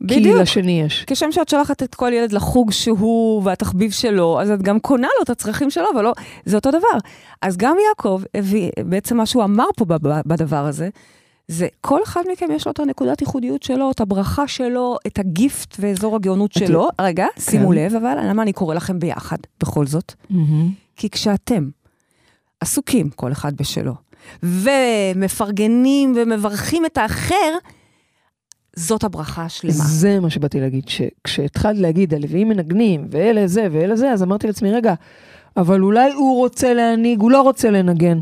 כי 0.09 0.21
בדיוק. 0.21 0.37
לשני 0.41 0.83
יש. 0.83 1.05
כשם 1.07 1.33
שאת 1.33 1.49
שולחת 1.49 1.83
את 1.83 1.95
כל 1.95 2.13
ילד 2.15 2.33
לחוג 2.33 2.71
שהוא 2.73 3.43
והתחביב 3.45 3.91
שלו, 3.91 4.41
אז 4.41 4.51
את 4.51 4.63
גם 4.63 4.81
קונה 4.81 5.09
לו 5.19 5.23
את 5.25 5.31
הצרכים 5.31 5.71
שלו, 5.71 5.85
אבל 5.95 6.05
לא, 6.05 6.13
זה 6.45 6.57
אותו 6.57 6.71
דבר. 6.71 6.99
אז 7.43 7.57
גם 7.57 7.77
יעקב 7.89 8.23
הביא, 8.35 8.71
בעצם 8.85 9.17
מה 9.17 9.27
שהוא 9.27 9.45
אמר 9.45 9.67
פה 9.77 9.85
בדבר 10.27 10.67
הזה, 10.67 10.89
זה 11.49 11.69
כל 11.81 12.03
אחד 12.03 12.23
מכם 12.33 12.47
יש 12.51 12.67
לו 12.67 12.73
את 12.73 12.81
הנקודת 12.81 13.21
ייחודיות 13.21 13.63
שלו, 13.63 13.91
את 13.91 14.01
הברכה 14.01 14.49
שלו, 14.49 14.97
את 15.07 15.19
הגיפט 15.19 15.77
ואזור 15.81 16.17
הגאונות 16.17 16.53
שלו. 16.53 16.89
רגע, 17.01 17.27
שימו 17.39 17.69
כן. 17.69 17.75
לב, 17.75 17.95
אבל 17.95 18.19
למה 18.25 18.43
אני 18.43 18.53
קורא 18.53 18.75
לכם 18.75 18.99
ביחד, 18.99 19.37
בכל 19.61 19.87
זאת? 19.87 20.13
מהמם. 20.31 20.71
כי 20.97 21.11
כשאתם 21.11 21.69
עסוקים, 22.61 23.11
כל 23.11 23.33
אחד 23.33 23.57
בשלו, 23.57 23.95
ומפרגנים 24.43 26.13
ומברכים 26.17 26.87
את 26.87 26.99
האחר, 26.99 27.55
זאת 28.77 29.05
הברכה 29.05 29.43
השלמה. 29.45 29.75
זה 29.75 30.21
מה 30.21 30.31
שבאתי 30.31 30.61
להגיד, 30.61 30.85
שכשהתחלת 30.89 31.79
להגיד, 31.79 32.15
הלוויים 32.15 32.49
מנגנים, 32.49 33.07
ואלה 33.11 33.47
זה 33.47 33.69
ואלה 33.73 33.97
זה, 33.97 34.11
אז 34.11 34.23
אמרתי 34.23 34.47
לעצמי, 34.47 34.73
רגע, 34.73 34.95
אבל 35.57 35.83
אולי 35.83 36.13
הוא 36.13 36.37
רוצה 36.39 36.75
להנהיג, 36.75 37.21
הוא 37.21 37.31
לא 37.31 37.41
רוצה 37.43 37.71
לנגן. 37.71 38.19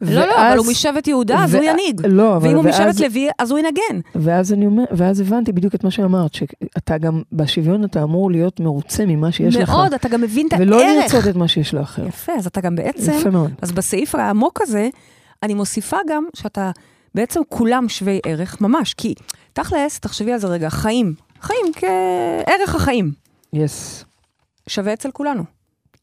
לא, 0.00 0.26
לא, 0.26 0.48
אבל 0.48 0.58
הוא 0.58 0.66
משבט 0.70 1.06
יהודה, 1.08 1.44
אז 1.44 1.54
הוא 1.54 1.62
ו- 1.62 1.66
ינהיג. 1.66 2.00
לא, 2.06 2.36
אבל 2.36 2.48
ואם 2.48 2.56
הוא 2.56 2.64
ואז- 2.64 2.80
משבט 2.80 3.00
לוי, 3.00 3.28
אז 3.38 3.50
הוא 3.50 3.58
ינגן. 3.58 4.00
ואז 4.14 4.52
אני 4.52 4.66
אומר, 4.66 4.84
ואז 4.90 5.20
הבנתי 5.20 5.52
בדיוק 5.52 5.74
את 5.74 5.84
מה 5.84 5.90
שאמרת, 5.90 6.34
שאתה 6.34 6.98
גם, 6.98 7.22
בשוויון 7.32 7.84
אתה 7.84 8.02
אמור 8.02 8.30
להיות 8.30 8.60
מרוצה 8.60 9.06
ממה 9.06 9.32
שיש 9.32 9.56
לך. 9.56 9.68
מאוד, 9.70 9.94
אתה 9.94 10.08
גם 10.08 10.20
מבין 10.20 10.46
את 10.46 10.52
הערך. 10.52 10.66
ולא 10.66 10.82
לרצות 10.82 11.26
את 11.30 11.36
מה 11.36 11.48
שיש 11.48 11.74
לאחר. 11.74 12.06
יפה, 12.06 12.32
אז 12.32 12.46
אתה 12.46 12.60
גם 12.60 12.76
בעצם, 12.76 13.12
יפה 13.12 13.30
מאוד. 13.30 13.50
אז 13.62 13.72
בסעיף 13.72 14.14
העמוק 14.14 14.60
הזה, 14.62 14.88
אני 15.42 15.54
מוסיפה 15.54 15.96
גם 16.08 16.24
שאתה, 16.36 16.70
בעצם 17.18 17.40
כולם 17.48 17.88
שווי 17.88 18.20
ערך, 18.26 18.60
ממש, 18.60 18.94
כי 18.94 19.14
תכלס, 19.52 20.00
תחשבי 20.00 20.32
על 20.32 20.38
זה 20.38 20.46
רגע, 20.46 20.70
חיים, 20.70 21.14
חיים 21.40 21.66
כערך 21.76 22.74
החיים, 22.74 23.12
יס. 23.52 24.04
שווה 24.68 24.92
אצל 24.92 25.10
כולנו. 25.10 25.42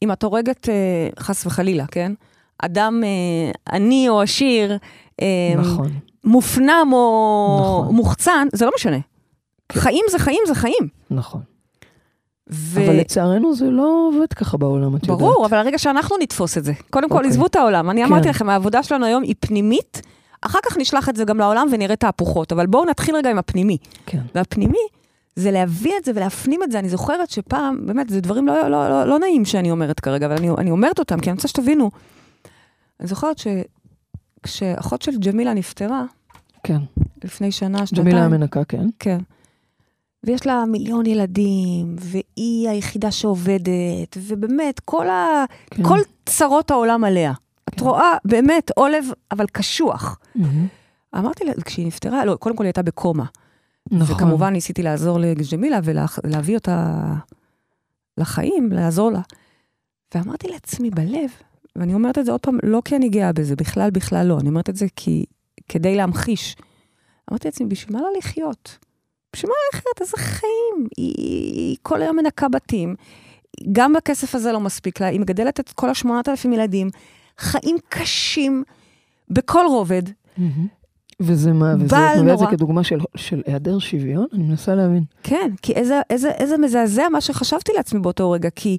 אם 0.02 0.12
את 0.12 0.22
הורגת, 0.22 0.68
אה, 0.68 1.08
חס 1.18 1.46
וחלילה, 1.46 1.84
כן? 1.86 2.12
אדם 2.58 3.02
אה, 3.04 3.74
עני 3.74 4.08
או 4.08 4.22
עשיר, 4.22 4.76
אה, 5.22 5.26
נכון. 5.58 5.88
מופנם 6.24 6.90
או 6.92 7.58
נכון. 7.60 7.94
מוחצן, 7.94 8.48
זה 8.52 8.64
לא 8.64 8.72
משנה. 8.74 8.98
כן. 9.68 9.80
חיים 9.80 10.04
זה 10.10 10.18
חיים 10.18 10.40
זה 10.46 10.54
חיים. 10.54 10.88
נכון. 11.10 11.40
ו... 12.50 12.84
אבל 12.84 12.96
לצערנו 12.96 13.54
זה 13.54 13.70
לא 13.70 14.10
עובד 14.14 14.32
ככה 14.32 14.56
בעולם, 14.56 14.96
את 14.96 15.02
יודעת. 15.02 15.18
ברור, 15.18 15.46
אבל 15.46 15.58
הרגע 15.58 15.78
שאנחנו 15.78 16.16
נתפוס 16.20 16.58
את 16.58 16.64
זה. 16.64 16.72
קודם 16.90 17.08
כל, 17.08 17.16
אוקיי. 17.16 17.30
עזבו 17.30 17.46
את 17.46 17.56
העולם. 17.56 17.90
אני 17.90 18.00
כן. 18.00 18.06
אמרתי 18.06 18.28
לכם, 18.28 18.48
העבודה 18.48 18.82
שלנו 18.82 19.06
היום 19.06 19.22
היא 19.22 19.34
פנימית, 19.40 20.02
אחר 20.42 20.58
כך 20.66 20.76
נשלח 20.76 21.08
את 21.08 21.16
זה 21.16 21.24
גם 21.24 21.38
לעולם 21.38 21.68
ונראה 21.72 21.96
תהפוכות, 21.96 22.52
אבל 22.52 22.66
בואו 22.66 22.84
נתחיל 22.84 23.16
רגע 23.16 23.30
עם 23.30 23.38
הפנימי. 23.38 23.78
כן. 24.06 24.20
והפנימי 24.34 24.78
זה 25.36 25.50
להביא 25.50 25.92
את 26.00 26.04
זה 26.04 26.12
ולהפנים 26.14 26.62
את 26.62 26.70
זה. 26.72 26.78
אני 26.78 26.88
זוכרת 26.88 27.30
שפעם, 27.30 27.86
באמת, 27.86 28.08
זה 28.08 28.20
דברים 28.20 28.46
לא, 28.46 28.68
לא, 28.68 28.88
לא, 28.88 29.04
לא 29.04 29.18
נעים 29.18 29.44
שאני 29.44 29.70
אומרת 29.70 30.00
כרגע, 30.00 30.26
אבל 30.26 30.36
אני, 30.36 30.50
אני 30.50 30.70
אומרת 30.70 30.98
אותם, 30.98 31.20
כי 31.20 31.30
אני 31.30 31.34
רוצה 31.36 31.48
שתבינו. 31.48 31.90
אני 33.00 33.08
זוכרת 33.08 33.36
שכשאחות 33.38 35.02
של 35.02 35.18
ג'מילה 35.18 35.54
נפטרה, 35.54 36.04
כן. 36.62 36.78
לפני 37.24 37.52
שנה, 37.52 37.86
שנתיים, 37.86 38.08
ג'מילה 38.08 38.24
המנקה, 38.24 38.64
כן. 38.64 38.86
כן. 38.98 39.18
ויש 40.24 40.46
לה 40.46 40.64
מיליון 40.64 41.06
ילדים, 41.06 41.96
והיא 41.98 42.68
היחידה 42.68 43.10
שעובדת, 43.10 44.16
ובאמת, 44.16 44.80
כל, 44.80 45.08
ה... 45.08 45.44
כן. 45.70 45.82
כל 45.82 45.98
צרות 46.26 46.70
העולם 46.70 47.04
עליה. 47.04 47.32
את 47.68 47.80
רואה, 47.80 48.16
באמת, 48.24 48.70
עולב, 48.76 49.04
אבל 49.30 49.46
קשוח. 49.52 50.18
אמרתי 51.18 51.44
לה, 51.44 51.52
כשהיא 51.64 51.86
נפטרה, 51.86 52.24
לא, 52.24 52.34
קודם 52.34 52.56
כל 52.56 52.62
היא 52.62 52.68
הייתה 52.68 52.82
בקומה. 52.82 53.24
נכון. 53.90 54.16
וכמובן 54.16 54.52
ניסיתי 54.52 54.82
לעזור 54.82 55.18
לג'מילה 55.18 55.80
ולהביא 56.24 56.54
אותה 56.54 57.02
לחיים, 58.18 58.72
לעזור 58.72 59.10
לה. 59.10 59.20
ואמרתי 60.14 60.48
לעצמי 60.48 60.90
בלב, 60.90 61.30
ואני 61.76 61.94
אומרת 61.94 62.18
את 62.18 62.24
זה 62.24 62.32
עוד 62.32 62.40
פעם, 62.40 62.58
לא 62.62 62.82
כי 62.84 62.96
אני 62.96 63.08
גאה 63.08 63.32
בזה, 63.32 63.56
בכלל, 63.56 63.90
בכלל 63.90 64.26
לא. 64.26 64.38
אני 64.40 64.48
אומרת 64.48 64.68
את 64.70 64.76
זה 64.76 64.86
כי, 64.96 65.24
כדי 65.68 65.96
להמחיש. 65.96 66.56
אמרתי 67.30 67.48
לעצמי, 67.48 67.66
בשביל 67.66 67.96
מה 67.96 68.02
לה 68.02 68.08
לחיות? 68.18 68.78
בשביל 69.32 69.50
מה 69.50 69.78
לחיות? 69.78 70.00
איזה 70.00 70.16
חיים? 70.16 70.88
היא, 70.96 71.14
היא 71.54 71.76
כל 71.82 72.02
היום 72.02 72.16
מנקה 72.16 72.48
בתים. 72.48 72.94
גם 73.72 73.92
בכסף 73.92 74.34
הזה 74.34 74.52
לא 74.52 74.60
מספיק 74.60 75.00
לה, 75.00 75.06
היא 75.06 75.20
מגדלת 75.20 75.60
את 75.60 75.72
כל 75.72 75.90
השמונת 75.90 76.28
אלפים 76.28 76.52
ילדים. 76.52 76.88
חיים 77.38 77.76
קשים 77.88 78.64
בכל 79.30 79.64
רובד. 79.68 80.02
וזה 81.20 81.52
מה, 81.52 81.74
וזה, 81.74 81.84
את 81.86 81.92
מביאה 81.92 82.12
את 82.12 82.18
זה 82.18 82.24
נורא. 82.24 82.50
כדוגמה 82.50 82.84
של, 82.84 82.98
של 83.16 83.42
היעדר 83.46 83.78
שוויון? 83.78 84.26
אני 84.32 84.42
מנסה 84.42 84.74
להבין. 84.74 85.04
כן, 85.22 85.50
כי 85.62 85.72
איזה, 85.72 86.00
איזה, 86.10 86.30
איזה 86.30 86.58
מזעזע 86.58 87.08
מה 87.08 87.20
שחשבתי 87.20 87.72
לעצמי 87.76 88.00
באותו 88.00 88.30
רגע, 88.30 88.50
כי 88.50 88.78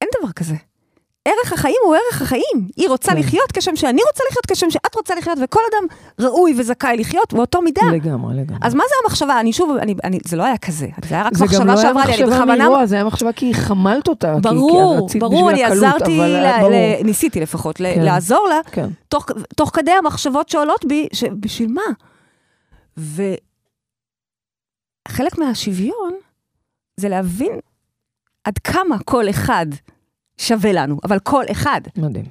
אין 0.00 0.08
דבר 0.20 0.32
כזה. 0.32 0.54
ערך 1.28 1.52
החיים 1.52 1.76
הוא 1.84 1.94
ערך 1.94 2.22
החיים. 2.22 2.68
היא 2.76 2.88
רוצה 2.88 3.12
כן. 3.12 3.18
לחיות 3.18 3.52
כשם 3.52 3.76
שאני 3.76 4.00
רוצה 4.08 4.24
לחיות, 4.30 4.46
כשם 4.46 4.70
שאת 4.70 4.94
רוצה 4.94 5.14
לחיות, 5.14 5.38
וכל 5.42 5.60
אדם 5.72 5.86
ראוי 6.26 6.54
וזכאי 6.58 6.96
לחיות 6.96 7.32
באותו 7.34 7.62
מידה. 7.62 7.82
לגמרי, 7.92 8.36
לגמרי. 8.36 8.58
אז 8.62 8.74
מה 8.74 8.84
זה 8.88 8.94
המחשבה? 9.04 9.40
אני 9.40 9.52
שוב, 9.52 9.76
אני, 9.76 9.94
אני, 10.04 10.18
זה 10.24 10.36
לא 10.36 10.42
היה 10.42 10.58
כזה, 10.58 10.86
זה 11.08 11.14
היה 11.14 11.24
רק 11.24 11.34
זה 11.34 11.44
גם 11.44 11.50
מחשבה 11.50 11.64
לא 11.64 11.72
היה 11.72 11.82
שעברה 11.82 12.06
לי, 12.06 12.14
אני 12.14 12.22
מחשבה 12.22 12.36
בכוונה... 12.36 12.64
מרוע, 12.64 12.86
זה 12.86 12.94
היה 12.94 13.04
מחשבה 13.04 13.32
כי 13.32 13.54
חמלת 13.54 14.08
אותה. 14.08 14.34
כי- 14.42 14.48
כי 14.48 14.54
ברור, 14.54 15.08
ברור, 15.18 15.50
בשביל 15.50 15.64
אני 15.64 15.64
הקלות, 15.64 15.84
עזרתי, 15.84 16.18
אבל 16.18 16.26
ל, 16.28 16.34
היה 16.36 16.58
ברור. 16.58 16.70
ל, 16.72 16.74
ניסיתי 17.04 17.40
לפחות, 17.40 17.80
ל, 17.80 17.94
כן. 17.94 18.02
לעזור 18.02 18.46
לה, 18.48 18.60
כן. 18.72 18.88
תוך, 19.08 19.26
תוך 19.56 19.70
כדי 19.74 19.90
המחשבות 19.92 20.48
שעולות 20.48 20.84
בי, 20.84 21.08
שבשביל 21.12 21.72
מה? 21.72 21.82
וחלק 25.08 25.38
מהשוויון 25.38 26.12
זה 26.96 27.08
להבין 27.08 27.58
עד 28.44 28.58
כמה 28.58 28.96
כל 29.04 29.30
אחד 29.30 29.66
שווה 30.40 30.72
לנו, 30.72 30.96
אבל 31.04 31.18
כל 31.18 31.44
אחד. 31.50 31.80
מדהים. 31.96 32.24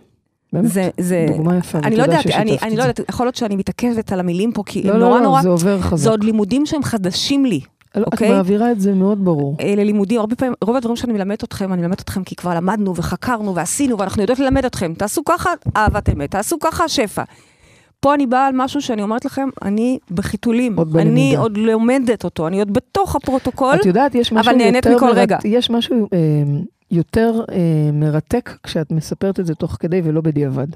באמת, 0.54 0.68
זה, 0.72 0.90
זה, 1.00 1.26
דוגמה 1.28 1.58
יפה. 1.58 1.78
אני 1.78 1.96
לא 1.96 2.04
יודעת, 2.04 2.26
אני, 2.26 2.34
אני 2.34 2.56
את 2.56 2.78
לא 2.78 2.84
זה. 2.84 2.90
יודעת, 2.90 3.00
יכול 3.10 3.26
להיות 3.26 3.36
שאני 3.36 3.56
מתעכבת 3.56 4.12
על 4.12 4.20
המילים 4.20 4.52
פה, 4.52 4.64
כי 4.66 4.84
לא, 4.84 4.94
הם 4.94 5.00
לא, 5.00 5.06
נורא 5.08 5.18
לא, 5.20 5.24
נורא, 5.26 5.42
זה 5.42 5.50
עובר 5.50 5.78
זה 5.78 5.84
חזק. 5.84 6.10
עוד 6.12 6.24
לימודים 6.24 6.66
שהם 6.66 6.84
חדשים 6.84 7.46
לי. 7.46 7.60
לא, 7.96 8.02
את 8.02 8.06
אוקיי? 8.14 8.32
מעבירה 8.32 8.72
את 8.72 8.80
זה 8.82 8.94
מאוד 8.94 9.26
ברור. 9.26 9.56
אלה 9.62 9.84
לימודים, 9.84 10.20
הרבה 10.20 10.36
פעמים, 10.36 10.54
רוב 10.64 10.76
הדברים 10.76 10.96
שאני 10.96 11.14
מלמדת 11.14 11.44
אתכם, 11.44 11.74
אני 11.74 11.82
מלמדת 11.82 12.02
אתכם 12.02 12.24
כי 12.24 12.36
כבר 12.36 12.56
למדנו 12.56 12.96
וחקרנו 12.96 13.56
ועשינו, 13.56 13.98
ואנחנו 14.00 14.22
יודעות 14.22 14.40
ללמד 14.40 14.66
אתכם. 14.66 14.94
תעשו 14.98 15.22
ככה, 15.26 15.50
אהבת 15.78 16.10
אמת, 16.10 16.32
תעשו 16.32 16.60
ככה, 16.60 16.88
שפע. 16.90 17.24
פה 18.00 18.14
אני 18.14 18.28
באה 18.28 18.48
על 18.48 18.54
משהו 18.58 18.82
שאני 18.82 19.02
אומרת 19.02 19.26
לכם, 19.26 19.50
אני 19.62 20.00
בחיתולים. 20.12 20.78
עוד 20.78 20.96
אני 20.98 21.06
בלמידה. 21.10 21.40
עוד 21.40 21.58
לומדת 21.58 22.24
אותו, 22.24 22.48
אני 22.48 22.60
עוד 22.60 22.74
בתוך 22.74 23.16
הפרוטוקול. 23.16 23.76
את 23.82 23.86
יודעת, 23.86 24.16
יש 24.16 24.32
משהו 24.32 24.50
אבל 24.52 24.58
נהנית 24.58 24.86
יותר 24.86 24.98
מכל 24.98 25.06
מרת- 25.06 25.18
רגע. 25.18 25.38
יש 25.46 25.70
משהו 25.70 26.08
אה, 26.14 26.18
יותר 26.92 27.42
אה, 27.52 27.58
מרתק 27.94 28.58
כשאת 28.64 28.92
מספרת 28.92 29.40
את 29.40 29.46
זה 29.46 29.56
תוך 29.56 29.78
כדי 29.80 30.02
ולא 30.04 30.22
בדיעבד. 30.22 30.68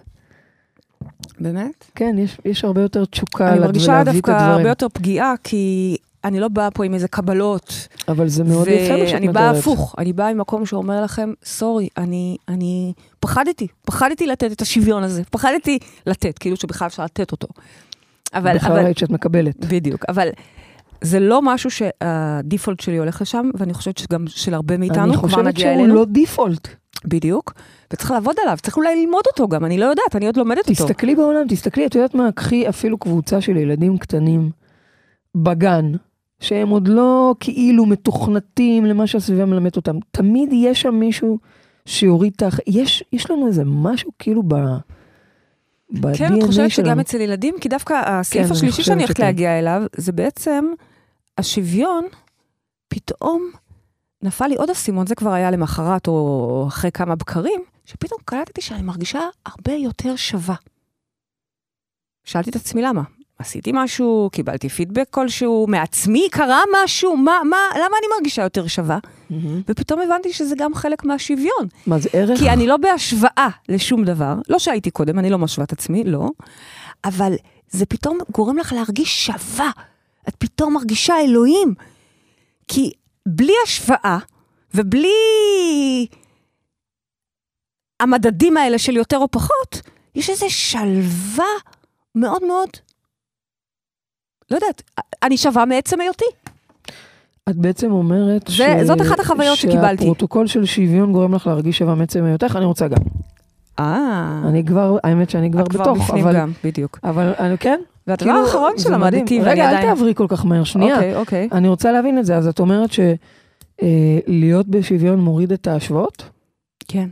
באמת? 1.39 1.85
כן, 1.95 2.15
יש, 2.19 2.37
יש 2.45 2.63
הרבה 2.65 2.81
יותר 2.81 3.05
תשוקה 3.05 3.49
אני 3.51 3.59
לה- 3.59 3.65
מרגישה 3.65 3.91
ולהביא 3.91 4.11
את 4.11 4.15
דווקא 4.15 4.31
הדברים. 4.31 4.57
הרבה 4.57 4.69
יותר 4.69 4.87
פגיעה, 4.93 5.33
כי 5.43 5.95
אני 6.23 6.39
לא 6.39 6.47
באה 6.47 6.71
פה 6.71 6.85
עם 6.85 6.93
איזה 6.93 7.07
קבלות. 7.07 7.87
אבל 8.07 8.27
זה 8.27 8.43
מאוד 8.43 8.67
יפה 8.67 8.97
מה 8.97 9.07
שאת 9.07 9.13
ואני 9.13 9.27
באה. 9.27 9.49
הפוך, 9.51 9.95
אני 9.97 10.13
באה 10.13 10.33
ממקום 10.33 10.65
שאומר 10.65 11.03
לכם, 11.03 11.33
סורי, 11.45 11.89
אני, 11.97 12.37
אני 12.47 12.93
פחדתי, 13.19 13.67
פחדתי 13.85 14.27
לתת 14.27 14.51
את 14.51 14.61
השוויון 14.61 15.03
הזה, 15.03 15.23
פחדתי 15.23 15.79
לתת, 16.07 16.37
כאילו 16.37 16.55
שבכלל 16.57 16.87
אפשר 16.87 17.03
לתת 17.03 17.31
אותו. 17.31 17.47
אבל, 18.33 18.55
בכלל 18.55 18.71
אבל, 18.71 18.83
ראית 18.85 18.97
שאת 18.97 19.09
מקבלת. 19.09 19.65
בדיוק, 19.65 20.05
אבל 20.09 20.27
זה 21.03 21.19
לא 21.19 21.41
משהו 21.41 21.69
שהדיפולט 21.71 22.79
שלי 22.79 22.97
הולך 22.97 23.21
לשם, 23.21 23.49
ואני 23.53 23.73
חושבת 23.73 23.97
שגם 23.97 24.25
של 24.27 24.53
הרבה 24.53 24.77
מאיתנו, 24.77 25.03
אני 25.03 25.13
כבר 25.13 25.21
חושבת 25.21 25.45
נגיע 25.45 25.65
שהוא 25.65 25.83
אלינו. 25.83 25.95
לא 25.95 26.05
דיפולט. 26.05 26.67
בדיוק, 27.05 27.53
וצריך 27.93 28.11
לעבוד 28.11 28.35
עליו, 28.43 28.57
צריך 28.61 28.77
אולי 28.77 29.05
ללמוד 29.05 29.23
אותו 29.27 29.47
גם, 29.47 29.65
אני 29.65 29.77
לא 29.77 29.85
יודעת, 29.85 30.15
אני 30.15 30.25
עוד 30.25 30.37
לומדת 30.37 30.69
אותו. 30.69 30.73
תסתכלי 30.73 31.15
בעולם, 31.15 31.47
תסתכלי, 31.49 31.85
את 31.85 31.95
יודעת 31.95 32.15
מה, 32.15 32.31
קחי 32.31 32.69
אפילו 32.69 32.97
קבוצה 32.97 33.41
של 33.41 33.57
ילדים 33.57 33.97
קטנים 33.97 34.49
בגן, 35.35 35.91
שהם 36.39 36.69
עוד 36.69 36.87
לא 36.87 37.35
כאילו 37.39 37.85
מתוכנתים 37.85 38.85
למה 38.85 39.07
שהסביבה 39.07 39.45
מלמדת 39.45 39.75
אותם. 39.75 39.95
תמיד 40.11 40.49
יש 40.53 40.81
שם 40.81 40.95
מישהו 40.95 41.39
שיוריד 41.85 42.33
את 42.35 42.41
האח... 42.41 42.59
יש, 42.67 43.03
יש 43.13 43.31
לנו 43.31 43.47
איזה 43.47 43.63
משהו 43.65 44.11
כאילו 44.19 44.43
ב... 44.47 44.55
כן, 46.13 46.37
את 46.37 46.43
חושבת 46.43 46.71
שלנו. 46.71 46.87
שגם 46.87 46.99
אצל 46.99 47.21
ילדים? 47.21 47.55
כי 47.61 47.69
דווקא 47.69 48.01
הסעיף 48.05 48.43
כן, 48.43 48.47
אני 48.49 48.57
השלישי 48.57 48.71
חושבת 48.71 48.85
שאני 48.85 49.03
הולכת. 49.03 49.19
להגיע 49.19 49.59
אליו, 49.59 49.83
זה 49.95 50.11
בעצם 50.11 50.65
השוויון, 51.37 52.05
פתאום 52.87 53.51
נפל 54.21 54.47
לי 54.47 54.55
עוד 54.55 54.69
אסימון, 54.69 55.07
זה 55.07 55.15
כבר 55.15 55.33
היה 55.33 55.51
למחרת 55.51 56.07
או 56.07 56.65
אחרי 56.67 56.91
כמה 56.91 57.15
בקרים, 57.15 57.61
שפתאום 57.85 58.19
קלטתי 58.25 58.61
שאני 58.61 58.81
מרגישה 58.81 59.19
הרבה 59.45 59.73
יותר 59.73 60.15
שווה. 60.15 60.55
שאלתי 62.23 62.49
את 62.49 62.55
עצמי 62.55 62.81
למה. 62.81 63.01
עשיתי 63.39 63.71
משהו, 63.73 64.29
קיבלתי 64.31 64.69
פידבק 64.69 65.07
כלשהו, 65.09 65.65
מעצמי 65.69 66.27
קרה 66.31 66.61
משהו, 66.83 67.17
מה, 67.17 67.31
מה, 67.49 67.57
למה 67.75 67.97
אני 67.99 68.07
מרגישה 68.17 68.41
יותר 68.41 68.67
שווה? 68.67 68.99
ופתאום 69.67 70.01
הבנתי 70.01 70.33
שזה 70.33 70.55
גם 70.57 70.75
חלק 70.75 71.05
מהשוויון. 71.05 71.67
מה 71.87 71.99
זה 71.99 72.09
ערך? 72.13 72.39
כי 72.39 72.49
אני 72.49 72.67
לא 72.67 72.77
בהשוואה 72.77 73.47
לשום 73.69 74.03
דבר, 74.03 74.35
לא 74.49 74.59
שהייתי 74.59 74.91
קודם, 74.91 75.19
אני 75.19 75.29
לא 75.29 75.37
משווה 75.37 75.65
את 75.65 75.71
עצמי, 75.71 76.03
לא, 76.03 76.29
אבל 77.05 77.33
זה 77.69 77.85
פתאום 77.85 78.17
גורם 78.31 78.57
לך 78.57 78.73
להרגיש 78.73 79.25
שווה. 79.25 79.71
את 80.29 80.35
פתאום 80.35 80.73
מרגישה 80.73 81.13
אלוהים. 81.21 81.73
כי 82.67 82.91
בלי 83.27 83.53
השוואה 83.63 84.17
ובלי 84.73 86.07
המדדים 87.99 88.57
האלה 88.57 88.77
של 88.77 88.95
יותר 88.95 89.17
או 89.17 89.31
פחות, 89.31 89.81
יש 90.15 90.29
איזו 90.29 90.45
שלווה 90.49 91.45
מאוד 92.15 92.43
מאוד, 92.45 92.69
לא 94.51 94.55
יודעת, 94.55 94.81
אני 95.23 95.37
שווה 95.37 95.65
מעצם 95.65 96.01
היותי. 96.01 96.25
את 97.49 97.55
בעצם 97.55 97.91
אומרת 97.91 98.47
זה- 98.47 98.77
זאת 98.85 99.01
אחת 99.01 99.19
החוויות 99.19 99.57
שקיבלתי. 99.57 99.97
שהפרוטוקול 100.03 100.47
של 100.47 100.65
שוויון 100.65 101.11
גורם 101.13 101.35
לך 101.35 101.47
להרגיש 101.47 101.77
שווה 101.77 101.95
מעצם 101.95 102.23
היותך, 102.23 102.53
אני 102.55 102.65
רוצה 102.65 102.87
גם. 102.87 102.97
אה, 103.79 104.41
אני 104.49 104.65
כבר, 104.65 104.97
האמת 105.03 105.29
שאני 105.29 105.51
כבר 105.51 105.61
את 105.63 105.67
כבר 105.69 105.81
בתוך, 105.83 105.97
בפנים 106.03 106.23
אבל... 106.27 106.35
גם, 106.35 106.51
בדיוק. 106.63 106.99
אבל 107.03 107.33
אני 107.39 107.57
כן? 107.57 107.79
והדבר 108.07 108.25
כאילו, 108.31 108.45
האחרון 108.45 108.71
שלמדתי. 108.77 109.39
ואני 109.39 109.51
רגע, 109.51 109.63
אל 109.69 109.75
עדיין... 109.75 109.87
תעברי 109.95 110.15
כל 110.15 110.25
כך 110.29 110.45
מהר, 110.45 110.63
שנייה. 110.63 110.95
אוקיי, 110.95 111.15
אוקיי. 111.15 111.49
אני 111.51 111.67
רוצה 111.67 111.91
להבין 111.91 112.17
את 112.19 112.25
זה, 112.25 112.35
אז 112.37 112.47
את 112.47 112.59
אומרת 112.59 112.89
שלהיות 113.81 114.67
בשוויון 114.67 115.19
מוריד 115.19 115.51
את 115.51 115.67
ההשוואות? 115.67 116.23
כן. 116.87 117.09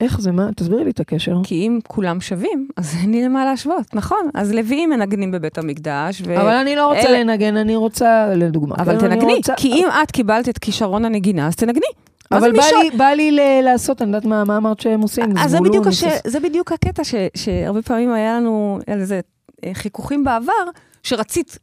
איך 0.00 0.20
זה, 0.20 0.32
מה? 0.32 0.48
תסבירי 0.56 0.84
לי 0.84 0.90
את 0.90 1.00
הקשר. 1.00 1.36
כי 1.44 1.54
אם 1.54 1.78
כולם 1.88 2.20
שווים, 2.20 2.68
אז 2.76 2.94
אין 3.02 3.10
לי 3.10 3.24
למה 3.24 3.44
להשוות, 3.44 3.94
נכון. 3.94 4.28
אז 4.34 4.52
לוויים 4.52 4.90
מנגנים 4.90 5.30
בבית 5.30 5.58
המקדש, 5.58 6.22
ו... 6.26 6.40
אבל 6.40 6.50
אני 6.54 6.76
לא 6.76 6.86
רוצה 6.86 7.08
אלה- 7.08 7.20
לנגן, 7.20 7.56
אני 7.56 7.76
רוצה, 7.76 8.26
לדוגמה. 8.36 8.74
אבל 8.78 9.00
כן, 9.00 9.08
תנגני, 9.08 9.34
רוצה- 9.34 9.54
כי 9.56 9.68
אם 9.72 9.86
את 10.02 10.10
קיבלת 10.10 10.48
את 10.48 10.58
כישרון 10.58 11.04
הנגינה, 11.04 11.46
אז 11.46 11.56
תנגני. 11.56 11.86
אבל 12.32 12.52
בא 12.52 12.56
מישהו- 12.56 12.82
לי- 12.82 12.90
בא 12.98 13.04
לי 13.04 13.32
ל- 13.32 13.60
לעשות, 13.64 14.02
אני 14.02 14.08
יודעת 14.08 14.24
מה 14.24 14.44
מה 14.44 14.56
אמרת 14.56 14.80
שהם 14.80 15.00
עושים. 15.00 15.24
אז 15.38 15.50
זה 15.50 15.58
בדיוק, 15.60 15.86
הש... 15.86 16.02
ושש- 16.04 16.20
זה 16.26 16.40
בדיוק 16.40 16.72
הקטע 16.72 17.04
ש... 17.04 17.14
שהרבה 17.36 17.82
פעמים 17.82 18.12
היה 18.12 18.36
לנו 18.40 18.78
איזה 18.88 19.14
אה, 19.14 19.20
חיכוכים 19.72 20.24
בעבר, 20.24 20.70
שרצית 21.02 21.58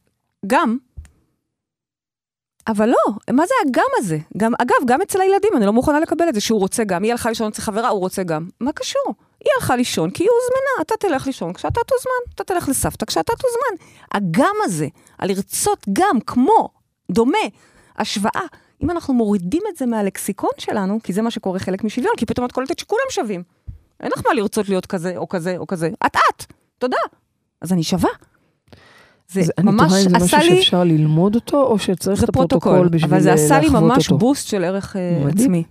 גם, 0.47 0.77
אבל 2.67 2.89
לא, 2.89 3.13
מה 3.33 3.45
זה 3.45 3.53
הגם 3.67 3.85
הזה? 3.97 4.17
גם, 4.37 4.51
אגב, 4.61 4.75
גם 4.85 5.01
אצל 5.01 5.21
הילדים, 5.21 5.51
אני 5.55 5.65
לא 5.65 5.73
מוכנה 5.73 5.99
לקבל 5.99 6.29
את 6.29 6.33
זה 6.33 6.41
שהוא 6.41 6.59
רוצה 6.59 6.83
גם. 6.83 7.03
היא 7.03 7.11
הלכה 7.11 7.29
לישון 7.29 7.47
אצל 7.47 7.61
חברה, 7.61 7.89
הוא 7.89 7.99
רוצה 7.99 8.23
גם. 8.23 8.47
מה 8.59 8.71
קשור? 8.71 9.15
היא 9.39 9.49
הלכה 9.55 9.75
לישון 9.75 10.09
כי 10.11 10.23
היא 10.23 10.29
הוזמנה, 10.29 10.81
אתה 10.81 11.07
תלך 11.07 11.27
לישון 11.27 11.53
כשאתה 11.53 11.81
תוזמן, 11.87 12.33
אתה 12.35 12.43
תלך 12.43 12.69
לסבתא 12.69 13.05
כשאתה 13.05 13.33
תוזמן. 13.39 13.85
הגם 14.11 14.55
הזה, 14.63 14.87
הלרצות 15.19 15.85
גם, 15.93 16.19
כמו, 16.25 16.69
דומה, 17.11 17.37
השוואה. 17.97 18.45
אם 18.83 18.91
אנחנו 18.91 19.13
מורידים 19.13 19.61
את 19.69 19.77
זה 19.77 19.85
מהלקסיקון 19.85 20.49
שלנו, 20.57 20.99
כי 21.03 21.13
זה 21.13 21.21
מה 21.21 21.31
שקורה 21.31 21.59
חלק 21.59 21.83
משוויון, 21.83 22.13
כי 22.17 22.25
פתאום 22.25 22.45
את 22.45 22.51
קולטת 22.51 22.79
שכולם 22.79 23.05
שווים. 23.09 23.43
אין 23.99 24.11
לך 24.15 24.21
מה 24.27 24.33
לרצות 24.33 24.69
להיות 24.69 24.85
כזה 24.85 25.17
או 25.17 25.29
כזה 25.29 25.57
או 25.57 25.67
כזה. 25.67 25.89
את 26.05 26.15
את, 26.15 26.45
תודה. 26.77 26.97
אז 27.61 27.73
אני 27.73 27.83
שווה. 27.83 28.09
זה 29.31 29.41
זה- 29.41 29.51
אני 29.57 29.71
ממש 29.71 29.89
תוהה 29.91 30.01
אם 30.03 30.09
זה 30.09 30.15
עשה 30.17 30.37
משהו 30.37 30.49
לי, 30.53 30.61
שאפשר 30.61 30.83
ללמוד 30.83 31.35
אותו, 31.35 31.63
או 31.63 31.79
שצריך 31.79 32.23
את 32.23 32.29
הפרוטוקול 32.29 32.59
פרוטוקול, 32.71 32.87
בשביל 32.89 33.11
אבל 33.13 33.21
זה 33.23 33.33
עשה 33.33 33.59
לי 33.59 33.69
ממש 33.69 34.05
אותו. 34.07 34.17
בוסט 34.17 34.47
של 34.47 34.63
ערך 34.63 34.95
אה. 34.95 35.23
עצמי. 35.29 35.63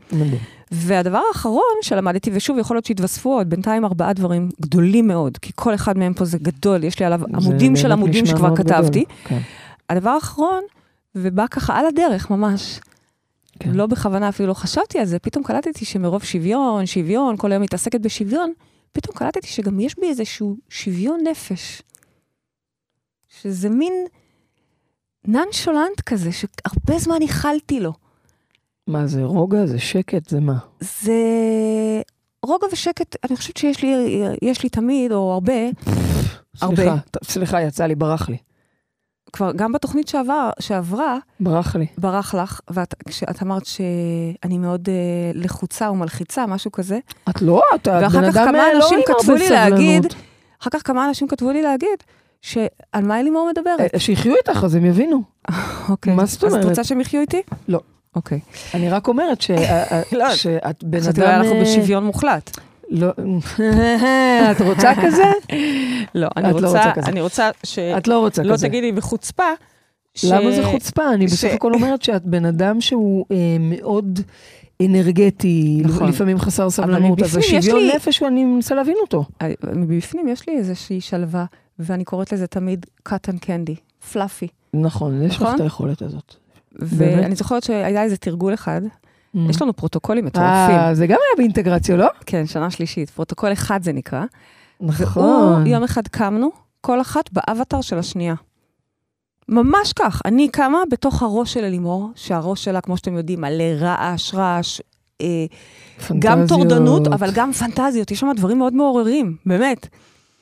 והדבר 0.73 1.21
האחרון 1.29 1.63
שלמדתי, 1.83 2.31
ושוב, 2.35 2.59
יכול 2.59 2.77
להיות 2.77 2.85
שהתווספו 2.85 3.35
עוד, 3.35 3.51
בינתיים 3.51 3.85
ארבעה 3.85 4.13
דברים 4.13 4.49
גדולים 4.61 5.09
מאוד, 5.09 5.39
כי 5.39 5.53
כל 5.55 5.75
אחד 5.75 5.99
מהם 5.99 6.15
פה 6.15 6.25
זה 6.25 6.39
גדול, 6.39 6.85
יש 6.85 6.99
לי 7.01 7.07
עליו 7.07 7.21
עמודים 7.35 7.77
של 7.77 7.93
עמודים 7.93 8.27
שכבר 8.27 8.57
כתבתי. 8.57 9.05
כן. 9.25 9.39
הדבר 9.91 10.11
האחרון, 10.11 10.61
ובא 11.15 11.45
ככה 11.51 11.79
על 11.79 11.87
הדרך 11.87 12.31
ממש, 12.31 12.81
כן. 13.59 13.71
לא 13.75 13.87
בכוונה 13.87 14.29
אפילו 14.29 14.49
לא 14.49 14.55
חשבתי 14.55 14.99
על 14.99 15.05
זה, 15.05 15.19
פתאום 15.19 15.45
קלטתי 15.45 15.85
שמרוב 15.85 16.25
שוויון, 16.25 16.87
שוויון, 16.87 17.37
כל 17.37 17.53
היום 17.53 17.63
מתעסקת 17.63 18.01
בשוויון, 18.01 18.53
פתאום 18.93 19.17
קלטתי 19.17 19.47
שגם 19.47 19.81
יש 19.81 19.99
בי 19.99 20.09
איזשהו 20.09 20.57
שוויון 20.69 21.21
נפש. 21.31 21.83
שזה 23.29 23.69
מין 23.69 23.93
ננשולנט 25.25 26.01
כזה, 26.07 26.31
שהרבה 26.33 26.99
זמן 26.99 27.23
ייחלתי 27.23 27.81
לו. 27.81 27.93
מה 28.87 29.07
זה 29.07 29.23
רוגע? 29.23 29.67
זה 29.67 29.79
שקט? 29.79 30.29
זה 30.29 30.41
מה? 30.41 30.59
זה 30.81 31.23
רוגע 32.43 32.67
ושקט, 32.73 33.17
אני 33.25 33.37
חושבת 33.37 33.57
שיש 33.57 33.83
לי, 33.83 34.23
יש 34.43 34.63
לי 34.63 34.69
תמיד, 34.69 35.13
או 35.13 35.33
הרבה, 35.33 35.53
הרבה. 36.61 36.77
סליחה, 36.77 36.97
סליחה, 37.25 37.63
יצא 37.63 37.87
לי, 37.87 37.95
ברח 37.95 38.29
לי. 38.29 38.37
כבר 39.33 39.53
גם 39.57 39.73
בתוכנית 39.73 40.09
שעבר, 40.09 40.51
שעברה, 40.61 41.19
ברח 41.41 41.77
לי. 41.77 41.87
ברח 41.99 42.35
לך, 42.35 42.61
ואת 42.71 42.95
אמרת 43.43 43.67
שאני 43.67 44.59
מאוד 44.59 44.89
אה, 44.89 44.95
לחוצה 45.35 45.91
ומלחיצה, 45.91 46.47
משהו 46.47 46.73
כזה, 46.73 46.99
את 47.31 47.43
לא, 47.43 47.63
את 47.75 47.89
ואחר 47.89 48.21
בן 48.21 48.31
כך 48.31 48.37
אדם 48.37 48.47
כמה 48.47 48.59
אה, 48.59 48.73
לא 48.73 48.77
אנשים 48.77 48.99
עם 48.99 49.05
כתבו 49.05 49.33
הרבה 49.33 49.45
לי 49.45 49.51
להגיד, 49.51 50.03
סבלנות. 50.03 50.15
אחר 50.63 50.71
כך 50.71 50.87
כמה 50.87 51.09
אנשים 51.09 51.29
כתבו 51.29 51.51
לי 51.51 51.63
להגיד, 51.63 51.99
שעל 52.43 53.03
מה 53.03 53.21
אלימור 53.21 53.51
מדברת. 53.51 53.95
אה, 53.95 54.01
שיחיו 54.01 54.35
איתך, 54.37 54.65
אז 54.65 54.75
הם 54.75 54.85
יבינו. 54.85 55.23
אוקיי. 55.89 56.15
מה 56.15 56.27
זאת 56.27 56.45
אז 56.45 56.53
את 56.53 56.59
אומרת? 56.59 56.69
רוצה 56.69 56.85
שהם 56.85 57.01
יחיו 57.01 57.21
איתי? 57.21 57.43
לא. 57.69 57.81
אוקיי. 58.17 58.41
אני 58.75 58.91
רק 58.91 59.09
אומרת 59.09 59.45
לא. 60.13 60.35
שאת 60.35 60.85
בן 60.85 61.01
חשבתי 61.01 61.21
אדם... 61.21 61.31
אולי 61.31 61.37
אנחנו 61.37 61.57
אה, 61.57 61.63
בשוויון 61.63 62.05
מוחלט. 62.05 62.59
לא, 62.91 63.09
את 64.53 64.61
רוצה 64.61 64.93
כזה? 65.03 65.23
לא, 66.15 66.29
אני 66.37 66.45
לא 66.45 66.53
רוצה, 66.53 66.67
רוצה 66.67 66.93
כזה. 66.95 67.07
אני 67.11 67.21
רוצה 67.21 67.51
ש... 67.65 67.79
את 67.79 68.09
לא 68.09 68.19
רוצה 68.19 68.43
לא 68.43 68.53
כזה. 68.53 68.69
תגידי 68.69 68.93
בחוצפה. 68.93 69.43
ש- 70.15 70.25
למה 70.25 70.51
זה 70.53 70.65
חוצפה? 70.65 71.15
אני 71.15 71.29
ש- 71.29 71.33
בסך 71.33 71.49
הכל 71.55 71.75
אומרת 71.75 72.03
שאת 72.03 72.25
בן 72.25 72.45
אדם 72.45 72.81
שהוא 72.81 73.25
אה, 73.31 73.37
מאוד 73.61 74.21
אנרגטי, 74.87 75.83
נכון. 75.85 76.09
לפעמים 76.09 76.39
חסר 76.39 76.71
סבלנות, 76.71 77.23
אז 77.23 77.37
השוויון 77.37 77.79
לי- 77.81 77.93
נפש, 77.97 78.23
אני 78.23 78.45
מנסה 78.45 78.75
להבין 78.75 78.97
אותו. 79.03 79.25
אה, 79.43 79.49
מבפנים 79.77 80.29
יש 80.29 80.49
לי 80.49 80.57
איזושהי 80.59 81.01
שלווה, 81.01 81.45
ואני 81.79 82.05
קוראת 82.05 82.33
לזה 82.33 82.47
תמיד 82.47 82.87
cotton 83.09 83.45
candy, 83.45 84.05
פלאפי. 84.13 84.49
נכון, 84.75 85.23
יש 85.23 85.37
לך 85.37 85.43
נכון? 85.43 85.55
את 85.55 85.61
היכולת 85.61 86.03
הזאת. 86.03 86.35
ואני 86.73 87.35
זוכרת 87.35 87.63
שהיה 87.63 88.03
איזה 88.03 88.17
תרגול 88.17 88.55
אחד, 88.55 88.81
יש 89.35 89.63
לנו 89.63 89.77
פרוטוקולים 89.77 90.25
מטורפים. 90.25 90.51
אה, 90.51 90.95
זה 90.95 91.07
גם 91.07 91.19
היה 91.21 91.37
באינטגרציה, 91.37 91.97
לא? 91.97 92.07
כן, 92.27 92.47
שנה 92.47 92.71
שלישית, 92.71 93.11
פרוטוקול 93.11 93.53
אחד 93.53 93.83
זה 93.83 93.93
נקרא. 93.93 94.25
נכון. 94.81 95.67
יום 95.67 95.83
אחד 95.83 96.09
קמנו, 96.09 96.51
כל 96.81 97.01
אחת 97.01 97.31
באבטאר 97.33 97.81
של 97.81 97.99
השנייה. 97.99 98.35
ממש 99.49 99.93
כך, 99.93 100.23
אני 100.25 100.49
קמה 100.49 100.79
בתוך 100.91 101.23
הראש 101.23 101.53
של 101.53 101.65
אלימור, 101.65 102.11
שהראש 102.15 102.65
שלה, 102.65 102.81
כמו 102.81 102.97
שאתם 102.97 103.17
יודעים, 103.17 103.41
מלא 103.41 103.65
רעש, 103.79 104.35
רעש, 104.35 104.81
אה, 105.21 105.27
גם. 106.19 106.45
טורדנות, 106.49 107.07
אבל 107.07 107.31
גם 107.35 107.53
פנטזיות, 107.53 108.11
יש 108.11 108.21
שם 108.21 108.29
דברים 108.37 108.59
מאוד 108.59 108.75
מעוררים, 108.75 109.37
באמת. 109.47 109.89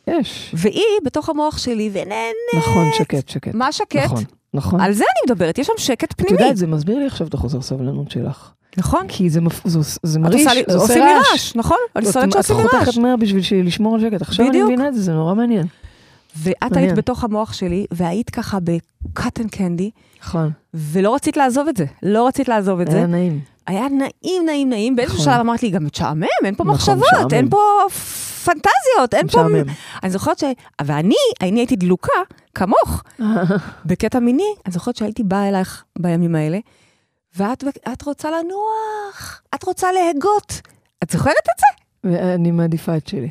יש. 0.07 0.55
והיא 0.59 0.83
בתוך 1.05 1.29
המוח 1.29 1.59
שלי, 1.59 1.91
ונהנה. 1.93 2.59
נכון, 2.59 2.85
שקט, 2.99 3.29
שקט. 3.29 3.55
מה 3.55 3.73
שקט? 3.73 4.05
נכון, 4.05 4.25
נכון. 4.55 4.81
על 4.81 4.93
זה 4.93 5.05
אני 5.05 5.33
מדברת, 5.33 5.59
יש 5.59 5.67
שם 5.67 5.73
שקט 5.77 6.13
את 6.13 6.17
פנימי. 6.21 6.43
יודעת, 6.43 6.57
זה 6.57 6.67
מסביר 6.67 6.99
לי 6.99 7.07
עכשיו 7.07 7.27
את 7.27 7.35
החוסר 7.35 7.61
סבלנות 7.61 8.11
שלך. 8.11 8.53
נכון? 8.77 9.05
כי 9.09 9.31
זה 9.31 9.41
מפ- 9.41 9.61
זה- 9.69 9.79
זה 10.03 10.19
את 10.19 10.25
מרעיש, 10.25 10.47
עושה 10.47 10.61
זה 10.73 10.79
עושה 10.79 10.95
לי 10.95 11.01
רעש. 11.33 11.57
נכון? 11.57 11.77
אני 11.97 12.09
את- 12.09 12.13
שונאת 12.13 12.33
שעושים 12.33 12.57
לי 12.57 12.63
את 12.65 12.75
רעש. 12.75 12.85
חותכת 12.85 12.99
מהר 13.01 13.17
בשביל 13.17 13.43
לשמור 13.67 13.95
על 13.95 14.01
שקט. 14.01 14.23
עכשיו 14.23 14.47
אני. 14.49 14.63
מבינה 14.63 14.89
את 14.89 14.95
זה, 14.95 15.01
זה 15.03 15.13
נורא 15.13 15.35
מעניין. 15.35 15.67
ואת. 16.37 16.77
היית 16.77 16.95
בתוך 16.95 17.25
המוח 17.25 17.53
שלי, 17.53 17.87
והיית 17.91 18.31
ככה 18.31 18.59
בקאטן 18.61 19.49
קנדי, 19.49 19.91
נכון. 20.23 20.51
ולא 20.75 21.15
רצית 21.15 21.37
לעזוב 21.37 21.69
את 21.69 21.77
זה. 21.77 21.85
לא 22.03 22.27
רצית 22.27 22.49
לעזוב 22.49 22.81
את 22.81 22.91
זה. 22.91 22.97
היה 22.97 23.07
נעים. 23.07 23.41
היה 23.67 23.87
נעים, 23.89 24.43
נעים, 24.47 24.69
נעים. 24.71 24.97
באיזשהו 24.97 25.21
נכון. 25.21 25.33
שלב 25.33 25.41
אמרת 25.41 25.63
לי, 25.63 25.71
גם 25.71 25.87
משעמם, 25.87 26.25
אין 26.45 26.55
פה 26.55 26.65
נכון, 26.65 26.75
מחשבות. 26.75 27.33
אין 27.33 27.49
פה 27.49 27.59
פנטזיות, 28.45 29.15
אין 29.15 29.29
פה... 29.29 29.45
אני 30.03 30.11
זוכרת 30.11 30.39
ש... 30.39 30.45
ואני, 30.85 31.15
אני 31.43 31.61
הייתי 31.61 31.77
דלוקה, 31.77 32.13
כמוך, 32.55 33.03
בקטע 33.87 34.19
מיני, 34.19 34.43
אני 34.67 34.73
זוכרת 34.73 34.97
שהייתי 34.97 35.23
באה 35.23 35.49
אלייך 35.49 35.85
בימים 35.99 36.35
האלה, 36.35 36.59
ואת 37.39 37.65
את 37.93 38.03
רוצה 38.03 38.31
לנוח, 38.31 39.43
את 39.55 39.65
רוצה 39.65 39.89
להגות. 39.93 40.61
את 41.03 41.11
זוכרת 41.11 41.33
את 41.33 41.61
זה? 41.61 41.67
ואני 42.11 42.51
מעדיפה 42.51 42.97
את 42.97 43.07
שלי. 43.07 43.29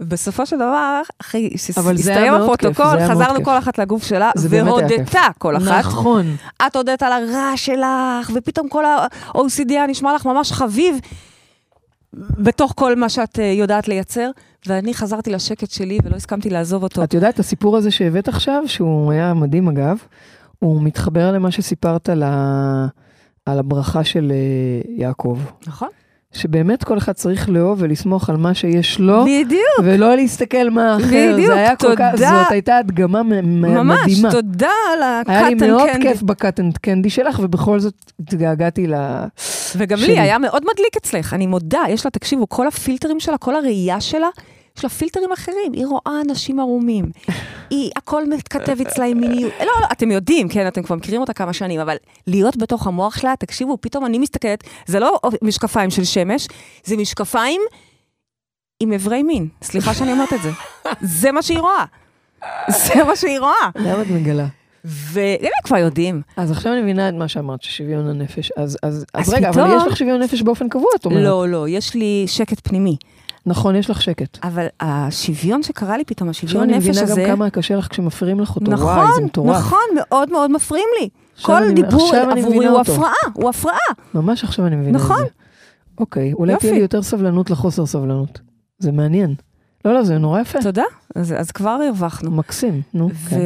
בסופו 0.00 0.46
של 0.46 0.56
דבר, 0.56 1.02
אחרי 1.20 1.40
היה 1.40 1.58
שהסתיים 1.58 2.34
הפרוטוקול, 2.34 3.08
חזרנו. 3.08 3.44
כל 3.44 3.58
אחת 3.58 3.78
לגוף 3.78 4.04
שלה. 4.04 4.30
והודתה 4.36 5.26
כל 5.38 5.56
אחת. 5.56 5.84
נכון. 5.84 6.36
את 6.66 6.76
הודית 6.76 7.02
על 7.02 7.12
הרעש 7.12 7.66
שלך, 7.66 8.30
ופתאום 8.34 8.68
כל 8.68 8.84
ה-OCD 8.84 9.68
היה 9.68 9.86
נשמע 9.86 10.14
לך 10.14 10.26
ממש 10.26 10.52
חביב 10.52 10.96
בתוך 12.14 12.72
כל 12.76 12.96
מה 12.96 13.08
שאת 13.08 13.38
אה, 13.38 13.44
יודעת 13.44 13.88
לייצר, 13.88 14.30
ואני 14.66 14.94
חזרתי 14.94 15.30
לשקט 15.30 15.70
שלי 15.70 15.98
ולא 16.04 16.16
הסכמתי 16.16 16.50
לעזוב 16.50 16.82
אותו. 16.82 17.04
את 17.04 17.14
יודעת, 17.14 17.38
הסיפור 17.38 17.76
הזה 17.76 17.90
שהבאת 17.90 18.28
עכשיו, 18.28 18.62
שהוא 18.66 19.12
היה 19.12 19.34
מדהים 19.34 19.68
אגב, 19.68 19.98
הוא 20.58 20.82
מתחבר 20.82 21.32
למה 21.32 21.50
שסיפרת 21.50 22.08
על, 22.08 22.22
ה... 22.22 22.86
על 23.50 23.58
הברכה 23.58 24.04
של 24.04 24.32
אה, 24.34 24.92
יעקב. 24.96 25.38
נכון? 25.66 25.88
שבאמת 26.32 26.84
כל 26.84 26.98
אחד 26.98 27.12
צריך 27.12 27.48
לאהוב 27.48 27.78
ולסמוך 27.82 28.30
על 28.30 28.36
מה 28.36 28.54
שיש 28.54 29.00
לו, 29.00 29.24
בדיוק. 29.24 29.80
ולא 29.84 30.14
להסתכל 30.14 30.70
מה 30.70 30.96
אחר. 30.96 31.32
בדיוק, 31.32 31.46
זה 31.46 31.54
היה 31.54 31.76
כל 31.76 31.96
כך, 31.96 32.10
תודה. 32.12 32.42
זאת 32.42 32.52
הייתה 32.52 32.76
הדגמה 32.76 33.22
ממש, 33.22 34.00
מדהימה. 34.02 34.30
תודה 34.30 34.70
על 34.92 35.02
היה 35.26 35.48
לי 35.48 35.54
ה-cut 35.54 35.66
מאוד 35.66 35.88
and 35.88 35.94
candy. 35.94 36.02
כיף 36.02 36.22
בקאט 36.22 36.60
אנד 36.60 36.78
קנדי 36.78 37.10
שלך, 37.10 37.40
ובכל 37.42 37.80
זאת 37.80 38.12
התגעגעתי 38.20 38.86
ל... 38.86 38.94
וגם 39.76 39.98
שלי. 39.98 40.06
לי 40.06 40.20
היה 40.20 40.38
מאוד 40.38 40.62
מדליק 40.62 40.96
אצלך, 40.96 41.34
אני 41.34 41.46
מודה, 41.46 41.80
יש 41.88 42.04
לה, 42.04 42.10
תקשיבו, 42.10 42.48
כל 42.48 42.66
הפילטרים 42.66 43.20
שלה, 43.20 43.38
כל 43.38 43.56
הראייה 43.56 44.00
שלה, 44.00 44.28
יש 44.80 44.84
לה 44.84 44.90
פילטרים 44.90 45.32
אחרים, 45.32 45.72
היא 45.72 45.86
רואה 45.86 46.20
אנשים 46.28 46.60
ערומים, 46.60 47.04
היא, 47.70 47.90
הכל 47.96 48.28
מתכתב 48.30 48.80
אצלה 48.80 49.04
עם 49.04 49.20
מיניות, 49.20 49.52
לא, 49.60 49.66
לא, 49.80 49.86
אתם 49.92 50.10
יודעים, 50.10 50.48
כן, 50.48 50.66
אתם 50.68 50.82
כבר 50.82 50.96
מכירים 50.96 51.20
אותה 51.20 51.32
כמה 51.32 51.52
שנים, 51.52 51.80
אבל 51.80 51.96
להיות 52.26 52.56
בתוך 52.56 52.86
המוח 52.86 53.18
שלה, 53.18 53.34
תקשיבו, 53.38 53.78
פתאום 53.80 54.06
אני 54.06 54.18
מסתכלת, 54.18 54.64
זה 54.86 55.00
לא 55.00 55.18
משקפיים 55.42 55.90
של 55.90 56.04
שמש, 56.04 56.48
זה 56.84 56.96
משקפיים 56.96 57.60
עם 58.80 58.92
אברי 58.92 59.22
מין, 59.22 59.48
סליחה 59.62 59.94
שאני 59.94 60.12
אומרת 60.12 60.32
את 60.32 60.42
זה. 60.42 60.50
זה 61.00 61.32
מה 61.32 61.42
שהיא 61.42 61.58
רואה. 61.58 61.84
זה 62.68 63.04
מה 63.04 63.16
שהיא 63.16 63.38
רואה. 63.40 63.70
למה 63.76 64.02
את 64.02 64.06
מגלה? 64.06 64.46
והם 64.84 65.36
כבר 65.64 65.76
יודעים. 65.76 66.22
אז 66.36 66.50
עכשיו 66.50 66.72
אני 66.72 66.82
מבינה 66.82 67.08
את 67.08 67.14
מה 67.14 67.28
שאמרת, 67.28 67.62
ששוויון 67.62 68.08
הנפש. 68.08 68.52
אז, 68.56 68.78
אז, 68.82 69.04
אז, 69.14 69.28
אז 69.28 69.34
רגע, 69.34 69.48
אבל 69.48 69.62
פתאום- 69.64 69.76
יש 69.80 69.92
לך 69.92 69.96
שוויון 69.96 70.22
נפש 70.22 70.42
באופן 70.42 70.68
קבוע, 70.68 70.88
את 71.00 71.04
אומרת. 71.04 71.24
לא, 71.24 71.48
לא, 71.48 71.68
יש 71.68 71.94
לי 71.94 72.24
שקט 72.26 72.68
פנימי. 72.68 72.96
נכון, 73.46 73.76
יש 73.76 73.90
לך 73.90 74.02
שקט. 74.02 74.38
אבל 74.44 74.66
השוויון 74.80 75.62
שקרה 75.62 75.96
לי 75.96 76.04
פתאום, 76.04 76.28
עכשיו 76.28 76.48
השוויון 76.48 76.68
אני 76.68 76.78
נפש 76.78 76.88
מבינה 76.88 77.02
הזה... 77.02 77.22
גם 77.22 77.36
כמה 77.36 77.50
קשה 77.50 77.76
לך 77.76 77.86
כשמפריעים 77.90 78.40
לך 78.40 78.56
אותו. 78.56 78.70
נכון, 78.70 78.86
וואי, 78.86 79.08
זה 79.16 79.22
מטורף. 79.24 79.56
נכון, 79.56 79.78
מאוד 79.96 80.30
מאוד 80.30 80.50
מפריעים 80.50 80.88
לי. 81.00 81.08
עכשיו 81.34 81.56
כל 81.56 81.62
אני- 81.62 81.74
דיבור 81.74 82.02
עכשיו 82.04 82.30
אני 82.30 82.40
עבורי 82.40 82.56
מבינה 82.56 82.70
הוא. 82.72 82.80
הפרעה, 82.80 83.12
הוא 83.32 83.50
הפרעה. 83.50 83.76
ממש 84.14 84.44
עכשיו 84.44 84.66
אני 84.66 84.76
מבינה 84.76 84.98
נכון. 84.98 85.16
את 85.16 85.26
זה. 85.26 85.30
אוקיי, 86.00 86.32
אולי 86.32 86.52
יופי. 86.52 86.66
תהיה 86.66 86.74
לי 86.74 86.80
יותר 86.82 87.02
סבלנות 87.02 87.50
לחוסר 87.50 87.86
סבלנות. 87.86 88.40
זה 88.78 88.92
מעניין. 88.92 89.34
לא, 89.84 89.94
לא, 89.94 90.02
זה 90.02 90.18
נורא 90.18 90.40
יפה. 90.40 90.58
תודה, 90.62 90.82
אז, 91.16 91.34
אז 91.38 91.50
כבר 91.50 91.70
הרווחנו. 91.70 92.30
מקסים, 92.30 92.82
נו. 92.94 93.08
כן. 93.30 93.36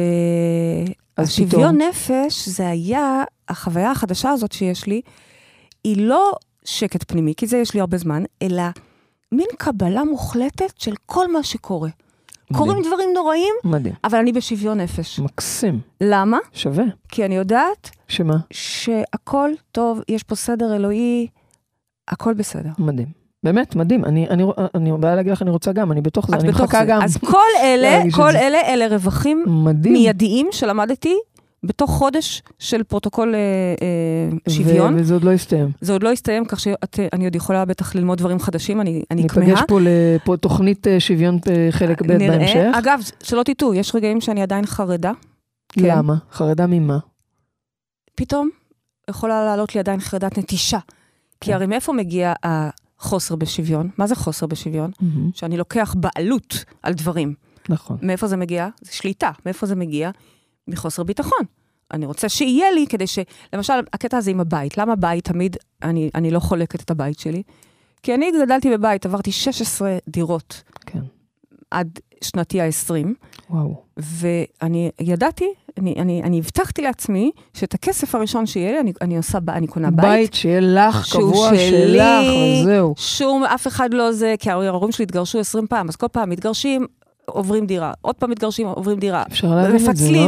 אז 1.17 1.27
והשוויון 1.27 1.75
פתאום. 1.75 1.89
נפש, 1.89 2.49
זה 2.49 2.67
היה, 2.69 3.23
החוויה 3.49 3.91
החדשה 3.91 4.29
הזאת 4.29 4.51
שיש 4.51 4.85
לי, 4.87 5.01
היא 5.83 6.07
לא 6.07 6.31
שקט 6.65 7.11
פנימי, 7.11 7.33
כי 7.37 7.47
זה 7.47 7.57
יש 7.57 7.73
לי 7.73 7.79
הרבה 7.79 7.97
זמן, 7.97 8.23
אלא 8.41 8.63
מין 9.35 9.47
קבלה 9.57 10.03
מוחלטת 10.03 10.73
של 10.77 10.93
כל 11.05 11.31
מה 11.31 11.43
שקורה. 11.43 11.89
קורים 12.53 12.77
דברים 12.87 13.09
נוראים, 13.13 13.53
מדהים. 13.63 13.95
אבל 14.03 14.17
אני 14.19 14.31
בשוויון 14.31 14.81
נפש. 14.81 15.19
מקסים. 15.19 15.79
למה? 16.01 16.37
שווה. 16.53 16.83
כי 17.09 17.25
אני 17.25 17.35
יודעת 17.35 17.89
שמה? 18.07 18.35
שהכל 18.53 19.49
טוב, 19.71 20.01
יש 20.09 20.23
פה 20.23 20.35
סדר 20.35 20.75
אלוהי, 20.75 21.27
הכל 22.07 22.33
בסדר. 22.33 22.69
מדהים. 22.79 23.07
באמת, 23.43 23.75
מדהים. 23.75 24.05
אני, 24.05 24.29
אני, 24.29 24.43
אני 24.75 24.91
באה 24.99 25.15
להגיד 25.15 25.31
לך, 25.31 25.41
אני 25.41 25.49
רוצה 25.49 25.71
גם, 25.71 25.91
אני 25.91 26.01
בתוך 26.01 26.27
זה, 26.29 26.35
אני 26.35 26.47
בתוך 26.47 26.61
מחכה 26.61 26.79
זה. 26.79 26.85
גם. 26.85 27.01
אז 27.01 27.17
כל 27.17 27.37
אלה, 27.63 28.01
כל. 28.15 28.35
אלה, 28.35 28.61
אלה 28.61 28.87
רווחים 28.87 29.43
מדהים. 29.47 29.93
מיידיים 29.93 30.47
שלמדתי 30.51 31.15
בתוך 31.65 31.91
חודש 31.91 32.41
של 32.59 32.83
פרוטוקול 32.83 33.35
אה, 33.35 33.39
אה, 34.47 34.53
שוויון. 34.53 34.93
ו- 34.93 34.97
וזה 34.97 35.13
עוד 35.13 35.23
לא 35.23 35.31
הסתיים. 35.31 35.71
זה 35.81 35.93
עוד 35.93 36.03
לא 36.03 36.11
הסתיים, 36.11 36.45
כך 36.45 36.59
שאני 36.59 37.25
עוד 37.25 37.35
יכולה 37.35 37.65
בטח 37.65 37.95
ללמוד 37.95 38.17
דברים 38.17 38.39
חדשים, 38.39 38.81
אני, 38.81 39.03
אני 39.11 39.21
ניפגש 39.21 39.59
כמה. 39.59 39.67
פה 40.23 40.33
לתוכנית 40.33 40.87
אה, 40.87 40.99
שוויון 40.99 41.39
אה, 41.49 41.67
חלק 41.71 42.01
ב' 42.01 42.11
נראה. 42.11 42.37
בהמשך. 42.37 42.65
אגב, 42.73 42.99
שלא 43.23 43.43
תטעו, 43.43 43.73
יש 43.73 43.95
רגעים 43.95 44.21
שאני 44.21 44.41
עדיין 44.41 44.65
חרדה. 44.65 45.11
כן. 45.69 45.81
למה? 45.97 46.15
חרדה 46.31 46.67
ממה? 46.67 46.97
פתאום 48.15 48.49
יכולה 49.09 49.45
לעלות 49.45 49.75
לי 49.75 49.79
עדיין 49.79 49.99
חרדת 49.99 50.37
נטישה. 50.37 50.79
כי 51.41 51.49
כן. 51.49 51.53
הרי 51.53 51.65
מאיפה 51.65 51.93
מגיע 51.93 52.33
החוסר 52.43 53.35
בשוויון? 53.35 53.89
מה 53.97 54.07
זה 54.07 54.15
חוסר 54.15 54.45
בשוויון? 54.45 54.91
שאני 55.33 55.57
לוקח 55.57 55.95
בעלות 55.97 56.65
על 56.83 56.93
דברים. 56.93 57.33
נכון. 57.69 57.97
מאיפה 58.01 58.27
זה 58.27 58.37
מגיע? 58.37 58.67
זה 58.81 58.93
שליטה. 58.93 59.31
מאיפה 59.45 59.65
זה 59.65 59.75
מגיע? 59.75 60.11
מחוסר 60.67 61.03
ביטחון. 61.03 61.45
אני 61.91 62.05
רוצה 62.05 62.29
שיהיה 62.29 62.71
לי 62.71 62.85
כדי 62.89 63.07
ש... 63.07 63.19
למשל, 63.53 63.73
הקטע 63.93 64.17
הזה 64.17 64.31
עם 64.31 64.39
הבית. 64.39 64.77
למה 64.77 64.95
בית 64.95 65.25
תמיד 65.25 65.57
אני, 65.83 66.09
אני 66.15 66.31
לא 66.31 66.39
חולקת 66.39 66.81
את 66.81 66.91
הבית 66.91 67.19
שלי? 67.19 67.43
כי 68.03 68.15
אני 68.15 68.31
גדלתי 68.41 68.69
בבית, 68.71 69.05
עברתי 69.05 69.31
16 69.31 69.97
דירות 70.07 70.63
כן. 70.85 70.99
עד 71.71 71.99
שנתי 72.23 72.61
ה-20, 72.61 73.07
וואו. 73.49 73.83
ואני 73.97 74.91
ידעתי, 75.01 75.53
אני, 75.77 75.93
אני, 75.97 76.23
אני 76.23 76.39
הבטחתי 76.39 76.81
לעצמי 76.81 77.31
שאת 77.53 77.73
הכסף 77.73 78.15
הראשון 78.15 78.45
שיהיה 78.45 78.71
לי, 78.71 78.79
אני, 78.79 78.93
אני 79.01 79.17
עושה, 79.17 79.37
אני 79.49 79.67
קונה 79.67 79.91
בית. 79.91 80.05
בית 80.05 80.33
שיהיה 80.33 80.59
לך 80.59 81.13
קבוע 81.13 81.49
שלי. 81.49 81.69
שלך, 81.69 82.61
וזהו. 82.61 82.93
שום, 82.97 83.43
אף 83.43 83.67
אחד 83.67 83.93
לא 83.93 84.11
זה, 84.11 84.35
כי 84.39 84.51
ההורים 84.51 84.91
שלי 84.91 85.03
התגרשו 85.03 85.39
20 85.39 85.67
פעם, 85.67 85.89
אז 85.89 85.95
כל 85.95 86.07
פעם 86.07 86.29
מתגרשים, 86.29 86.87
עוברים 87.25 87.65
דירה. 87.65 87.93
עוד 88.01 88.15
פעם 88.15 88.29
מתגרשים, 88.31 88.67
עוברים 88.67 88.99
דירה. 88.99 89.23
אפשר 89.31 89.47
להבין 89.55 89.89
את 89.89 89.95
זה, 89.97 90.11
לא? 90.11 90.27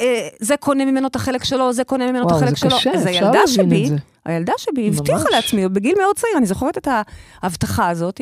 אה, 0.00 0.28
זה 0.40 0.56
קונה 0.56 0.84
ממנו 0.84 1.06
את 1.08 1.16
החלק 1.16 1.44
שלו, 1.44 1.72
זה 1.72 1.84
קונה 1.84 2.06
ממנו 2.12 2.22
את 2.26 2.32
וואו, 2.32 2.36
החלק 2.36 2.50
זה 2.50 2.56
שלו. 2.56 2.70
קשה, 2.70 2.90
אז 2.92 3.06
אפשר 3.06 3.08
הילדה 3.10 3.30
להבין 3.38 3.46
שבי, 3.46 3.82
את 3.84 3.88
זה. 3.88 3.96
הילדה 4.24 4.52
שבי 4.58 4.88
הבטיחה. 4.88 5.24
לעצמי, 5.30 5.68
בגיל 5.68 5.94
מאוד 6.02 6.16
צעיר, 6.16 6.32
אני 6.36 6.46
זוכרת 6.46 6.78
את 6.78 6.88
ההבטחה 7.42 7.88
הזאת, 7.88 8.20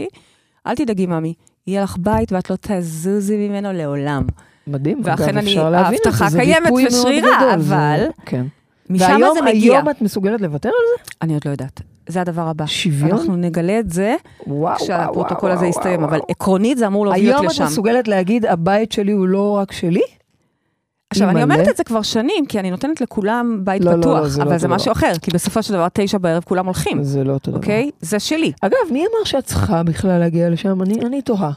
אל 0.66 0.74
תדאגי, 0.74 1.06
ממי, 1.06 1.34
יהיה 1.66 1.82
לך 1.82 1.96
בית 2.00 2.32
ואת 2.32 2.50
לא 2.50 2.56
תזוזי 2.60 3.36
ממנו 3.48 3.72
לעולם. 3.72 4.22
מדהים, 4.66 5.00
ואכן 5.04 5.22
אגב, 5.24 5.36
אני- 5.38 5.50
אפשר 5.50 5.70
להבין 5.70 5.98
את 5.98 6.02
זה, 6.04 6.08
ההבטחה 6.10 6.30
זה 6.30 6.38
קיימת 6.38 6.62
ריפוי 6.66 6.82
מאוד 6.84 6.94
ושרירה, 7.00 7.28
גדול, 7.38 7.60
זה- 7.62 7.74
אבל 7.74 8.06
כן. 8.26 8.46
משם 8.90 9.04
והיום, 9.04 9.34
זה 9.34 9.42
מגיע. 9.42 9.72
היום 9.72 9.90
את 9.90 10.02
מסוגלת 10.02 10.40
לוותר 10.40 10.68
על 10.68 10.74
זה? 10.96 11.12
אני 11.22 11.34
עוד 11.34 11.42
לא 11.46 11.50
יודעת. 11.50 11.80
זה 12.08 12.20
הדבר 12.20 12.48
הבא. 12.48 12.66
שוויון? 12.66 13.10
אנחנו 13.10 13.36
נגלה 13.36 13.78
את 13.78 13.90
זה 13.90 14.16
וואו, 14.46 14.76
כשהפרוטוקול 14.76 15.50
הזה 15.50 15.60
וואו, 15.60 15.70
יסתיים, 15.70 16.00
וואו. 16.00 16.10
אבל 16.10 16.20
עקרונית 16.28 16.78
זה 16.78 16.86
אמור 16.86 17.06
להוביל 17.06 17.24
היום 17.26 17.36
אותי 17.36 17.46
את 17.46 17.52
לשם. 17.52 17.64
מסוגלת 17.64 18.08
להגיד, 18.08 18.46
הבית 18.46 18.92
שלי 18.92 19.12
הוא 19.12 19.28
לא 19.28 19.50
רק 19.50 19.72
שלי? 19.72 20.02
עכשיו, 21.10 21.30
אני. 21.30 21.42
אומרת 21.42 21.68
את 21.68 21.76
זה 21.76 21.84
כבר 21.84 22.02
שנים, 22.02 22.46
כי 22.46 22.60
אני 22.60 22.70
נותנת 22.70 23.00
לכולם 23.00 23.60
בית 23.64 23.84
לא, 23.84 23.90
לא, 23.90 23.96
לא, 23.96 24.02
פתוח, 24.02 24.26
זה 24.26 24.44
לא 24.44 24.48
אבל 24.48 24.58
זה 24.58 24.66
אותו 24.66 24.76
משהו 24.76 24.92
אחר, 24.92 25.12
כי 25.22 25.30
בסופו 25.30 25.62
של 25.62 25.72
דבר, 25.72 25.86
תשע 25.92 26.18
בערב 26.18 26.42
כולם 26.46 26.66
הולכים, 26.66 27.02
זה 27.02 27.24
לא 27.24 27.32
אותו 27.32 27.50
דבר. 27.50 27.60
אוקיי? 27.60 27.90
זה 28.00 28.18
שלי. 28.18 28.52
אגב, 28.60 28.78
מי 28.90 29.00
אמר 29.00 29.24
שאת 29.24 29.44
צריכה 29.44 29.82
בכלל 29.82 30.18
להגיע 30.18 30.50
לשם? 30.50 30.82
אני, 30.82 31.00
אני 31.06 31.22
תוהה. 31.22 31.50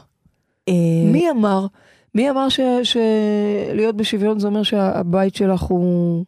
אה, 0.68 0.74
מי 1.12 1.30
אמר? 1.30 1.66
מי 2.14 2.30
אמר 2.30 2.46
שלהיות 2.82 3.96
בשוויון 3.96 4.38
זה 4.38 4.46
אומר 4.46 4.62
שהבית 4.62 5.34
שלך 5.34 5.62
הוא 5.62 6.24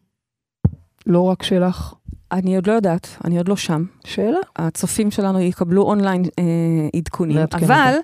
לא 1.10 1.20
רק 1.20 1.42
שלך? 1.42 1.94
אני 2.32 2.56
עוד 2.56 2.66
לא 2.66 2.72
יודעת, 2.72 3.16
אני 3.24 3.38
עוד 3.38 3.48
לא 3.48 3.56
שם. 3.56 3.84
שאלה. 4.04 4.38
הצופים 4.56 5.10
שלנו 5.10 5.40
יקבלו 5.40 5.82
אונליין 5.82 6.22
אה, 6.38 6.44
עדכונים, 6.96 7.38
אבל 7.52 7.94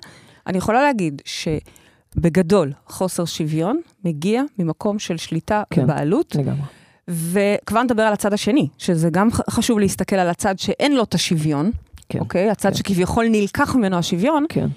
אני 0.47 0.57
יכולה 0.57 0.81
להגיד 0.81 1.21
שבגדול, 1.25 2.71
חוסר 2.87 3.25
שוויון 3.25 3.81
מגיע 4.05 4.43
ממקום 4.59 4.99
של 4.99 5.17
שליטה 5.17 5.63
כן. 5.69 5.83
ובעלות, 5.83 6.35
לגמרי. 6.35 6.61
וכבר 7.07 7.83
נדבר 7.83 8.01
על 8.01 8.13
הצד 8.13 8.33
השני, 8.33 8.67
שזה 8.77 9.09
גם 9.09 9.29
חשוב 9.49 9.79
להסתכל 9.79 10.15
על 10.15 10.29
הצד 10.29 10.59
שאין 10.59 10.95
לו 10.95 11.03
את 11.03 11.13
השוויון, 11.13 11.71
כן. 12.09 12.19
אוקיי? 12.19 12.49
הצד 12.49 12.69
כן. 12.69 12.75
שכביכול 12.75 13.25
נלקח 13.29 13.75
ממנו 13.75 13.97
השוויון, 13.97 14.45
כן. 14.49 14.67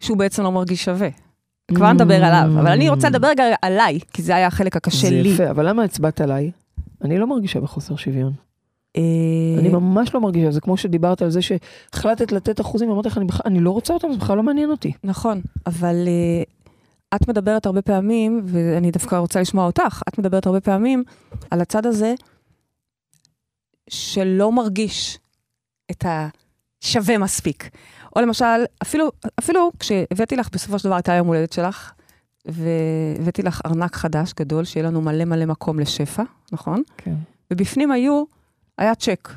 שהוא 0.00 0.16
בעצם 0.16 0.42
לא 0.42 0.52
מרגיש 0.52 0.84
שווה. 0.84 1.08
כבר 1.74 1.92
נדבר 1.92 2.24
עליו, 2.24 2.60
אבל 2.60 2.70
אני 2.70 2.88
רוצה 2.88 3.08
לדבר 3.08 3.28
רגע 3.28 3.44
עליי, 3.62 3.98
כי 4.12 4.22
זה 4.22 4.36
היה 4.36 4.46
החלק 4.46 4.76
הקשה 4.76 5.08
זה 5.08 5.22
לי. 5.22 5.28
יפה, 5.28 5.50
אבל 5.50 5.68
למה 5.68 5.82
הצבעת 5.82 6.20
עליי? 6.20 6.50
אני 7.04 7.18
לא 7.18 7.26
מרגישה 7.26 7.60
בחוסר 7.60 7.96
שוויון. 7.96 8.32
אה, 8.96 9.02
אני 9.58 9.68
ממש 9.68 10.14
לא 10.14 10.20
מרגישה, 10.20 10.50
זה 10.50 10.60
כמו 10.60 10.76
שדיברת 10.76 11.22
על 11.22 11.30
זה 11.30 11.40
שהחלטת 11.42 12.32
לתת 12.32 12.60
אחוזים, 12.60 12.90
אמרתי 12.90 13.08
לך, 13.08 13.18
אני 13.18 13.26
אני 13.44 13.60
לא 13.60 13.70
רוצה 13.70 13.94
אותם, 13.94 14.12
זה 14.12 14.18
בכלל 14.18 14.36
לא 14.36 14.42
מעניין 14.42 14.70
אותי. 14.70 14.92
נכון, 15.04 15.40
אבל 15.66 15.96
uh, 16.06 17.16
את 17.16 17.28
מדברת 17.28 17.66
הרבה 17.66 17.82
פעמים, 17.82 18.42
ואני 18.44 18.90
דווקא 18.90 19.16
רוצה 19.16 19.40
לשמוע 19.40 19.66
אותך, 19.66 20.02
את 20.08 20.18
מדברת 20.18 20.46
הרבה 20.46 20.60
פעמים 20.60 21.04
על 21.50 21.60
הצד 21.60 21.86
הזה 21.86 22.14
שלא 23.90 24.52
מרגיש 24.52 25.18
את 25.90 26.04
השווה 26.04 27.18
מספיק. 27.18 27.70
או 28.16 28.20
למשל, 28.20 28.64
אפילו, 28.82 29.10
אפילו 29.38 29.70
כשהבאתי 29.78 30.36
לך, 30.36 30.48
בסופו 30.52 30.78
של 30.78 30.84
דבר 30.84 30.94
הייתה 30.94 31.12
יום 31.12 31.26
הולדת 31.26 31.52
שלך, 31.52 31.92
והבאתי 32.46 33.42
לך 33.42 33.60
ארנק 33.66 33.96
חדש, 33.96 34.32
גדול, 34.40 34.64
שיהיה 34.64 34.86
לנו 34.86 35.00
מלא 35.00 35.24
מלא 35.24 35.46
מקום 35.46 35.80
לשפע, 35.80 36.22
נכון? 36.52 36.82
כן. 36.96 37.14
ובפנים 37.50 37.90
היו, 37.90 38.24
היה 38.78 38.94
צ'ק. 38.94 39.28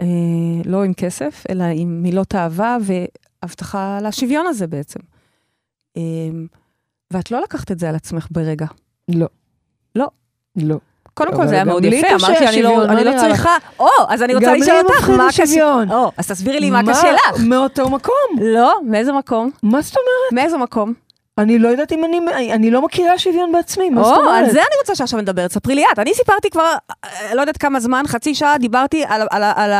אה, 0.00 0.06
לא 0.64 0.84
עם 0.84 0.94
כסף, 0.94 1.44
אלא 1.50 1.64
עם 1.74 2.02
מילות 2.02 2.34
אהבה 2.34 2.76
והבטחה 2.80 3.98
לשוויון 4.02 4.46
הזה 4.46 4.66
בעצם. 4.66 5.00
אה, 5.96 6.02
ואת 7.10 7.30
לא 7.30 7.40
לקחת 7.42 7.70
את 7.70 7.78
זה 7.78 7.88
על 7.88 7.94
עצמך 7.94 8.26
ברגע. 8.30 8.66
לא. 9.08 9.26
לא. 9.94 10.08
לא. 10.56 10.76
קודם 11.14 11.36
כל 11.36 11.46
זה 11.46 11.54
היה 11.54 11.64
מאוד 11.64 11.84
יפה, 11.84 12.06
קשה 12.14 12.26
אמרת 12.26 12.40
לי, 12.40 12.48
אני 12.48 12.62
לא, 12.62 12.84
אני 12.84 13.04
לא. 13.04 13.12
צריכה... 13.20 13.56
או, 13.78 13.88
אז 14.08 14.22
אני 14.22 14.34
רוצה 14.34 14.54
לשאול 14.54 14.76
אותך, 14.84 15.10
מה. 15.10 15.26
השוויון. 15.26 15.90
או, 15.92 16.12
אז 16.16 16.28
תסבירי 16.28 16.60
לי 16.60 16.70
מה 16.70 16.80
קשה 16.82 17.12
לך. 17.12 17.40
מאותו 17.48 17.90
מקום. 17.90 18.14
לא, 18.40 18.80
מאיזה 18.86 19.12
מקום? 19.12 19.50
מה 19.62 19.82
זאת 19.82 19.96
אומרת? 19.96 20.42
מאיזה 20.42 20.58
מקום? 20.58 20.92
אני 21.42 21.58
לא 21.58 21.68
יודעת 21.68 21.92
אם 21.92 22.04
אני, 22.04 22.20
אני 22.54 22.70
לא 22.70 22.82
מכירה 22.84 23.18
שוויון 23.18 23.52
בעצמי, 23.52 23.90
מה 23.90 24.02
זאת 24.04 24.16
או, 24.16 24.20
אומרת? 24.22 24.44
על 24.44 24.50
זה 24.50 24.58
אני 24.58 24.76
רוצה 24.80 24.94
שעכשיו 24.94 25.20
נדבר, 25.20 25.48
תספרי 25.48 25.74
לי 25.74 25.84
את. 25.92 25.98
אני 25.98 26.14
סיפרתי 26.14 26.50
כבר, 26.50 26.72
אה, 27.04 27.34
לא 27.34 27.40
יודעת 27.40 27.56
כמה 27.56 27.80
זמן, 27.80 28.02
חצי 28.06 28.34
שעה, 28.34 28.58
דיברתי 28.58 29.04
על, 29.08 29.22
על, 29.30 29.42
על 29.56 29.70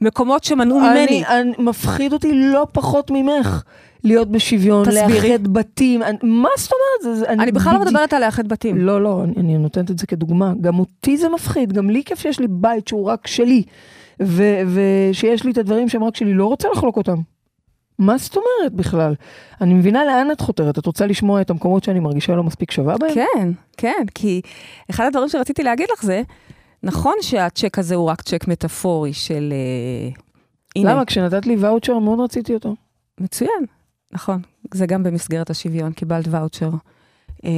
המקומות 0.00 0.44
שמנעו 0.44 0.80
ממני. 0.80 1.04
אני, 1.06 1.26
אני, 1.26 1.52
מפחיד 1.58 2.12
אותי 2.12 2.30
לא 2.34 2.66
פחות 2.72 3.10
ממך 3.14 3.62
להיות 4.04 4.30
בשוויון, 4.30 4.84
תסבירי. 4.84 5.28
לאחד 5.32 5.48
בתים, 5.48 6.02
אני, 6.02 6.16
מה 6.22 6.48
זאת 6.58 6.72
אומרת? 6.72 7.16
זה, 7.16 7.20
זה, 7.20 7.28
אני 7.28 7.52
בכלל 7.52 7.72
לא 7.72 7.78
בדיוק- 7.78 7.92
מדברת 7.94 8.12
על 8.12 8.24
לאחד 8.24 8.48
בתים. 8.48 8.76
לא, 8.78 9.02
לא, 9.02 9.20
אני, 9.24 9.32
אני 9.36 9.58
נותנת 9.58 9.90
את 9.90 9.98
זה 9.98 10.06
כדוגמה. 10.06 10.52
גם 10.60 10.78
אותי 10.78 11.16
זה 11.16 11.28
מפחיד, 11.28 11.72
גם 11.72 11.90
לי 11.90 12.02
כיף 12.04 12.18
שיש 12.20 12.40
לי 12.40 12.46
בית 12.50 12.88
שהוא 12.88 13.06
רק 13.06 13.26
שלי, 13.26 13.62
ושיש 14.20 15.44
לי 15.44 15.50
את 15.50 15.58
הדברים 15.58 15.88
שהם 15.88 16.04
רק 16.04 16.16
שלי, 16.16 16.34
לא 16.34 16.46
רוצה 16.46 16.68
לחלוק 16.72 16.96
אותם. 16.96 17.16
מה 17.98 18.18
זאת 18.18 18.36
אומרת 18.36 18.72
בכלל? 18.72 19.14
אני 19.60 19.74
מבינה 19.74 20.04
לאן 20.04 20.30
את 20.30 20.40
חותרת, 20.40 20.78
את 20.78 20.86
רוצה 20.86 21.06
לשמוע 21.06 21.40
את 21.40 21.50
המקומות 21.50 21.84
שאני 21.84 22.00
מרגישה 22.00 22.34
לא 22.34 22.42
מספיק 22.42 22.70
שווה 22.70 22.98
בהם? 22.98 23.14
כן, 23.14 23.50
כן, 23.76 24.04
כי 24.14 24.40
אחד 24.90 25.04
הדברים 25.06 25.28
שרציתי 25.28 25.62
להגיד 25.62 25.88
לך 25.92 26.02
זה, 26.04 26.22
נכון 26.82 27.14
שהצ'ק 27.20 27.78
הזה 27.78 27.94
הוא 27.94 28.06
רק 28.06 28.22
צ'ק 28.22 28.48
מטאפורי 28.48 29.12
של... 29.12 29.52
אה, 29.52 30.22
הנה, 30.76 30.92
למה? 30.92 31.04
כשנתת 31.04 31.46
לי 31.46 31.56
ואוצ'ר 31.56 31.98
מאוד 31.98 32.20
רציתי 32.20 32.54
אותו. 32.54 32.74
מצוין, 33.20 33.66
נכון. 34.12 34.40
זה 34.74 34.86
גם 34.86 35.02
במסגרת 35.02 35.50
השוויון, 35.50 35.92
קיבלת 35.92 36.28
ואוצ'ר 36.30 36.70
אה, 37.44 37.50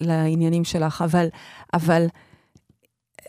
לעניינים 0.00 0.64
שלך, 0.64 1.02
אבל, 1.02 1.26
אבל, 1.74 2.06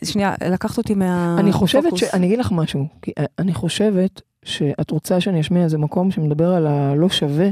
שנייה, 0.04 0.34
לקחת 0.50 0.78
אותי 0.78 0.94
מה... 0.94 1.36
אני 1.38 1.52
חושבת 1.52 1.84
פוקוס. 1.84 2.00
ש... 2.00 2.14
אני 2.14 2.26
אגיד 2.26 2.38
לך 2.38 2.52
משהו, 2.52 2.86
כי 3.02 3.12
אה, 3.18 3.24
אני 3.38 3.54
חושבת 3.54 4.20
שאת 4.44 4.90
רוצה 4.90 5.20
שאני 5.20 5.40
אשמיע 5.40 5.64
איזה 5.64 5.78
מקום 5.78 6.10
שמדבר 6.10 6.54
על 6.54 6.66
הלא 6.66 7.08
שווה. 7.08 7.48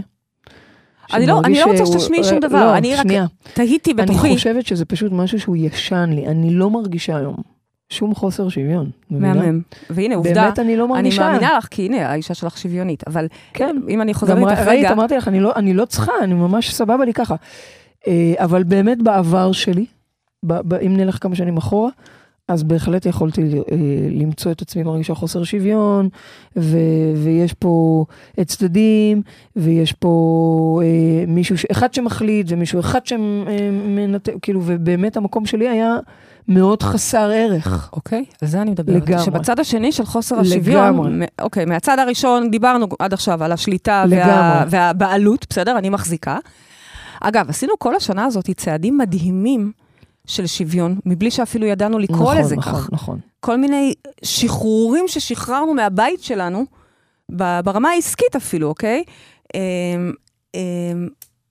אני 1.14 1.26
לא- 1.26 1.40
אני 1.44 1.60
לא 1.60 1.64
רוצה 1.64 1.86
שתשמיעי 1.86 2.24
שום 2.24 2.34
אה, 2.34 2.40
דבר, 2.40 2.64
לא, 2.64 2.76
אני 2.76 2.94
רק 2.94 3.02
שנייה. 3.02 3.26
תהיתי 3.54 3.92
אני 3.92 4.02
בתוכי. 4.02 4.34
חושבת 4.34 4.66
שזה 4.66 4.84
פשוט 4.84 5.12
משהו 5.12 5.40
שהוא 5.40 5.56
ישן 5.56 6.10
לי, 6.12 6.26
אני 6.26 6.50
לא 6.54 6.70
מרגישה 6.70 7.16
היום 7.16 7.36
שום 7.88 8.14
חוסר 8.14 8.48
שוויון. 8.48 8.90
מהמם. 9.10 9.60
והנה, 9.90 10.14
עובדה, 10.14 10.42
באמת 10.44 10.58
אני 10.58 10.76
לא 10.76 10.84
אני 10.84 10.92
מרגישה. 10.92 11.28
מאמינה 11.28 11.56
לך, 11.58 11.66
כי 11.70 11.86
הנה, 11.86 12.08
האישה 12.10 12.34
שלך 12.34 12.58
שוויונית, 12.58 13.02
אבל 13.08 13.26
כן. 13.54 13.76
אם 13.88 14.02
אני 14.02 14.14
חוזרת 14.14 14.38
גם 14.38 14.48
איתך 14.48 14.58
ראית, 14.60 14.78
רגע, 14.84 14.92
אמרתי 14.92 15.16
לך, 15.16 15.28
אני 15.28 15.40
לא, 15.40 15.52
אני 15.56 15.74
לא 15.74 15.84
צריכה, 15.84 16.12
אני 16.22 16.34
ממש 16.34 16.74
סבבה 16.74 17.04
לי 17.04 17.12
ככה. 17.12 17.34
אה, 18.06 18.34
אבל 18.38 18.62
באמת 18.62 19.02
בעבר 19.02 19.52
שלי, 19.52 19.86
אם 20.86 20.96
נלך 20.96 21.18
כמה 21.22 21.34
שנים 21.34 21.56
אחורה, 21.56 21.90
אז 22.48 22.62
בהחלט 22.62 23.06
יכולתי 23.06 23.42
אה, 23.42 23.76
למצוא 24.10 24.52
את 24.52 24.62
עצמי 24.62 24.82
מרגישה 24.82 25.14
חוסר 25.14 25.44
שוויון, 25.44 26.08
ו, 26.56 26.78
ויש 27.16 27.52
פה 27.52 28.04
צדדים, 28.46 29.22
ויש 29.56 29.92
פה 29.92 30.80
אה, 30.84 31.24
מישהו, 31.26 31.58
ש- 31.58 31.66
אחד 31.70 31.94
שמחליט, 31.94 32.46
ומישהו 32.50 32.80
אחד 32.80 33.06
שמנתק, 33.06 34.32
כאילו, 34.42 34.60
ובאמת 34.64 35.16
המקום 35.16 35.46
שלי 35.46 35.68
היה 35.68 35.96
מאוד 36.48 36.82
חסר 36.82 37.30
ערך. 37.34 37.90
אוקיי, 37.92 38.24
על 38.42 38.48
זה 38.48 38.62
אני 38.62 38.70
מדברת. 38.70 39.02
לגמרי. 39.08 39.24
שבצד 39.24 39.60
השני 39.60 39.92
של 39.92 40.04
חוסר 40.04 40.34
לגמרי. 40.34 40.50
השוויון, 40.50 41.22
מ- 41.22 41.26
אוקיי, 41.40 41.64
מהצד 41.64 41.98
הראשון 41.98 42.50
דיברנו 42.50 42.86
עד 42.98 43.12
עכשיו 43.12 43.44
על 43.44 43.52
השליטה 43.52 44.04
וה, 44.10 44.16
לגמרי. 44.16 44.66
והבעלות, 44.70 45.46
בסדר? 45.50 45.78
אני 45.78 45.88
מחזיקה. 45.90 46.38
אגב, 47.20 47.48
עשינו 47.48 47.72
כל 47.78 47.96
השנה 47.96 48.24
הזאת 48.24 48.50
צעדים 48.50 48.98
מדהימים 48.98 49.72
של 50.26 50.46
שוויון, 50.46 50.98
מבלי 51.06 51.30
שאפילו 51.30 51.66
ידענו 51.66 51.98
לקרוא 51.98 52.18
נכון, 52.18 52.38
לזה 52.38 52.56
נכון, 52.56 52.72
כך. 52.72 52.92
נכון. 52.92 53.18
כל 53.40 53.56
מיני 53.56 53.94
שחרורים 54.24 55.04
ששחררנו 55.08 55.74
מהבית 55.74 56.22
שלנו, 56.22 56.64
ברמה 57.64 57.88
העסקית 57.88 58.36
אפילו, 58.36 58.68
אוקיי? 58.68 59.04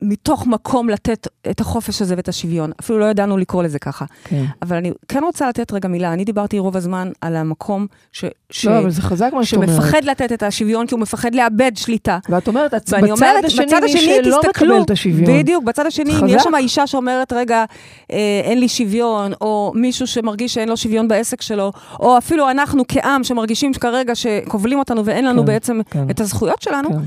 מתוך 0.02 0.48
מקום 0.48 0.90
לתת 0.90 1.28
את 1.50 1.60
החופש 1.62 2.02
הזה 2.02 2.16
ואת 2.18 2.28
השוויון. 2.28 2.72
אפילו 2.80 3.00
לא 3.00 3.06
ידענו 3.06 3.38
לקרוא 3.38 3.64
לזה 3.64 3.80
ככה. 3.80 4.06
כן. 4.24 4.46
אבל 4.62 4.78
אני 4.78 4.92
כן 5.08 5.24
רוצה 5.24 5.50
לתת 5.50 5.72
רגע 5.72 5.88
מילה. 5.88 6.14
אני 6.14 6.26
דיברתי 6.26 6.60
רוב 6.60 6.78
הזמן 6.78 7.12
על 7.22 7.36
המקום 7.36 7.88
ש... 8.12 8.26
ש... 8.50 8.66
לא, 8.66 8.80
אבל 8.80 8.90
זה 8.90 9.02
חזק 9.02 9.30
מה 9.34 9.46
שאת 9.46 9.56
אומרת. 9.56 9.70
שמפחד 9.70 10.04
לתת 10.04 10.32
את 10.32 10.44
השוויון 10.44 10.88
כי 10.88 10.94
הוא 10.94 11.02
מפחד 11.02 11.36
לאבד 11.36 11.72
שליטה. 11.76 12.20
ואת 12.30 12.48
אומרת, 12.48 12.74
ואני 12.74 13.12
בצד 13.12 13.12
אומרת, 13.12 13.46
השני, 13.46 13.66
בצד 13.66 13.80
מי 13.84 13.86
השני 13.86 14.24
שלא 14.24 14.40
תסתכלו, 14.42 14.76
מקבל 14.76 14.86
את 14.86 14.92
השוויון. 14.92 15.40
בדיוק, 15.40 15.64
בצד 15.64 15.86
השני, 15.86 16.12
אם 16.12 16.18
חזק. 16.18 16.28
יש 16.30 16.44
שם 16.44 16.56
אישה 16.56 16.88
שאומרת, 16.88 17.34
רגע, 17.34 17.66
אה, 18.12 18.42
אין 18.44 18.60
לי 18.60 18.70
שוויון, 18.70 19.32
או 19.42 19.72
מישהו 19.76 20.08
שמרגיש 20.08 20.54
שאין 20.54 20.70
לו 20.70 20.78
שוויון 20.78 21.08
בעסק 21.08 21.42
שלו, 21.42 21.72
או 22.00 22.18
אפילו 22.18 22.50
אנחנו 22.50 22.84
כעם 22.88 23.24
שמרגישים 23.24 23.74
כרגע 23.74 24.16
שכובלים 24.16 24.80
אותנו 24.80 25.06
ואין 25.06 25.26
לנו 25.26 25.42
כן, 25.42 25.48
בעצם 25.48 25.82
כן. 25.90 26.10
את 26.10 26.20
הזכויות 26.20 26.62
שלנו, 26.62 26.90
כן. 26.90 27.00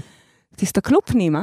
תסתכלו 0.57 0.99
פנימה, 1.05 1.43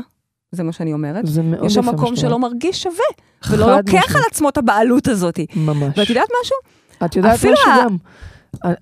זה 0.52 0.64
מה 0.64 0.72
שאני 0.72 0.94
אומרת. 0.94 1.26
זה 1.28 1.42
מאוד 1.42 1.66
יש 1.66 1.74
שם 1.74 1.86
מקום 1.90 2.16
שלא. 2.16 2.40
מרגיש 2.40 2.84
שווה, 2.84 3.06
ולא 3.50 3.78
לוקח. 3.78 4.16
על 4.16 4.22
עצמו 4.32 4.50
את 4.50 4.58
הבעלות 4.58 5.08
הזאת. 5.08 5.40
ממש. 5.56 5.98
ואת 5.98 6.10
יודעת 6.10 6.28
משהו? 6.42 6.56
את 7.06 7.16
יודעת 7.16 7.34
משהו 7.46 7.72
ה- 7.72 7.84
גם. 7.86 7.98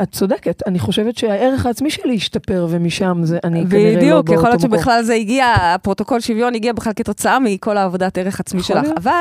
את 0.01 0.11
צודקת, 0.11 0.63
אני 0.67 0.79
חושבת 0.79 1.17
שהערך 1.17 1.65
העצמי 1.65 1.89
שלי 1.89 2.15
השתפר, 2.15 2.67
ומשם 2.69 3.19
זה, 3.23 3.39
אני 3.43 3.63
כנראה 3.69 3.91
לא 3.93 3.97
בדיוק, 3.99 4.25
באותו 4.25 4.33
יכול 4.33 4.49
להיות 4.49 4.63
מקום. 4.63 4.77
שבכלל 4.77 5.03
זה 5.03 5.13
הגיע, 5.13 5.45
הפרוטוקול 5.45 6.19
שוויון 6.19 6.55
הגיע 6.55 6.73
בכלל 6.73 6.93
כתוצאה 6.95 7.39
מכל 7.39 7.77
העבודת 7.77 8.17
ערך 8.17 8.39
עצמי 8.39 8.63
שלך. 8.63 8.83
להיות. 8.83 8.97
אבל 8.97 9.11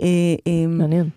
אה, 0.00 0.04
אה, 0.46 0.66
מעניין. 0.68 1.08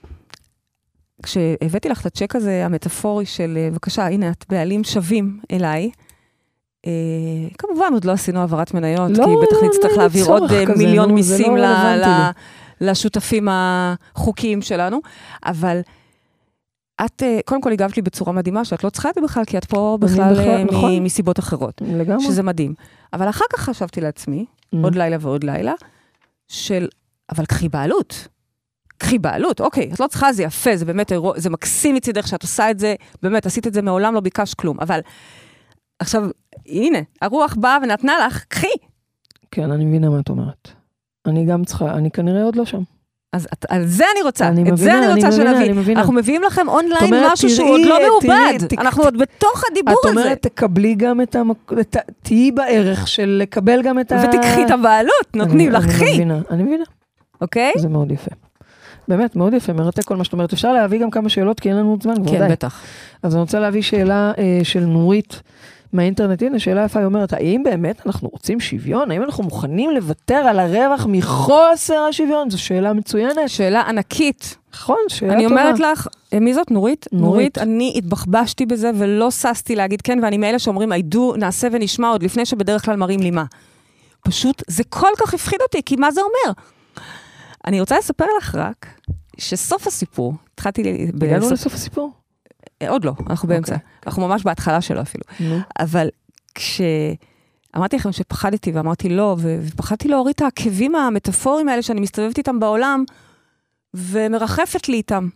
כשהבאתי 1.23 1.89
לך 1.89 2.01
את 2.01 2.05
הצ'ק 2.05 2.35
הזה, 2.35 2.65
המטאפורי 2.65 3.25
של, 3.25 3.57
אה, 3.57 3.69
בבקשה, 3.71 4.07
הנה, 4.07 4.29
את 4.29 4.45
בעלים 4.49 4.83
שווים 4.83 5.39
אליי. 5.51 5.89
אה, 6.85 6.91
כמובן, 7.57 7.93
עוד 7.93 8.05
לא 8.05 8.11
עשינו 8.11 8.39
העברת 8.39 8.73
מניות, 8.73 9.11
לא, 9.11 9.25
כי 9.25 9.31
בטח 9.43 9.57
לא, 9.61 9.67
נצטרך 9.67 9.91
אין 9.91 9.99
להעביר 9.99 10.25
עוד 10.25 10.51
אה, 10.51 10.65
כזה, 10.65 10.75
מיליון 10.77 11.07
זה 11.09 11.13
מיסים 11.13 11.55
לא 11.57 11.63
ל- 11.95 12.01
ל- 12.05 12.29
לשותפים 12.89 13.47
החוקיים 13.51 14.61
שלנו. 14.61 14.99
אבל 15.45 15.79
את, 17.05 17.23
אה, 17.23 17.39
קודם 17.45 17.61
כל 17.61 17.71
הגבת 17.71 17.95
לי 17.97 18.01
בצורה 18.01 18.31
מדהימה, 18.33 18.65
שאת 18.65 18.83
לא 18.83 18.89
צריכה 18.89 19.09
את 19.09 19.15
זה 19.15 19.21
בכלל, 19.21 19.45
כי 19.45 19.57
את 19.57 19.65
פה 19.65 19.97
בכלל 20.01 20.33
בכלל- 20.33 20.47
אה, 20.49 20.63
מ- 20.63 20.67
נכון. 20.67 21.03
מסיבות 21.03 21.39
אחרות, 21.39 21.81
לגמרי. 21.85 22.23
שזה 22.23 22.43
מדהים. 22.43 22.73
אבל 23.13 23.29
אחר 23.29 23.45
כך 23.53 23.59
חשבתי 23.59 24.01
לעצמי, 24.01 24.45
Mm. 24.45 24.77
עוד 24.83 24.95
לילה 24.95 25.17
ועוד 25.19 25.43
לילה, 25.43 25.73
של, 26.47 26.87
אבל 27.31 27.45
קחי 27.45 27.69
בעלות. 27.69 28.27
קחי 28.97 29.19
בעלות, 29.19 29.61
אוקיי, 29.61 29.89
את 29.93 29.99
לא 29.99 30.07
צריכה, 30.07 30.33
זה 30.33 30.43
יפה, 30.43 30.75
זה 30.75 30.85
באמת, 30.85 31.11
זה 31.35 31.49
מקסים 31.49 31.95
מצידך 31.95 32.27
שאת 32.27 32.41
עושה 32.43 32.71
את 32.71 32.79
זה, 32.79 32.95
באמת, 33.23 33.45
עשית 33.45 33.67
את 33.67 33.73
זה, 33.73 33.81
מעולם 33.81 34.13
לא 34.13 34.19
ביקשת 34.19 34.53
כלום. 34.53 34.77
אבל 34.79 34.99
עכשיו, 35.99 36.23
הנה, 36.67 36.99
הרוח 37.21 37.55
באה 37.59 37.77
ונתנה 37.83 38.13
לך, 38.27 38.43
קחי. 38.47 38.67
כן, 39.51 39.71
אני 39.71 39.85
מבינה 39.85 40.09
מה 40.09 40.19
את 40.19 40.29
אומרת. 40.29 40.67
אני 41.25 41.45
גם 41.45 41.63
צריכה, 41.65 41.93
אני 41.93 42.11
כנראה 42.11 42.43
עוד 42.43 42.55
לא 42.55 42.65
שם. 42.65 42.81
אז 43.33 43.47
את, 43.53 43.65
על 43.69 43.85
זה 43.87 44.03
אני 44.15 44.21
רוצה, 44.23 44.47
אני 44.47 44.61
את 44.61 44.65
זה 44.65 44.71
מבינה, 44.73 44.97
אני 44.99 45.05
אני 45.05 45.13
רוצה 45.15 45.27
מבינה, 45.27 45.51
שנביא. 45.51 45.65
אני 45.71 45.79
מבינה. 45.79 45.99
אנחנו 45.99 46.13
מביאים 46.13 46.43
לכם 46.43 46.67
אונליין 46.67 46.97
את 46.97 47.03
אומרת, 47.03 47.31
משהו 47.33 47.49
שהוא 47.49 47.67
תראי, 47.67 47.79
עוד 47.79 48.01
לא 48.01 48.17
תראי, 48.21 48.29
מעובד. 48.49 48.67
תק- 48.67 48.79
אנחנו 48.79 49.03
עוד 49.03 49.17
בתוך 49.17 49.63
הדיבור 49.71 49.95
את 50.01 50.05
על 50.09 50.13
זה. 50.15 50.21
אומרת, 50.21 50.41
תקבלי 50.41 50.95
גם 50.95 51.21
את 51.21 51.35
המק... 51.35 51.73
את 51.81 51.95
ה- 51.95 52.11
תהיי 52.23 52.51
בערך 52.51 53.07
של 53.07 53.37
לקבל 53.41 53.81
גם 53.81 53.99
את 53.99 54.11
ה... 54.11 54.23
ותקחי 54.23 54.65
את 54.65 54.71
הבעלות, 54.71 55.35
נותנים 55.35 55.71
לך, 55.71 55.83
אני 55.85 55.93
קחי, 55.93 56.13
מבינה, 56.13 56.39
אני 56.49 56.63
מבינה. 56.63 56.83
אוקיי? 57.41 57.71
זה 57.77 57.89
מאוד 57.89 58.11
יפה. 58.11 58.31
באמת, 59.07 59.35
מאוד 59.35 59.53
יפה, 59.53 59.73
מרתק 59.73 60.03
כל 60.03 60.15
מה 60.17 60.23
שאת 60.23 60.33
אומרת. 60.33 60.53
אפשר 60.53 60.73
להביא 60.73 60.99
גם 60.99 61.09
כמה 61.09 61.29
שאלות, 61.29 61.59
כי 61.59 61.69
אין 61.69 61.77
לנו 61.77 61.89
עוד 61.89 62.03
זמן, 62.03 62.15
כן, 62.15 62.21
בוודאי. 62.23 62.49
בטח. 62.51 62.81
אז 63.23 63.33
אני 63.35 63.41
רוצה 63.41 63.59
להביא 63.59 63.81
שאלה 63.81 64.31
אה, 64.37 64.59
של 64.63 64.79
נורית 64.79 65.41
מהאינטרנט. 65.93 66.41
הנה, 66.43 66.59
שאלה 66.59 66.83
יפה, 66.85 66.99
היא 66.99 67.05
אומרת, 67.05 67.33
האם 67.33 67.63
באמת 67.63 68.01
אנחנו 68.07 68.29
רוצים 68.29 68.59
שוויון? 68.59 69.11
האם 69.11 69.23
אנחנו 69.23 69.43
מוכנים 69.43 69.91
לוותר 69.91 70.35
על 70.35 70.59
הרווח 70.59 71.05
מחוסר 71.09 71.99
השוויון? 72.09 72.49
זו 72.49 72.61
שאלה 72.61 72.93
מצוינת. 72.93 73.49
שאלה 73.49 73.81
ענקית. 73.81 74.57
נכון, 74.73 74.97
שאלה 75.07 75.33
אני 75.33 75.43
טובה. 75.43 75.61
אומרת 75.61 75.79
לך, 75.79 76.07
מי 76.41 76.53
זאת? 76.53 76.71
נורית? 76.71 77.05
נורית. 77.11 77.25
נורית, 77.31 77.57
אני 77.57 77.93
התבחבשתי 77.95 78.65
בזה 78.65 78.91
ולא 78.95 79.31
ששתי 79.31 79.75
להגיד 79.75 80.01
כן, 80.01 80.19
ואני 80.23 80.37
מאלה 80.37 80.59
שאומרים, 80.59 80.91
I 80.93 81.15
do, 81.15 81.37
נעשה 81.37 81.67
ונשמע 81.71 82.09
עוד 82.09 82.23
לפני 82.23 82.45
שבדרך 82.45 82.85
כלל 82.85 82.95
מראים 82.95 83.19
לי 83.19 83.31
מה. 83.31 83.43
פשוט, 84.23 84.63
זה 84.67 84.83
כל 84.89 85.11
כך 85.17 85.33
הפחיד 85.33 85.59
אותי, 85.61 85.81
כי 85.85 85.95
מה 85.95 86.11
זה 86.11 86.21
אומר? 86.21 86.53
אני 87.67 87.79
רוצה 87.79 87.97
לספר 87.97 88.25
לך 88.37 88.55
רק, 88.55 88.85
שסוף 89.37 89.87
הסיפור, 89.87 90.33
התחלתי... 90.53 91.07
הגענו 91.21 91.39
בסוף- 91.41 91.51
לסוף 91.51 91.73
הסיפור? 91.73 92.11
עוד 92.87 93.05
לא, 93.05 93.13
אנחנו 93.29 93.47
באמצע. 93.47 93.75
אוקיי. 93.75 93.87
אנחנו 94.07 94.27
ממש 94.27 94.43
בהתחלה 94.43 94.81
שלו 94.81 95.01
אפילו. 95.01 95.23
נו. 95.39 95.59
אבל 95.79 96.09
כשאמרתי 96.55 97.95
לכם 97.95 98.11
שפחדתי 98.11 98.71
ואמרתי 98.71 99.09
לא, 99.09 99.37
ופחדתי 99.39 100.07
להוריד 100.07 100.35
את 100.35 100.41
העקבים 100.41 100.95
המטאפוריים 100.95 101.69
האלה 101.69 101.81
שאני 101.81 102.01
מסתובבת 102.01 102.37
איתם 102.37 102.59
בעולם, 102.59 103.03
ומרחפת 103.93 104.89
לי 104.89 104.97
איתם. 104.97 105.27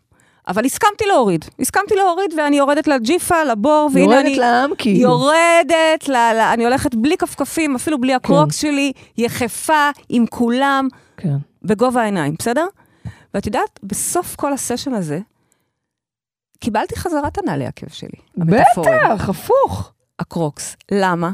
אבל 0.48 0.66
הסכמתי 0.66 1.06
להוריד, 1.06 1.46
הסכמתי 1.60 1.96
להוריד 1.96 2.34
ואני 2.38 2.58
יורדת 2.58 2.88
לג'יפה, 2.88 3.44
לבור, 3.44 3.90
והנה 3.94 4.06
יורדת 4.06 4.26
אני 4.26 4.36
לעם 4.36 4.72
כאילו. 4.78 5.02
יורדת, 5.02 6.08
ל, 6.08 6.12
ל, 6.12 6.40
אני 6.54 6.64
הולכת 6.66 6.96
בלי 6.96 7.18
כפכפים, 7.18 7.76
אפילו 7.76 8.02
בלי 8.02 8.14
הקרוקס 8.14 8.56
שלי, 8.56 8.92
יחפה 9.18 9.90
עם 10.10 10.26
כולם, 10.26 10.88
כן. 11.18 11.36
בגובה 11.64 12.02
העיניים, 12.02 12.36
בסדר? 12.40 12.66
ואת 13.34 13.46
יודעת, 13.46 13.80
בסוף 13.84 14.36
כל 14.36 14.54
הסשן 14.54 14.94
הזה, 14.94 15.20
קיבלתי 16.64 16.96
חזרה 16.96 17.28
את 17.28 17.38
הנעלי 17.38 17.66
עקב 17.66 17.88
שלי. 17.90 18.20
בטח, 18.38 19.30
הפוך. 19.30 19.92
הקרוקס. 20.20 20.76
למה? 20.92 21.32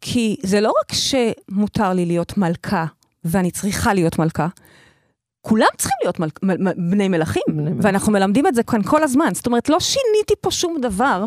כי 0.00 0.36
זה 0.42 0.60
לא 0.60 0.72
רק 0.80 0.92
שמותר 0.92 1.92
לי 1.92 2.06
להיות 2.06 2.38
מלכה 2.38 2.86
ואני 3.24 3.50
צריכה 3.50 3.94
להיות 3.94 4.18
מלכה, 4.18 4.46
כולם 5.40 5.66
צריכים 5.78 5.96
להיות 6.02 6.20
מל... 6.20 6.28
מ... 6.42 6.68
מ... 6.68 6.90
בני 6.90 7.08
מלכים, 7.08 7.42
בני 7.48 7.62
מלכים. 7.62 7.78
ואנחנו 7.82 8.12
מלמדים 8.12 8.46
את 8.46 8.54
זה 8.54 8.62
כאן 8.62 8.82
כל 8.82 9.02
הזמן. 9.02 9.34
זאת 9.34 9.46
אומרת, 9.46 9.68
לא 9.68 9.80
שיניתי 9.80 10.34
פה 10.40 10.50
שום 10.50 10.80
דבר, 10.80 11.26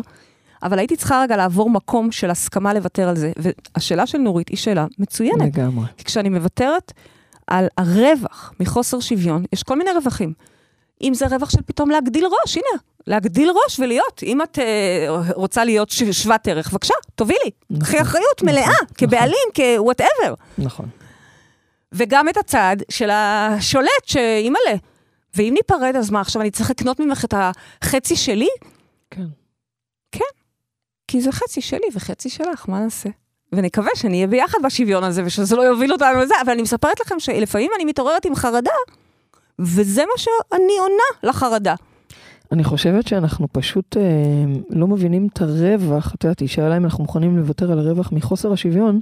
אבל 0.62 0.78
הייתי 0.78 0.96
צריכה 0.96 1.22
רגע 1.22 1.36
לעבור 1.36 1.70
מקום 1.70 2.12
של 2.12 2.30
הסכמה 2.30 2.74
לוותר 2.74 3.08
על 3.08 3.16
זה. 3.16 3.32
והשאלה 3.36 4.06
של 4.06 4.18
נורית 4.18 4.48
היא 4.48 4.56
שאלה 4.56 4.86
מצוינת. 4.98 5.56
לגמרי. 5.56 5.86
כי 5.96 6.04
כשאני 6.04 6.28
מוותרת 6.28 6.92
על 7.46 7.66
הרווח 7.78 8.52
מחוסר 8.60 9.00
שוויון, 9.00 9.44
יש 9.52 9.62
כל 9.62 9.78
מיני 9.78 9.90
רווחים. 9.90 10.32
אם 11.02 11.14
זה 11.14 11.26
רווח 11.26 11.50
של 11.50 11.62
פתאום 11.66 11.90
להגדיל 11.90 12.24
ראש, 12.26 12.56
הנה, 12.56 12.80
להגדיל 13.06 13.50
ראש 13.64 13.80
ולהיות. 13.80 14.20
אם 14.22 14.42
את 14.42 14.58
אה, 14.58 15.06
רוצה 15.34 15.64
להיות 15.64 15.90
ש- 15.90 16.02
שוות 16.02 16.48
ערך, 16.48 16.70
בבקשה, 16.70 16.94
תובילי. 17.14 17.50
נכון, 17.70 17.84
קחי 17.84 18.02
אחריות 18.02 18.42
נכון, 18.42 18.48
מלאה, 18.48 18.68
נכון. 18.72 18.86
כבעלים, 18.94 19.48
כ-whatever. 19.54 20.34
נכון. 20.58 20.88
וגם 21.92 22.28
את 22.28 22.36
הצד 22.36 22.76
של 22.90 23.10
השולט, 23.12 24.04
שאימא'לה. 24.06 24.74
ואם 25.36 25.54
ניפרד, 25.56 25.96
אז 25.96 26.10
מה, 26.10 26.20
עכשיו 26.20 26.42
אני 26.42 26.50
צריך 26.50 26.70
לקנות 26.70 27.00
ממך 27.00 27.24
את 27.24 27.34
החצי 27.82 28.16
שלי? 28.16 28.48
כן. 29.10 29.22
כי 31.10 31.20
זה 31.20 31.32
חצי 31.32 31.60
שלי 31.60 31.86
וחצי 31.94 32.30
שלך, 32.30 32.64
מה 32.68 32.80
נעשה? 32.80 33.08
ונקווה 33.52 33.90
שנהיה 33.94 34.26
ביחד 34.26 34.58
בשוויון 34.64 35.04
הזה, 35.04 35.22
ושזה 35.24 35.56
לא 35.56 35.62
יוביל 35.62 35.92
אותנו 35.92 36.20
לזה, 36.20 36.34
אבל 36.44 36.52
אני 36.52 36.62
מספרת 36.62 37.00
לכם 37.00 37.20
שלפעמים 37.20 37.70
אני 37.76 37.84
מתעוררת 37.84 38.24
עם 38.24 38.34
חרדה, 38.34 38.70
וזה 39.58 40.02
מה 40.02 40.18
שאני 40.18 40.78
עונה 40.80 41.32
לחרדה. 41.32 41.74
אני 42.52 42.64
חושבת 42.64 43.06
שאנחנו 43.06 43.46
פשוט 43.52 43.96
אה, 43.96 44.02
לא 44.70 44.86
מבינים 44.86 45.28
את 45.32 45.40
הרווח, 45.42 46.14
את 46.14 46.24
יודעת, 46.24 46.40
היא 46.40 46.48
שאלה 46.48 46.76
אם 46.76 46.84
אנחנו 46.84 47.04
מוכנים 47.04 47.36
לוותר 47.36 47.72
על 47.72 47.78
הרווח 47.78 48.12
מחוסר 48.12 48.52
השוויון, 48.52 49.00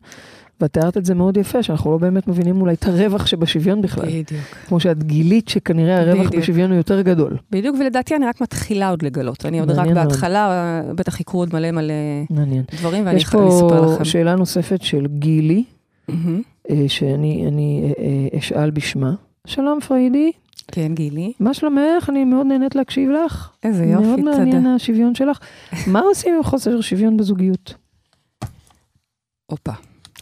ואת 0.61 0.73
תיארת 0.73 0.97
את 0.97 1.05
זה 1.05 1.15
מאוד 1.15 1.37
יפה, 1.37 1.63
שאנחנו 1.63 1.91
לא 1.91 1.99
באמת 1.99 2.29
מבינים 2.29 2.61
אולי 2.61 2.75
את 2.75 2.87
הרווח 2.87 3.27
שבשוויון 3.27 3.83
בכלל. 3.83 4.07
בדיוק. 4.07 4.45
כמו 4.67 4.81
שאת 4.81 5.05
גילית 5.05 5.49
שכנראה 5.49 6.01
הרווח 6.01 6.27
בדיוק. 6.27 6.43
בשוויון 6.43 6.71
הוא 6.71 6.77
יותר 6.77 7.01
גדול. 7.01 7.37
בדיוק, 7.51 7.77
ולדעתי 7.81 8.17
אני 8.17 8.27
רק 8.27 8.41
מתחילה 8.41 8.91
עוד 8.91 9.03
לגלות. 9.03 9.47
אני 9.47 9.61
עוד 9.61 9.71
רק 9.71 9.77
מעניין 9.77 9.95
מאוד. 9.95 10.09
בהתחלה, 10.09 10.83
בטח 10.95 11.21
יקרו 11.21 11.41
עוד 11.41 11.55
מלא 11.55 11.71
מלא 11.71 11.95
מעניין. 12.31 12.63
דברים, 12.81 13.07
ואני 13.07 13.17
יש 13.17 13.35
אני 13.35 13.49
אספר 13.49 13.69
פה 13.69 13.95
לכם. 13.95 14.05
שאלה 14.05 14.37
נוספת 14.37 14.83
של 14.83 15.07
גילי. 15.07 15.65
אה, 16.71 16.85
שאני 16.89 17.45
אני, 17.49 17.93
אה, 17.99 18.05
אה, 18.33 18.39
אשאל 18.39 18.71
בשמה. 18.71 19.15
שלום 19.47 19.81
פריידי, 19.81 20.33
כן, 20.73 20.95
גילי. 20.95 21.33
מה 21.41 21.55
שלומך? 21.55 22.09
אני 22.09 22.25
מאוד 22.25 22.47
נהנית 22.47 22.75
להקשיב 22.75 23.11
לך. 23.11 23.51
איזה 23.63 23.87
מאוד 23.87 24.05
יופי, 24.05 24.23
מעניין 24.23 24.63
תודה. 24.63 24.75
השוויון 24.75 25.15
שלך. 25.15 25.39
מה 25.87 26.01
עושים 26.01 26.35
עם 26.35 26.43
חוסר 26.43 26.81
שוויון 26.81 27.17
בזוגיות? 27.17 27.75
הופה. 29.47 29.73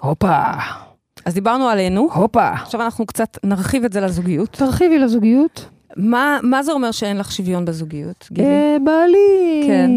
הופה, 0.03 0.43
אז 1.25 1.35
דיברנו 1.35 1.68
עלינו, 1.68 2.09
הופה. 2.14 2.49
עכשיו 2.49 2.83
אנחנו 2.83 3.07
קצת 3.07 3.39
נרחיב 3.45 3.85
את 3.85 3.93
זה 3.93 4.01
לזוגיות. 4.01 4.51
תרחיבי 4.51 4.99
לזוגיות. 4.99 5.68
מה, 5.97 6.39
מה 6.43 6.62
זה 6.62 6.72
אומר 6.72 6.91
שאין 6.91 7.18
לך 7.18 7.33
שוויון 7.33 7.64
בזוגיות, 7.64 8.29
גילי? 8.33 8.49
אה, 8.49 8.77
בעלי 8.85 9.62
כן. 9.66 9.91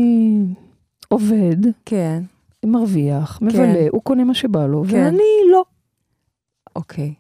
עובד, 1.07 1.57
כן, 1.86 2.23
מרוויח, 2.65 3.39
מבלה, 3.41 3.88
הוא 3.91 4.01
קונה 4.01 4.23
מה 4.23 4.34
שבא 4.34 4.65
לו, 4.65 4.84
כן. 4.89 5.03
ואני 5.03 5.51
לא. 5.51 5.63
אוקיי. 6.75 7.13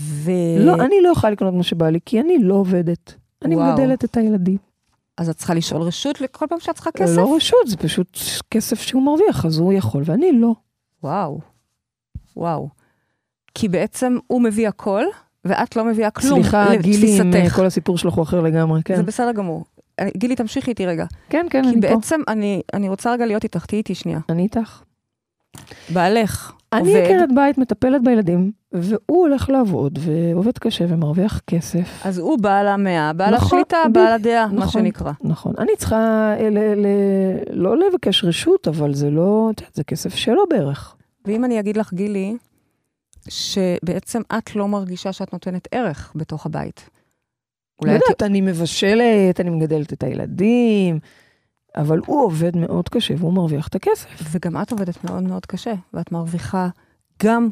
ו... 0.00 0.30
לא, 0.58 0.74
אני 0.74 0.94
לא 1.02 1.08
יכולה 1.08 1.32
לקנות 1.32 1.54
מה 1.54 1.62
שבא 1.62 1.88
לי, 1.88 1.98
כי 2.06 2.20
אני 2.20 2.38
לא 2.38 2.54
עובדת. 2.54 3.14
אני 3.44 3.56
וואו. 3.56 3.72
מגדלת 3.72 4.04
את 4.04 4.16
הילדים. 4.16 4.56
אז 5.16 5.28
את 5.28 5.36
צריכה 5.36 5.54
לשאול 5.54 5.82
רשות 5.82 6.20
לכל 6.20 6.46
פעם 6.48 6.60
שאת 6.60 6.74
צריכה 6.74 6.90
כסף? 6.90 7.16
לא 7.16 7.36
רשות, 7.36 7.66
זה 7.66 7.76
פשוט 7.76 8.18
כסף 8.50 8.80
שהוא 8.80 9.02
מרוויח, 9.02 9.46
אז 9.46 9.58
הוא 9.58 9.72
יכול 9.72 10.02
ואני 10.06 10.32
לא. 10.32 10.54
וואו. 11.02 11.40
וואו. 12.36 12.68
כי 13.54 13.68
בעצם 13.68 14.16
הוא 14.26 14.42
מביא 14.42 14.68
הכל, 14.68 15.04
ואת 15.44 15.76
לא 15.76 15.84
מביאה 15.84 16.10
כלום 16.10 16.42
סליחה, 16.42 16.76
גילי, 16.76 17.20
עם 17.20 17.34
אה. 17.34 17.50
כל 17.50 17.66
הסיפור 17.66 17.98
שלך 17.98 18.14
הוא 18.14 18.22
אחר 18.22 18.40
לגמרי, 18.40 18.82
כן. 18.84 18.96
זה 18.96 19.02
בסדר 19.02 19.32
גמור. 19.32 19.64
גילי, 20.16 20.36
תמשיכי 20.36 20.70
איתי 20.70 20.86
רגע. 20.86 21.06
כן, 21.28 21.46
כן, 21.50 21.62
כי 21.62 21.68
אני 21.68 21.88
פה. 21.88 21.94
בעצם 21.94 22.20
אני, 22.28 22.62
אני 22.74 22.88
רוצה 22.88 23.12
רגע 23.12 23.26
להיות 23.26 23.44
איתך, 23.44 23.66
תהיי 23.66 23.78
איתי 23.78 23.94
שנייה. 23.94 24.18
אני 24.28 24.42
איתך. 24.42 24.82
בעלך 25.88 26.52
אני 26.72 26.88
עובד, 26.88 27.04
עקרת 27.04 27.28
בית, 27.34 27.58
מטפלת 27.58 28.02
בילדים, 28.04 28.52
והוא 28.72 28.98
הולך 29.26 29.50
לעבוד, 29.50 29.98
ועובד 30.02 30.58
קשה 30.58 30.84
ומרוויח 30.88 31.40
כסף. 31.46 32.00
אז 32.04 32.18
הוא 32.18 32.38
בעל 32.38 32.68
המאה, 32.68 33.12
בעל 33.12 33.34
נכון, 33.34 33.58
השליטה, 33.58 33.76
ב- 33.90 33.92
בעל 33.94 34.12
הדעה, 34.12 34.46
מה 34.46 34.52
נכון. 34.54 34.82
שנקרא. 34.82 35.12
נכון. 35.24 35.52
אני 35.58 35.72
צריכה 35.78 35.96
אה, 36.40 36.50
ל- 36.50 36.74
ל- 36.86 37.62
לא 37.62 37.76
לבקש 37.78 38.24
רשות, 38.24 38.68
אבל 38.68 38.94
זה 38.94 39.10
לא, 39.10 39.50
זה 39.74 39.84
כסף 39.84 40.14
שלו 40.14 40.42
בערך. 40.50 40.96
ואם 41.24 41.44
אני 41.44 41.60
אגיד 41.60 41.76
לך, 41.76 41.92
גילי, 41.94 42.36
שבעצם 43.28 44.20
את 44.38 44.56
לא 44.56 44.68
מרגישה 44.68 45.12
שאת 45.12 45.32
נותנת 45.32 45.68
ערך 45.70 46.12
בתוך 46.14 46.46
הבית. 46.46 46.90
לא 46.90 47.86
אולי 47.86 47.96
את... 47.96 48.02
יודעת, 48.02 48.22
אני 48.22 48.40
מבשלת, 48.40 49.40
אני 49.40 49.50
מגדלת 49.50 49.92
את 49.92 50.02
הילדים, 50.02 50.98
אבל 51.76 52.00
הוא 52.06 52.24
עובד 52.24 52.56
מאוד 52.56 52.88
קשה 52.88 53.14
והוא 53.18 53.32
מרוויח 53.32 53.68
את 53.68 53.74
הכסף. 53.74 54.08
וגם 54.30 54.62
את 54.62 54.72
עובדת 54.72 55.04
מאוד 55.04 55.22
מאוד 55.22 55.46
קשה, 55.46 55.74
ואת 55.94 56.12
מרוויחה 56.12 56.68
גם 57.22 57.48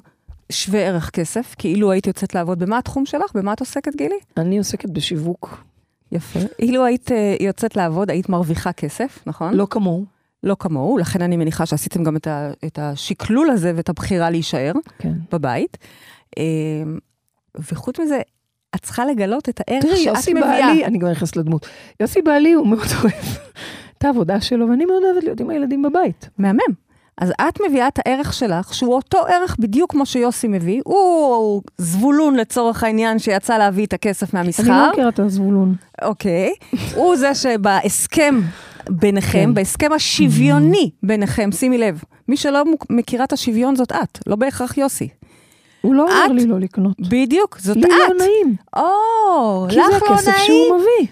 שווה 0.53 0.81
ערך 0.81 1.11
כסף, 1.11 1.55
כאילו 1.59 1.91
היית 1.91 2.07
יוצאת 2.07 2.35
לעבוד. 2.35 2.59
במה 2.59 2.79
התחום 2.79 3.07
שלך? 3.07 3.33
במה 3.35 3.53
את 3.53 3.61
עוסקת, 3.61 3.97
גילי? 3.97 4.19
אני 4.37 4.59
עוסקת 4.59 4.91
בשיווק, 4.91 5.64
יפה. 6.12 6.41
אילו 6.59 6.85
היית 6.85 7.12
אה, 7.12 7.37
יוצאת 7.41 7.77
לעבוד, 7.77 8.11
היית 8.11 8.29
מרוויחה 8.29 8.73
כסף, 8.73 9.19
נכון? 9.27 9.55
לא 9.55 9.66
כמוהו. 9.71 10.05
לא 10.43 10.57
כמוהו, 10.59 10.99
לכן 10.99 11.23
אני 11.23 11.37
מניחה 11.37 11.66
שעשיתם 11.66 12.05
גם 12.05 12.16
את, 12.16 12.27
ה, 12.27 12.51
את 12.66 12.79
השקלול 12.79 13.51
הזה 13.51 13.73
ואת 13.77 13.89
הבחירה 13.89 14.31
להישאר 14.31 14.73
כן. 14.99 15.12
בבית. 15.33 15.79
אה, 16.39 16.43
וחוץ 17.73 18.01
מזה, 18.01 18.21
את 18.75 18.83
צריכה 18.83 19.07
לגלות 19.07 19.49
את 19.49 19.61
הערך 19.61 19.85
תראי, 19.85 19.97
שאת 19.97 20.14
יוסי 20.14 20.35
מביאה. 20.35 20.49
בעלי, 20.49 20.85
אני 20.85 21.01
כבר 21.01 21.11
נכנסת 21.11 21.37
לדמות. 21.37 21.66
יוסי 22.01 22.23
בעלי 22.23 22.53
הוא 22.53 22.66
מאוד 22.66 22.87
אוהב 23.03 23.25
את 23.99 24.05
העבודה 24.05 24.41
שלו, 24.41 24.69
ואני 24.71 24.85
מאוד 24.85 25.03
אוהבת 25.05 25.25
להיות 25.25 25.41
עם 25.41 25.51
הילדים 25.51 25.83
בבית. 25.83 26.29
מהמם. 26.39 26.89
אז 27.21 27.33
את 27.49 27.59
מביאה 27.69 27.89
את 27.89 27.99
הערך 27.99 28.33
שלך, 28.33 28.75
שהוא 28.75 28.95
אותו 28.95 29.19
ערך 29.19 29.57
בדיוק 29.59 29.91
כמו 29.93 30.07
שיוסי 30.07 30.49
מביא. 30.49 30.81
הוא 30.85 31.63
זבולון 31.79 32.37
לצורך 32.37 32.85
העניין 32.85 33.19
שיצא 33.19 33.59
להביא 33.59 33.87
את 33.87 33.93
הכסף 33.93 34.35
אני 34.35 34.43
מהמסחר. 34.43 34.85
לא 34.85 34.93
מכירה 34.93 35.09
את 35.09 35.19
הזבולון. 35.19 35.75
אוקיי. 36.03 36.53
הוא 36.95 37.17
זה 37.17 37.35
שבהסכם 37.35 38.41
ביניכם, 38.91 39.45
כן. 39.45 39.55
בהסכם 39.55 39.93
השוויוני 39.93 40.91
ביניכם, 41.03 41.53
שימי 41.53 41.79
לב, 41.79 42.03
מי 42.29 42.37
שלא 42.37 42.65
מכירה 42.91 43.25
את 43.25 43.33
השוויון 43.33 43.77
זאת 43.77 43.93
את, 43.93 44.19
לא 44.27 44.37
בהכרח 44.37 44.79
יוסי. 44.79 45.09
הוא 45.81 45.95
לא 45.95 46.03
אומר? 46.03 46.33
לי 46.33 46.47
לא 46.47 46.59
לקנות. 46.59 47.01
בדיוק, 47.01 47.59
זאת 47.61 47.77
לי 47.77 47.83
את. 47.85 47.91
לא 48.09 48.15
נעים, 48.19 48.57
או, 48.77 49.67
כי 49.69 49.75
זה 49.75 49.81
לך 49.97 50.03
לא 50.03 50.15
הכסף 50.15 50.29
נעים. 50.29 50.47
שהוא 50.47 50.77
מביא. 50.79 51.09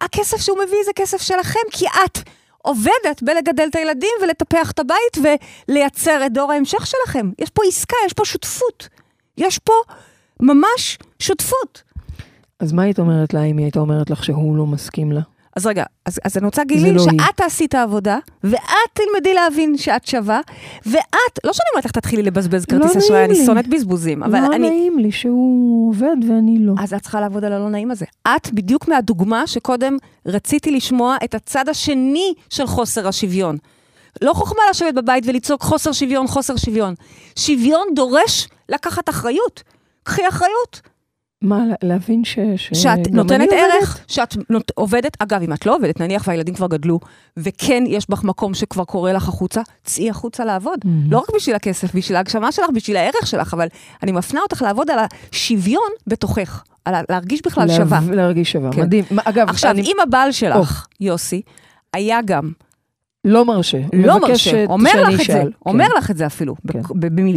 הכסף 0.00 0.36
שהוא 0.36 0.58
מביא 0.58 0.78
זה 0.84 0.90
כסף 0.94 1.22
שלכם, 1.22 1.60
כי 1.70 1.86
את 1.86 2.18
עובדת 2.62 3.22
בלגדל 3.22 3.66
את 3.70 3.74
הילדים 3.74 4.10
ולטפח 4.22 4.70
את 4.70 4.78
הבית 4.78 5.38
ולייצר 5.68 6.26
את 6.26 6.32
דור 6.32 6.52
ההמשך 6.52 6.86
שלכם. 6.86 7.30
יש 7.38 7.50
פה 7.50 7.62
עסקה, 7.68 7.96
יש 8.06 8.12
פה 8.12 8.24
שותפות. 8.24 8.88
יש 9.36 9.58
פה 9.58 9.72
ממש 10.40 10.98
שותפות. 11.18 11.82
אז 12.60 12.72
מה 12.72 12.82
היית 12.82 12.98
אומרת 12.98 13.34
לה 13.34 13.42
אם 13.42 13.58
היא 13.58 13.64
הייתה 13.64 13.80
אומרת 13.80 14.10
לך 14.10 14.24
שהוא 14.24 14.56
לא 14.56 14.66
מסכים 14.66 15.12
לה? 15.12 15.20
אז 15.58 15.66
רגע, 15.66 15.84
אז, 16.04 16.18
אז 16.24 16.36
אני 16.36 16.46
רוצה 16.46 16.62
להגיד 16.62 16.80
לי 16.80 16.92
לא 16.92 17.00
היא. 17.10 17.20
שאת 17.20 17.36
תעשי 17.36 17.64
את 17.64 17.74
העבודה, 17.74 18.18
ואת 18.44 18.60
תלמדי 18.92 19.34
להבין 19.34 19.76
שאת 19.76 20.06
שווה, 20.06 20.40
ואת, 20.86 21.38
לא 21.44 21.52
שאני 21.52 21.64
אומרת 21.72 21.84
לך 21.84 21.90
תתחילי 21.90 22.22
לבזבז 22.22 22.64
לא 22.72 22.78
כרטיס 22.78 22.96
נעים 22.96 23.04
אשראי, 23.04 23.24
אני. 23.24 23.46
שונאת 23.46 23.68
בזבוזים, 23.68 24.22
אבל 24.22 24.40
לא 24.40 24.46
אני... 24.46 24.70
נעים 24.70 24.98
לי 24.98 25.12
שהוא 25.12 25.88
עובד 25.88 26.16
ואני 26.28 26.58
לא. 26.60 26.72
אז 26.78 26.94
את 26.94 27.02
צריכה 27.02 27.20
לעבוד 27.20 27.44
על 27.44 27.52
הלא 27.52 27.70
נעים 27.70 27.90
הזה. 27.90 28.04
את 28.28 28.52
בדיוק 28.52 28.88
מהדוגמה 28.88 29.46
שקודם 29.46 29.96
רציתי 30.26 30.70
לשמוע 30.70 31.16
את 31.24 31.34
הצד 31.34 31.68
השני 31.68 32.34
של 32.50 32.66
חוסר 32.66 33.08
השוויון. 33.08 33.56
לא 34.22 34.32
חוכמה 34.32 34.62
לשבת 34.70 34.94
בבית 34.94 35.24
ולצעוק 35.26 35.62
חוסר 35.62 35.92
שוויון, 35.92 36.26
חוסר 36.26 36.56
שוויון. 36.56 36.94
שוויון 37.38 37.86
דורש 37.94 38.48
לקחת 38.68 39.08
אחריות. 39.08 39.62
קחי 40.02 40.28
אחריות. 40.28 40.80
מה, 41.42 41.58
לה- 41.66 41.74
להבין 41.82 42.24
ש... 42.24 42.38
ש- 42.56 42.70
שאת 42.82 43.10
נותנת 43.12 43.48
ערך, 43.52 43.88
עובדת? 43.90 44.10
שאת 44.10 44.36
נות... 44.50 44.72
עובדת, 44.74 45.16
אגב, 45.22 45.42
אם 45.42 45.52
את 45.52 45.66
לא 45.66 45.76
עובדת, 45.76 46.00
נניח 46.00 46.24
והילדים 46.28 46.54
כבר 46.54 46.66
גדלו, 46.66 47.00
וכן 47.36 47.84
יש 47.86 48.10
בך 48.10 48.24
מקום 48.24 48.54
שכבר 48.54 48.84
קורא 48.84 49.12
לך 49.12 49.28
החוצה, 49.28 49.60
צאי 49.84 50.10
החוצה 50.10 50.44
לעבוד. 50.44 50.78
Mhm. 50.84 50.88
לא 51.10 51.18
רק 51.18 51.34
בשביל 51.36 51.56
הכסף, 51.56 51.94
בשביל 51.94 52.16
ההגשמה 52.16 52.52
שלך, 52.52 52.66
בשביל 52.74 52.96
הערך 52.96 53.26
שלך, 53.26 53.54
אבל 53.54 53.66
אני 54.02 54.12
מפנה 54.12 54.40
אותך 54.40 54.62
לעבוד 54.62 54.90
על 54.90 54.98
השוויון 55.32 55.88
בתוכך, 56.06 56.62
על 56.84 56.94
ה... 56.94 57.00
להרגיש 57.10 57.40
בכלל 57.46 57.66
להב- 57.66 57.76
שווה. 57.76 58.00
להרגיש 58.10 58.52
שווה, 58.52 58.72
כן. 58.72 58.82
מדהים. 58.82 59.04
אגב, 59.24 59.48
עכשיו, 59.48 59.70
אני 59.70 59.82
אם 59.82 59.96
הבעל 60.02 60.32
שלך, 60.32 60.56
אוח. 60.56 60.88
יוסי, 61.00 61.42
היה 61.92 62.18
גם, 62.24 62.50
לא 63.24 63.44
מרשה, 63.44 63.78
לא 63.92 64.20
מרשה, 64.20 64.64
אומר 64.68 65.02
לך 65.02 65.20
את 65.20 65.26
זה, 65.26 65.32
אשאל. 65.32 65.52
אומר 65.66 65.86
כן. 65.88 65.96
לך 65.98 66.10
את 66.10 66.16
זה 66.16 66.26
אפילו, 66.26 66.54
כן. 66.72 66.80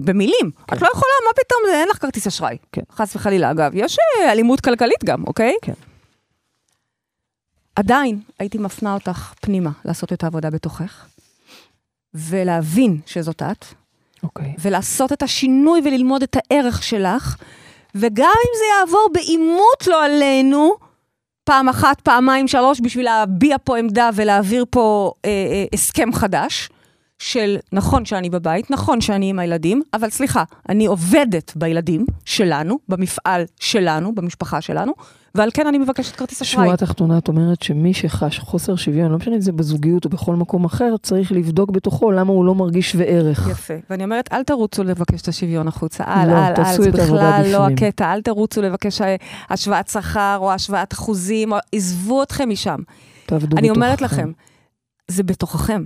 במילים. 0.06 0.52
כן. 0.68 0.76
את 0.76 0.82
לא 0.82 0.88
יכולה, 0.88 1.14
מה 1.28 1.34
פתאום, 1.44 1.60
אין 1.74 1.88
לך 1.90 1.98
כרטיס 2.02 2.28
אשראי. 2.28 2.58
כן. 2.72 2.82
חס 2.92 3.16
וחלילה, 3.16 3.52
אגב. 3.52 3.72
יש 3.74 3.98
אה, 4.00 4.32
אלימות 4.32 4.62
כלכלית 4.62 5.04
גם, 5.04 5.24
אוקיי? 5.28 5.54
כן. 5.62 5.74
עדיין 7.76 8.20
הייתי 8.40 8.58
מפנה 8.58 8.94
אותך 8.94 9.34
פנימה 9.42 9.70
לעשות 9.86 10.14
את 10.14 10.24
העבודה 10.24 10.50
בתוכך, 10.50 11.06
ולהבין 12.14 13.00
שזאת 13.06 13.42
את, 13.42 13.66
אוקיי. 14.24 14.54
ולעשות 14.60 15.14
את 15.14 15.24
השינוי 15.24 15.82
וללמוד 15.86 16.24
את 16.24 16.38
הערך 16.38 16.84
שלך, 16.84 17.36
וגם 17.96 18.26
אם 18.26 18.58
זה 18.58 18.64
יעבור 18.80 19.10
בעימות 19.14 19.88
לא 19.88 20.06
עלינו, 20.06 20.76
פעם 21.44 21.70
אחת, 21.70 22.02
פעמיים, 22.02 22.48
שלוש, 22.48 22.82
בשביל 22.82 23.06
להביע 23.06 23.56
פה 23.64 23.78
עמדה 23.78 24.10
ולהעביר 24.16 24.66
פה 24.70 25.12
אה, 25.26 25.30
אה, 25.30 25.66
הסכם 25.74 26.14
חדש, 26.14 26.70
של 27.22 27.58
נכון 27.72 28.06
שאני 28.06 28.30
בבית, 28.30 28.72
נכון 28.72 29.02
שאני 29.02 29.30
עם 29.30 29.40
הילדים, 29.40 29.82
אבל 29.94 30.10
סליחה, 30.10 30.44
אני 30.70 30.86
עובדת 30.86 31.54
בילדים 31.56 32.06
שלנו, 32.26 32.80
במפעל 32.88 33.44
שלנו, 33.60 34.16
במשפחה 34.16 34.62
שלנו, 34.62 34.94
ועל 35.36 35.50
כן 35.54 35.68
אני 35.68 35.78
מבקשת 35.78 36.16
כרטיס 36.16 36.42
אשראי. 36.42 36.66
שורה 36.66 36.78
תחתונה, 36.78 37.18
את 37.18 37.28
אומרת 37.28 37.62
שמי 37.62 37.94
שחש 37.94 38.40
חוסר 38.40 38.76
שוויון, 38.76 39.12
לא 39.12 39.18
משנה 39.18 39.36
אם 39.36 39.42
זה 39.42 39.52
בזוגיות 39.52 40.06
או 40.06 40.10
בכל 40.10 40.36
מקום 40.36 40.66
אחר, 40.66 40.96
צריך 41.04 41.32
לבדוק 41.32 41.72
בתוכו 41.72 42.12
למה 42.12 42.32
הוא 42.32 42.46
לא 42.46 42.56
מרגיש 42.56 42.92
שווה 42.92 43.06
ערך. 43.06 43.48
יפה. 43.52 43.74
ואני 43.90 44.04
אומרת, 44.04 44.30
אל 44.34 44.44
תרוצו 44.44 44.84
לבקש 44.84 45.22
את 45.22 45.28
השוויון 45.28 45.68
החוצה. 45.68 46.04
אל, 46.04 46.28
לא, 46.28 46.38
אל, 46.48 46.54
תעשו 46.56 46.84
אל, 46.84 46.88
את 46.90 46.96
זה 46.96 47.04
בכלל 47.04 47.44
לא. 47.52 47.68
הקטע. 47.68 48.14
אל 48.14 48.22
תרוצו 48.22 48.62
לבקש 48.62 49.02
אה, 49.02 49.16
השוואת 49.50 49.88
שכר 49.88 50.38
או 50.42 50.52
השוואת 50.52 50.94
אחוזים, 50.94 51.54
או- 51.54 51.58
עזבו 51.76 52.24
אתכם 52.24 52.50
משם. 52.50 52.80
תעבדו 53.26 53.58
אני 53.58 53.70
אומרת. 53.70 54.02
לכם, 54.02 54.32
זה 55.12 55.24
בתוככם. 55.24 55.86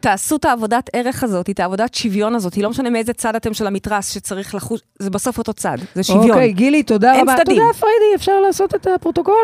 תעשו 0.00 0.36
את 0.36 0.44
העבודת 0.44 0.90
ערך 0.92 1.24
הזאת, 1.24 1.50
את 1.50 1.60
העבודת 1.60 1.94
שוויון 1.94 2.34
הזאת, 2.34 2.56
לא 2.56 2.70
משנה 2.70 2.90
מאיזה 2.90 3.12
צד 3.12 3.36
אתם 3.36 3.54
של 3.54 3.66
המתרס 3.66 4.12
שצריך 4.12 4.54
לחוש, 4.54 4.80
זה 4.98 5.10
בסוף 5.10 5.38
אותו 5.38 5.52
צד, 5.52 5.78
זה 5.94 6.02
שוויון. 6.02 6.30
אוקיי, 6.30 6.52
גילי, 6.52 6.82
תודה 6.82 7.20
רבה. 7.20 7.36
צדדים. 7.36 7.56
תודה, 7.56 7.72
פריידי, 7.80 8.14
אפשר 8.16 8.40
לעשות 8.40 8.74
את 8.74 8.86
הפרוטוקול? 8.86 9.34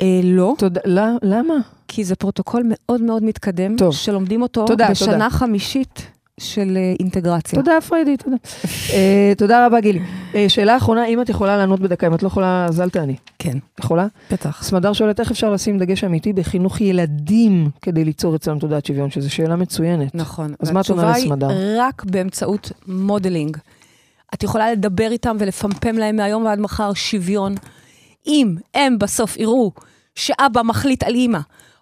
אה, 0.00 0.20
לא, 0.24 0.54
תודה, 0.58 0.80
לא- 0.84 1.02
למה? 1.22 1.54
כי 1.88 2.04
זה 2.04 2.16
פרוטוקול 2.16 2.62
מאוד 2.64 3.00
מאוד 3.02 3.22
מתקדם, 3.22 3.76
טוב. 3.76 3.94
שלומדים 3.94 4.42
אותו 4.42 4.66
תודה, 4.66 4.90
בשנה 4.90 5.12
תודה. 5.12 5.30
חמישית 5.30 6.02
של 6.40 6.76
אה, 6.76 6.94
אינטגרציה. 7.00 7.58
תודה, 7.58 7.80
פריידי, 7.88 8.16
תודה. 8.16 8.36
אה, 8.92 9.32
תודה 9.36 9.66
רבה, 9.66 9.80
גילי. 9.80 10.00
אה, 10.34 10.48
שאלה 10.48 10.76
אחרונה, 10.76 11.06
אם 11.06 11.20
את 11.20 11.28
יכולה 11.28 11.56
לענות 11.56 11.80
בדקה, 11.80 12.06
אם 12.06 12.14
את 12.14 12.22
לא 12.22 12.28
יכולה, 12.28 12.66
אז 12.68 12.80
אל 12.80 12.90
תעני. 12.90 13.16
כן, 13.38 13.58
יכולה? 13.80 14.06
בטח. 14.32 14.62
סמדר 14.62 14.92
שואלת 14.92 15.20
איך 15.20 15.30
אפשר 15.30 15.52
לשים 15.52 15.78
דגש 15.78 16.04
אמיתי 16.04 16.32
בחינוך 16.32 16.80
ילדים 16.80 17.70
כדי 17.82 18.04
ליצור 18.04 18.36
אצלם 18.36 18.58
תודעת 18.58 18.86
שוויון, 18.86 19.10
שזו 19.10 19.30
שאלה 19.30 19.56
מצוינת. 19.56 20.14
נכון. 20.14 20.54
אז 20.60 20.70
מה 20.70 20.80
את 20.80 20.90
עונה 20.90 21.10
לסמדר? 21.10 21.48
היא 21.48 21.76
רק 21.78 22.04
באמצעות 22.04 22.72
מודלינג. 22.86 23.56
את 24.34 24.42
יכולה 24.42 24.72
לדבר 24.72 25.10
איתם 25.10 25.36
ולפמפם 25.40 25.94
להם 25.94 26.16
מהיום 26.16 26.44
ועד 26.44 26.60
מחר 26.60 26.92
שוויון. 26.94 27.54
אם 28.26 28.54
הם 28.74 28.98
בסוף 28.98 29.36
יראו 29.36 29.72
שאבא 30.14 30.62
מחליט 30.62 31.02
על 31.02 31.14
אימא, 31.14 31.38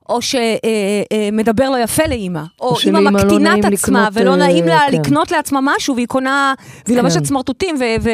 או 0.08 0.18
שמדבר 0.22 1.70
לא 1.70 1.78
יפה 1.78 2.02
לאימא, 2.08 2.42
או 2.60 2.76
אימא 2.86 2.98
לא 2.98 3.10
מקטינה 3.10 3.58
את 3.58 3.64
עצמה 3.64 4.08
ולא 4.12 4.30
אה, 4.30 4.36
נעים 4.36 4.64
לה 4.64 4.80
כן. 4.90 5.00
לקנות 5.00 5.30
לעצמה 5.30 5.60
משהו, 5.62 5.94
והיא 5.94 6.06
קונה, 6.06 6.54
והיא 6.86 6.96
כן. 6.96 7.04
לובשת 7.04 7.24
סמרטוטים, 7.24 7.76
ו... 8.00 8.08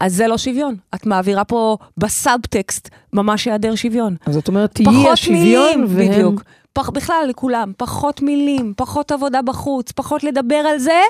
אז 0.00 0.14
זה 0.14 0.26
לא 0.26 0.38
שוויון. 0.38 0.76
את 0.94 1.06
מעבירה 1.06 1.44
פה 1.44 1.76
בסאבטקסט 1.98 2.88
ממש 3.12 3.48
היעדר 3.48 3.74
שוויון. 3.74 4.16
אז 4.26 4.36
את 4.36 4.48
אומרת, 4.48 4.74
תהיי 4.74 5.10
השוויון, 5.10 5.84
והם... 5.88 6.10
בדיוק. 6.10 6.42
פח, 6.72 6.90
בכלל, 6.90 7.26
לכולם, 7.28 7.72
פחות 7.76 8.22
מילים, 8.22 8.72
פחות 8.76 9.12
עבודה 9.12 9.42
בחוץ, 9.42 9.92
פחות 9.92 10.24
לדבר 10.24 10.54
על 10.54 10.78
זה, 10.78 11.00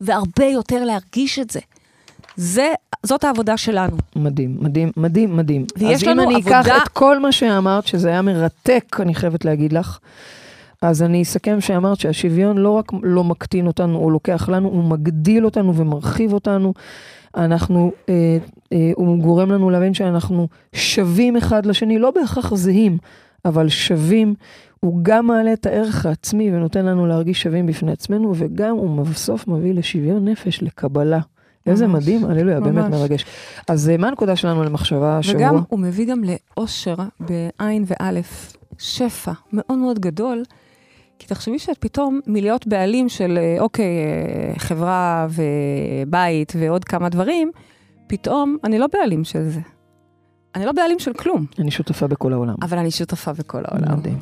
והרבה 0.00 0.44
יותר 0.44 0.84
להרגיש 0.84 1.38
את 1.38 1.50
זה. 1.50 1.60
זה, 2.36 2.72
זאת 3.02 3.24
העבודה 3.24 3.56
שלנו. 3.56 3.96
מדהים, 4.16 4.56
מדהים, 4.60 4.90
מדהים, 4.96 5.36
מדהים. 5.36 5.64
ויש 5.78 6.02
אז 6.02 6.08
לנו 6.08 6.22
אם 6.22 6.28
אני 6.30 6.40
אקח 6.40 6.52
עבודה- 6.52 6.76
את 6.82 6.88
כל 6.88 7.18
מה 7.18 7.32
שאמרת, 7.32 7.86
שזה 7.86 8.08
היה 8.08 8.22
מרתק, 8.22 8.96
אני 9.00 9.14
חייבת 9.14 9.44
להגיד 9.44 9.72
לך, 9.72 9.98
אז 10.82 11.02
אני 11.02 11.22
אסכם 11.22 11.60
שאמרת 11.60 12.00
שהשוויון 12.00 12.58
לא 12.58 12.70
רק 12.70 12.92
לא 13.02 13.24
מקטין 13.24 13.66
אותנו 13.66 13.98
או 13.98 14.10
לוקח 14.10 14.48
לנו, 14.48 14.68
הוא 14.68 14.84
מגדיל 14.84 15.44
אותנו 15.44 15.74
ומרחיב 15.76 16.32
אותנו. 16.32 16.74
אנחנו, 17.36 17.92
אה, 18.08 18.38
אה, 18.72 18.90
הוא 18.96 19.18
גורם 19.18 19.50
לנו 19.52 19.70
להבין 19.70 19.94
שאנחנו 19.94 20.48
שווים 20.74 21.36
אחד 21.36 21.66
לשני, 21.66 21.98
לא 21.98 22.10
בהכרח 22.10 22.54
זהים, 22.54 22.98
אבל 23.44 23.68
שווים. 23.68 24.34
הוא 24.80 24.98
גם 25.02 25.26
מעלה 25.26 25.52
את 25.52 25.66
הערך 25.66 26.06
העצמי 26.06 26.54
ונותן 26.56 26.84
לנו 26.86 27.06
להרגיש 27.06 27.42
שווים 27.42 27.66
בפני 27.66 27.92
עצמנו, 27.92 28.32
וגם 28.36 28.70
הוא 28.76 29.06
בסוף 29.06 29.48
מביא 29.48 29.74
לשוויון 29.74 30.28
נפש, 30.28 30.62
לקבלה. 30.62 31.20
איזה 31.66 31.86
מדהים, 31.86 32.24
הללויה, 32.24 32.60
באמת. 32.60 32.90
מרגש. 32.90 33.24
אז 33.68 33.88
אה, 33.88 33.96
מה 33.96 34.08
הנקודה 34.08 34.36
שלנו 34.36 34.64
למחשבה 34.64 35.18
השבוע? 35.18 35.40
וגם 35.40 35.62
הוא 35.68 35.78
מביא 35.78 36.06
גם 36.06 36.22
לאושר 36.24 36.94
בעין 37.20 37.84
ואלף, 37.86 38.56
שפע 38.78 39.32
מאוד 39.52 39.78
מאוד 39.78 39.98
גדול. 39.98 40.42
כי 41.18 41.28
תחשבי 41.28 41.58
שאת 41.58 41.78
פתאום 41.78 42.20
מלהיות 42.26 42.66
בעלים 42.66 43.08
של, 43.08 43.38
אה, 43.38 43.56
אוקיי, 43.60 43.84
אה, 43.86 44.58
חברה 44.58 45.26
ובית 45.30 46.52
ועוד 46.58 46.84
כמה 46.84 47.08
דברים, 47.08 47.50
פתאום 48.06 48.56
אני 48.64 48.78
לא 48.78 48.86
בעלים 48.92 49.24
של 49.24 49.48
זה. 49.48 49.60
אני 50.54 50.64
לא 50.64 50.72
בעלים 50.72 50.98
של 50.98 51.12
כלום, 51.12 51.46
אני 51.58 51.70
שותפה 51.70 52.06
בכל 52.06 52.32
העולם. 52.32 52.54
אבל 52.62 52.78
אני 52.78 52.90
שותפה 52.90 53.32
בכל 53.32 53.62
העולם. 53.64 53.98
מדהים, 53.98 54.18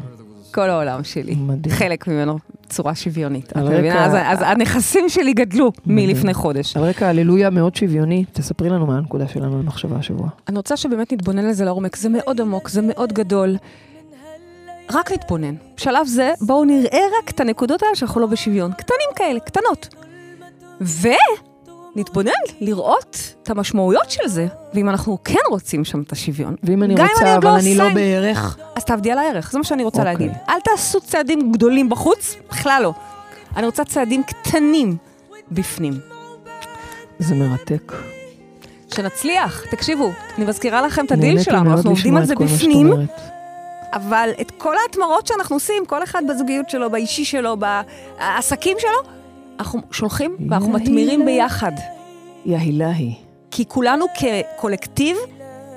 כל 0.55 0.71
העולם 0.71 1.05
שלי. 1.05 1.35
מדהים. 1.35 1.75
חלק 1.75 2.09
ממנו 2.09 2.39
בצורה 2.67 2.95
שוויונית. 2.95 3.57
על 3.57 3.67
את 3.67 3.73
מבינה? 3.73 3.95
רקע- 3.95 4.05
אז, 4.07 4.39
אז 4.39 4.47
הנכסים 4.47 5.09
שלי 5.09 5.33
גדלו 5.33 5.73
מדהים. 5.87 6.09
מלפני 6.09 6.35
חודש. 6.35 6.77
על 6.77 6.83
רקע 6.85 7.09
הללויה 7.09 7.51
מאוד 7.51 7.75
שוויוני, 7.77 8.25
תספרי 8.33 8.69
לנו 8.69 8.87
מה 8.87 8.97
הנקודה 8.97 9.29
שלנו 9.29 9.59
למחשבה 9.63 9.97
השבוע. 9.97 10.29
אני 10.49 10.57
רוצה 10.57 10.77
שבאמת 10.77 11.13
נתבונן 11.13 11.45
לזה 11.47 11.65
לעומק, 11.65 11.97
זה 11.97 12.09
מאוד 12.09 12.41
עמוק, 12.41 12.69
זה 12.69 12.81
מאוד 12.83 13.13
גדול. 13.13 13.57
רק 14.93 15.13
נתבונן. 15.13 15.55
בשלב 15.77 16.07
זה, 16.07 16.33
בואו 16.41 16.65
נראה 16.65 17.01
רק 17.23 17.31
את 17.31 17.41
הנקודות 17.41 17.83
האלה 17.83 17.95
שאנחנו 17.97 18.21
לא 18.21 18.27
בשוויון. 18.27 18.73
קטנים 18.73 19.09
כאלה, 19.17 19.41
קטנות. 19.41 19.89
ונתבונן 21.97 22.31
לראות 22.61 23.35
את 23.43 23.51
המשמעויות 23.51 24.11
של 24.11 24.29
זה, 24.29 24.47
ואם 24.75 24.89
אנחנו 24.89 25.19
כן 25.25 25.39
רוצים 25.51 25.85
שם 25.85 26.03
את 26.03 26.13
השוויון, 26.13 26.57
ואם 26.63 26.83
אני 26.83 26.93
רוצה, 26.93 27.23
אני 27.23 27.37
אבל 27.37 27.45
לא 27.45 27.57
אני 27.57 27.75
לא 27.75 27.89
בערך, 27.95 28.59
אז 28.77 28.85
תעבדי 28.85 29.13
על 29.13 29.19
הערך, 29.19 29.53
זה 29.53 29.59
מה 29.59 29.65
שאני 29.65 29.85
רוצה 29.85 29.99
אוקיי. 29.99 30.13
להגיד. 30.13 30.33
אל 30.49 30.61
תעשו 30.65 31.01
צעדים 31.01 31.53
גדולים 31.53 31.89
בחוץ, 31.89 32.37
בכלל 32.51 32.81
לא. 32.83 32.93
אני 33.57 33.67
רוצה 33.67 33.85
צעדים 33.85 34.23
קטנים 34.23 34.97
בפנים. 35.51 35.93
זה 37.19 37.35
מרתק. 37.35 37.93
שנצליח, 38.95 39.65
תקשיבו, 39.71 40.11
אני 40.39 40.47
מזכירה 40.47 40.83
לכם 40.83 41.05
את 41.05 41.13
הדיל 41.13 41.43
שלנו, 41.43 41.73
אנחנו 41.73 41.91
עובדים 41.91 42.17
על 42.17 42.25
זה 42.25 42.35
בפנים. 42.35 42.91
אבל 43.93 44.31
את 44.41 44.51
כל 44.59 44.75
ההתמרות 44.77 45.27
שאנחנו 45.27 45.57
עושים, 45.57 45.87
כל 45.87 46.03
אחד 46.03 46.23
בזוגיות 46.29 46.71
שלו, 46.71 46.91
באישי 46.91 47.25
שלו, 47.25 47.57
בעסקים 47.57 48.77
שלו, 48.81 49.11
אנחנו 49.61 49.81
שולחים 49.91 50.37
ואנחנו. 50.51 50.69
מתמירים 50.73 51.25
ביחד. 51.27 51.73
יא 52.47 52.57
הילהי. 52.59 53.15
כי 53.51 53.65
כולנו 53.69 54.05
כקולקטיב 54.19 55.17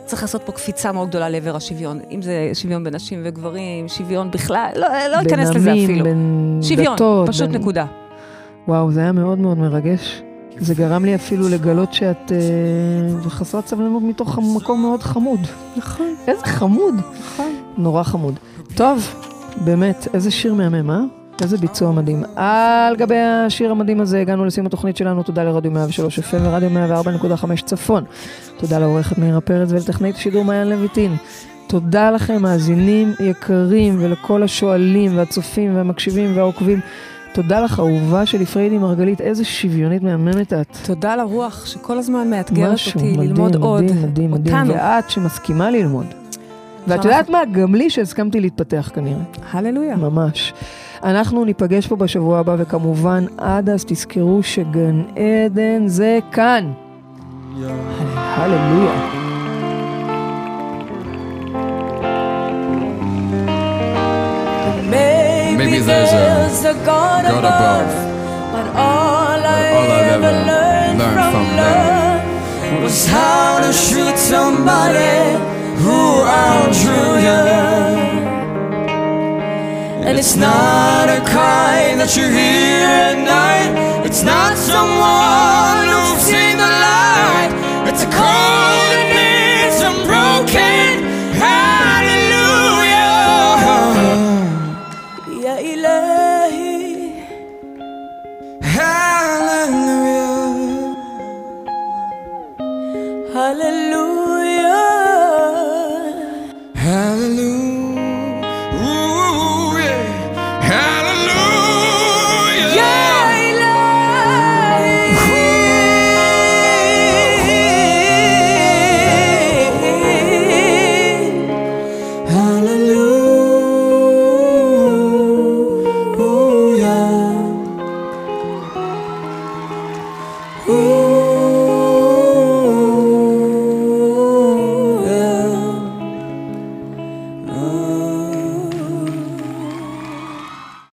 צריך 0.05 0.21
לעשות 0.21 0.41
פה 0.45 0.51
קפיצה 0.51 0.91
מאוד 0.91 1.09
גדולה 1.09 1.29
לעבר 1.29 1.55
השוויון. 1.55 1.99
אם 2.11 2.21
זה 2.21 2.49
שוויון 2.53 2.83
בין 2.83 2.95
נשים 2.95 3.21
וגברים, 3.23 3.87
שוויון 3.87 4.31
בכלל, 4.31 4.69
לא, 4.75 4.87
לא 5.11 5.17
בין 5.23 5.27
אכנס 5.39 5.49
לזה 5.55 5.71
עמים, 5.71 5.83
אפילו. 5.89 6.03
בין 6.05 6.59
שוויון, 6.61 6.95
דתות, 6.95 7.27
פשוט 7.29 7.49
בין- 7.49 7.61
נקודה. 7.61 7.85
וואו, 8.67 8.91
זה 8.91 8.99
היה 8.99 9.11
מאוד 9.11 9.39
מאוד 9.39 9.57
מרגש. 9.57 10.21
זה 10.59 10.75
גרם 10.75 11.05
לי 11.05 11.15
אפילו 11.15 11.49
לגלות 11.49 11.93
שאת 11.93 12.31
אה, 12.31 13.29
חסרת 13.29 13.67
סבלנות 13.67 14.03
מתוך 14.03 14.39
מקום 14.55 14.81
מאוד 14.81 15.03
חמוד. 15.03 15.39
נכון, 15.77 16.15
איזה 16.27 16.45
חמוד. 16.45 16.95
נכון. 17.19 17.51
נורא 17.77 18.03
חמוד. 18.03 18.39
טוב, 18.75 19.07
באמת, 19.65 20.07
איזה 20.13 20.31
שיר 20.31 20.53
מהמם, 20.53 20.91
אה? 20.91 20.99
איזה 21.43 21.57
ביצוע 21.57 21.91
מדהים. 21.91 22.23
על 22.35 22.95
גבי 22.95 23.17
השיר 23.17 23.71
המדהים 23.71 24.01
הזה 24.01 24.21
הגענו 24.21 24.45
לסיום 24.45 24.67
התוכנית 24.67 24.97
שלנו, 24.97 25.23
תודה 25.23 25.43
לרדיו 25.43 25.71
103 25.71 26.19
FM 26.19 26.37
ורדיו 26.41 26.69
104.5 27.03 27.63
צפון. 27.65 28.03
תודה 28.57 28.79
לעורכת 28.79 29.17
מאירה 29.17 29.41
פרץ 29.41 29.71
ולטכנאית 29.71 30.15
השידור 30.15 30.45
מעיין 30.45 30.69
לויטין. 30.69 31.15
תודה 31.67 32.11
לכם, 32.11 32.41
מאזינים 32.41 33.13
יקרים, 33.19 33.97
ולכל 34.01 34.43
השואלים 34.43 35.17
והצופים 35.17 35.75
והמקשיבים 35.75 36.37
והעוקבים. 36.37 36.79
תודה 37.33 37.59
לך, 37.59 37.79
אהובה 37.79 38.25
שלי, 38.25 38.45
פריידי 38.45 38.77
מרגלית, 38.77 39.21
איזה 39.21 39.43
שוויונית 39.43 40.03
מהממת 40.03 40.53
את. 40.53 40.77
תודה 40.85 41.15
לרוח 41.15 41.65
שכל 41.65 41.97
הזמן 41.97 42.29
מאתגרת 42.29 42.73
משהו 42.73 42.99
אותי 42.99 43.11
מדהים, 43.11 43.29
ללמוד 43.29 43.55
עוד. 43.55 43.83
מדהים, 43.83 44.01
מדהים, 44.01 44.31
מדהים. 44.31 44.55
אותנו. 44.55 44.73
ואת 44.73 45.09
שמסכימה 45.09 45.71
ללמוד. 45.71 46.05
ואת 46.87 47.05
יודעת 47.05 47.29
מה? 47.29 47.39
גם 47.51 47.75
לי 47.75 47.89
שהסכמתי 47.89 48.39
להתפתח 48.39 48.89
כנראה. 48.93 49.21
הללויה. 49.51 49.95
ממש. 49.95 50.53
אנחנו 51.03 51.45
ניפגש 51.45 51.87
פה 51.87 51.95
בשבוע 51.95 52.39
הבא, 52.39 52.55
וכמובן, 52.57 53.25
עד 53.37 53.69
אז 53.69 53.85
תזכרו 53.87 54.43
שגן 54.43 55.03
עדן 55.09 55.87
זה 55.87 56.19
כאן. 56.31 56.71
הללויה. 58.15 59.09
Maybe 65.59 65.79
there's 65.79 66.63
a 66.73 66.75
God 66.89 67.23
above, 67.25 67.93
but 68.53 68.67
all 68.87 69.39
I 69.57 69.61
ever 69.79 70.15
ever 70.15 70.33
learned 70.49 70.99
learned 70.99 70.99
from 71.01 71.23
from 71.33 71.47
love 71.61 72.21
was 72.83 73.07
how 73.07 73.59
to 73.65 73.71
shoot 73.85 74.17
somebody 74.17 75.15
who 75.83 75.99
outdrew 76.43 77.11
you. 77.27 78.12
And 80.05 80.17
it's 80.19 80.35
not 80.35 81.07
a 81.07 81.21
cry 81.21 81.95
that 81.95 82.17
you 82.17 82.23
hear 82.23 82.83
at 83.07 83.17
night. 83.23 84.05
It's 84.05 84.21
not 84.21 84.57
someone 84.57 85.87
who's 85.87 86.21
seen 86.21 86.57
the 86.57 86.67
light. 86.67 87.12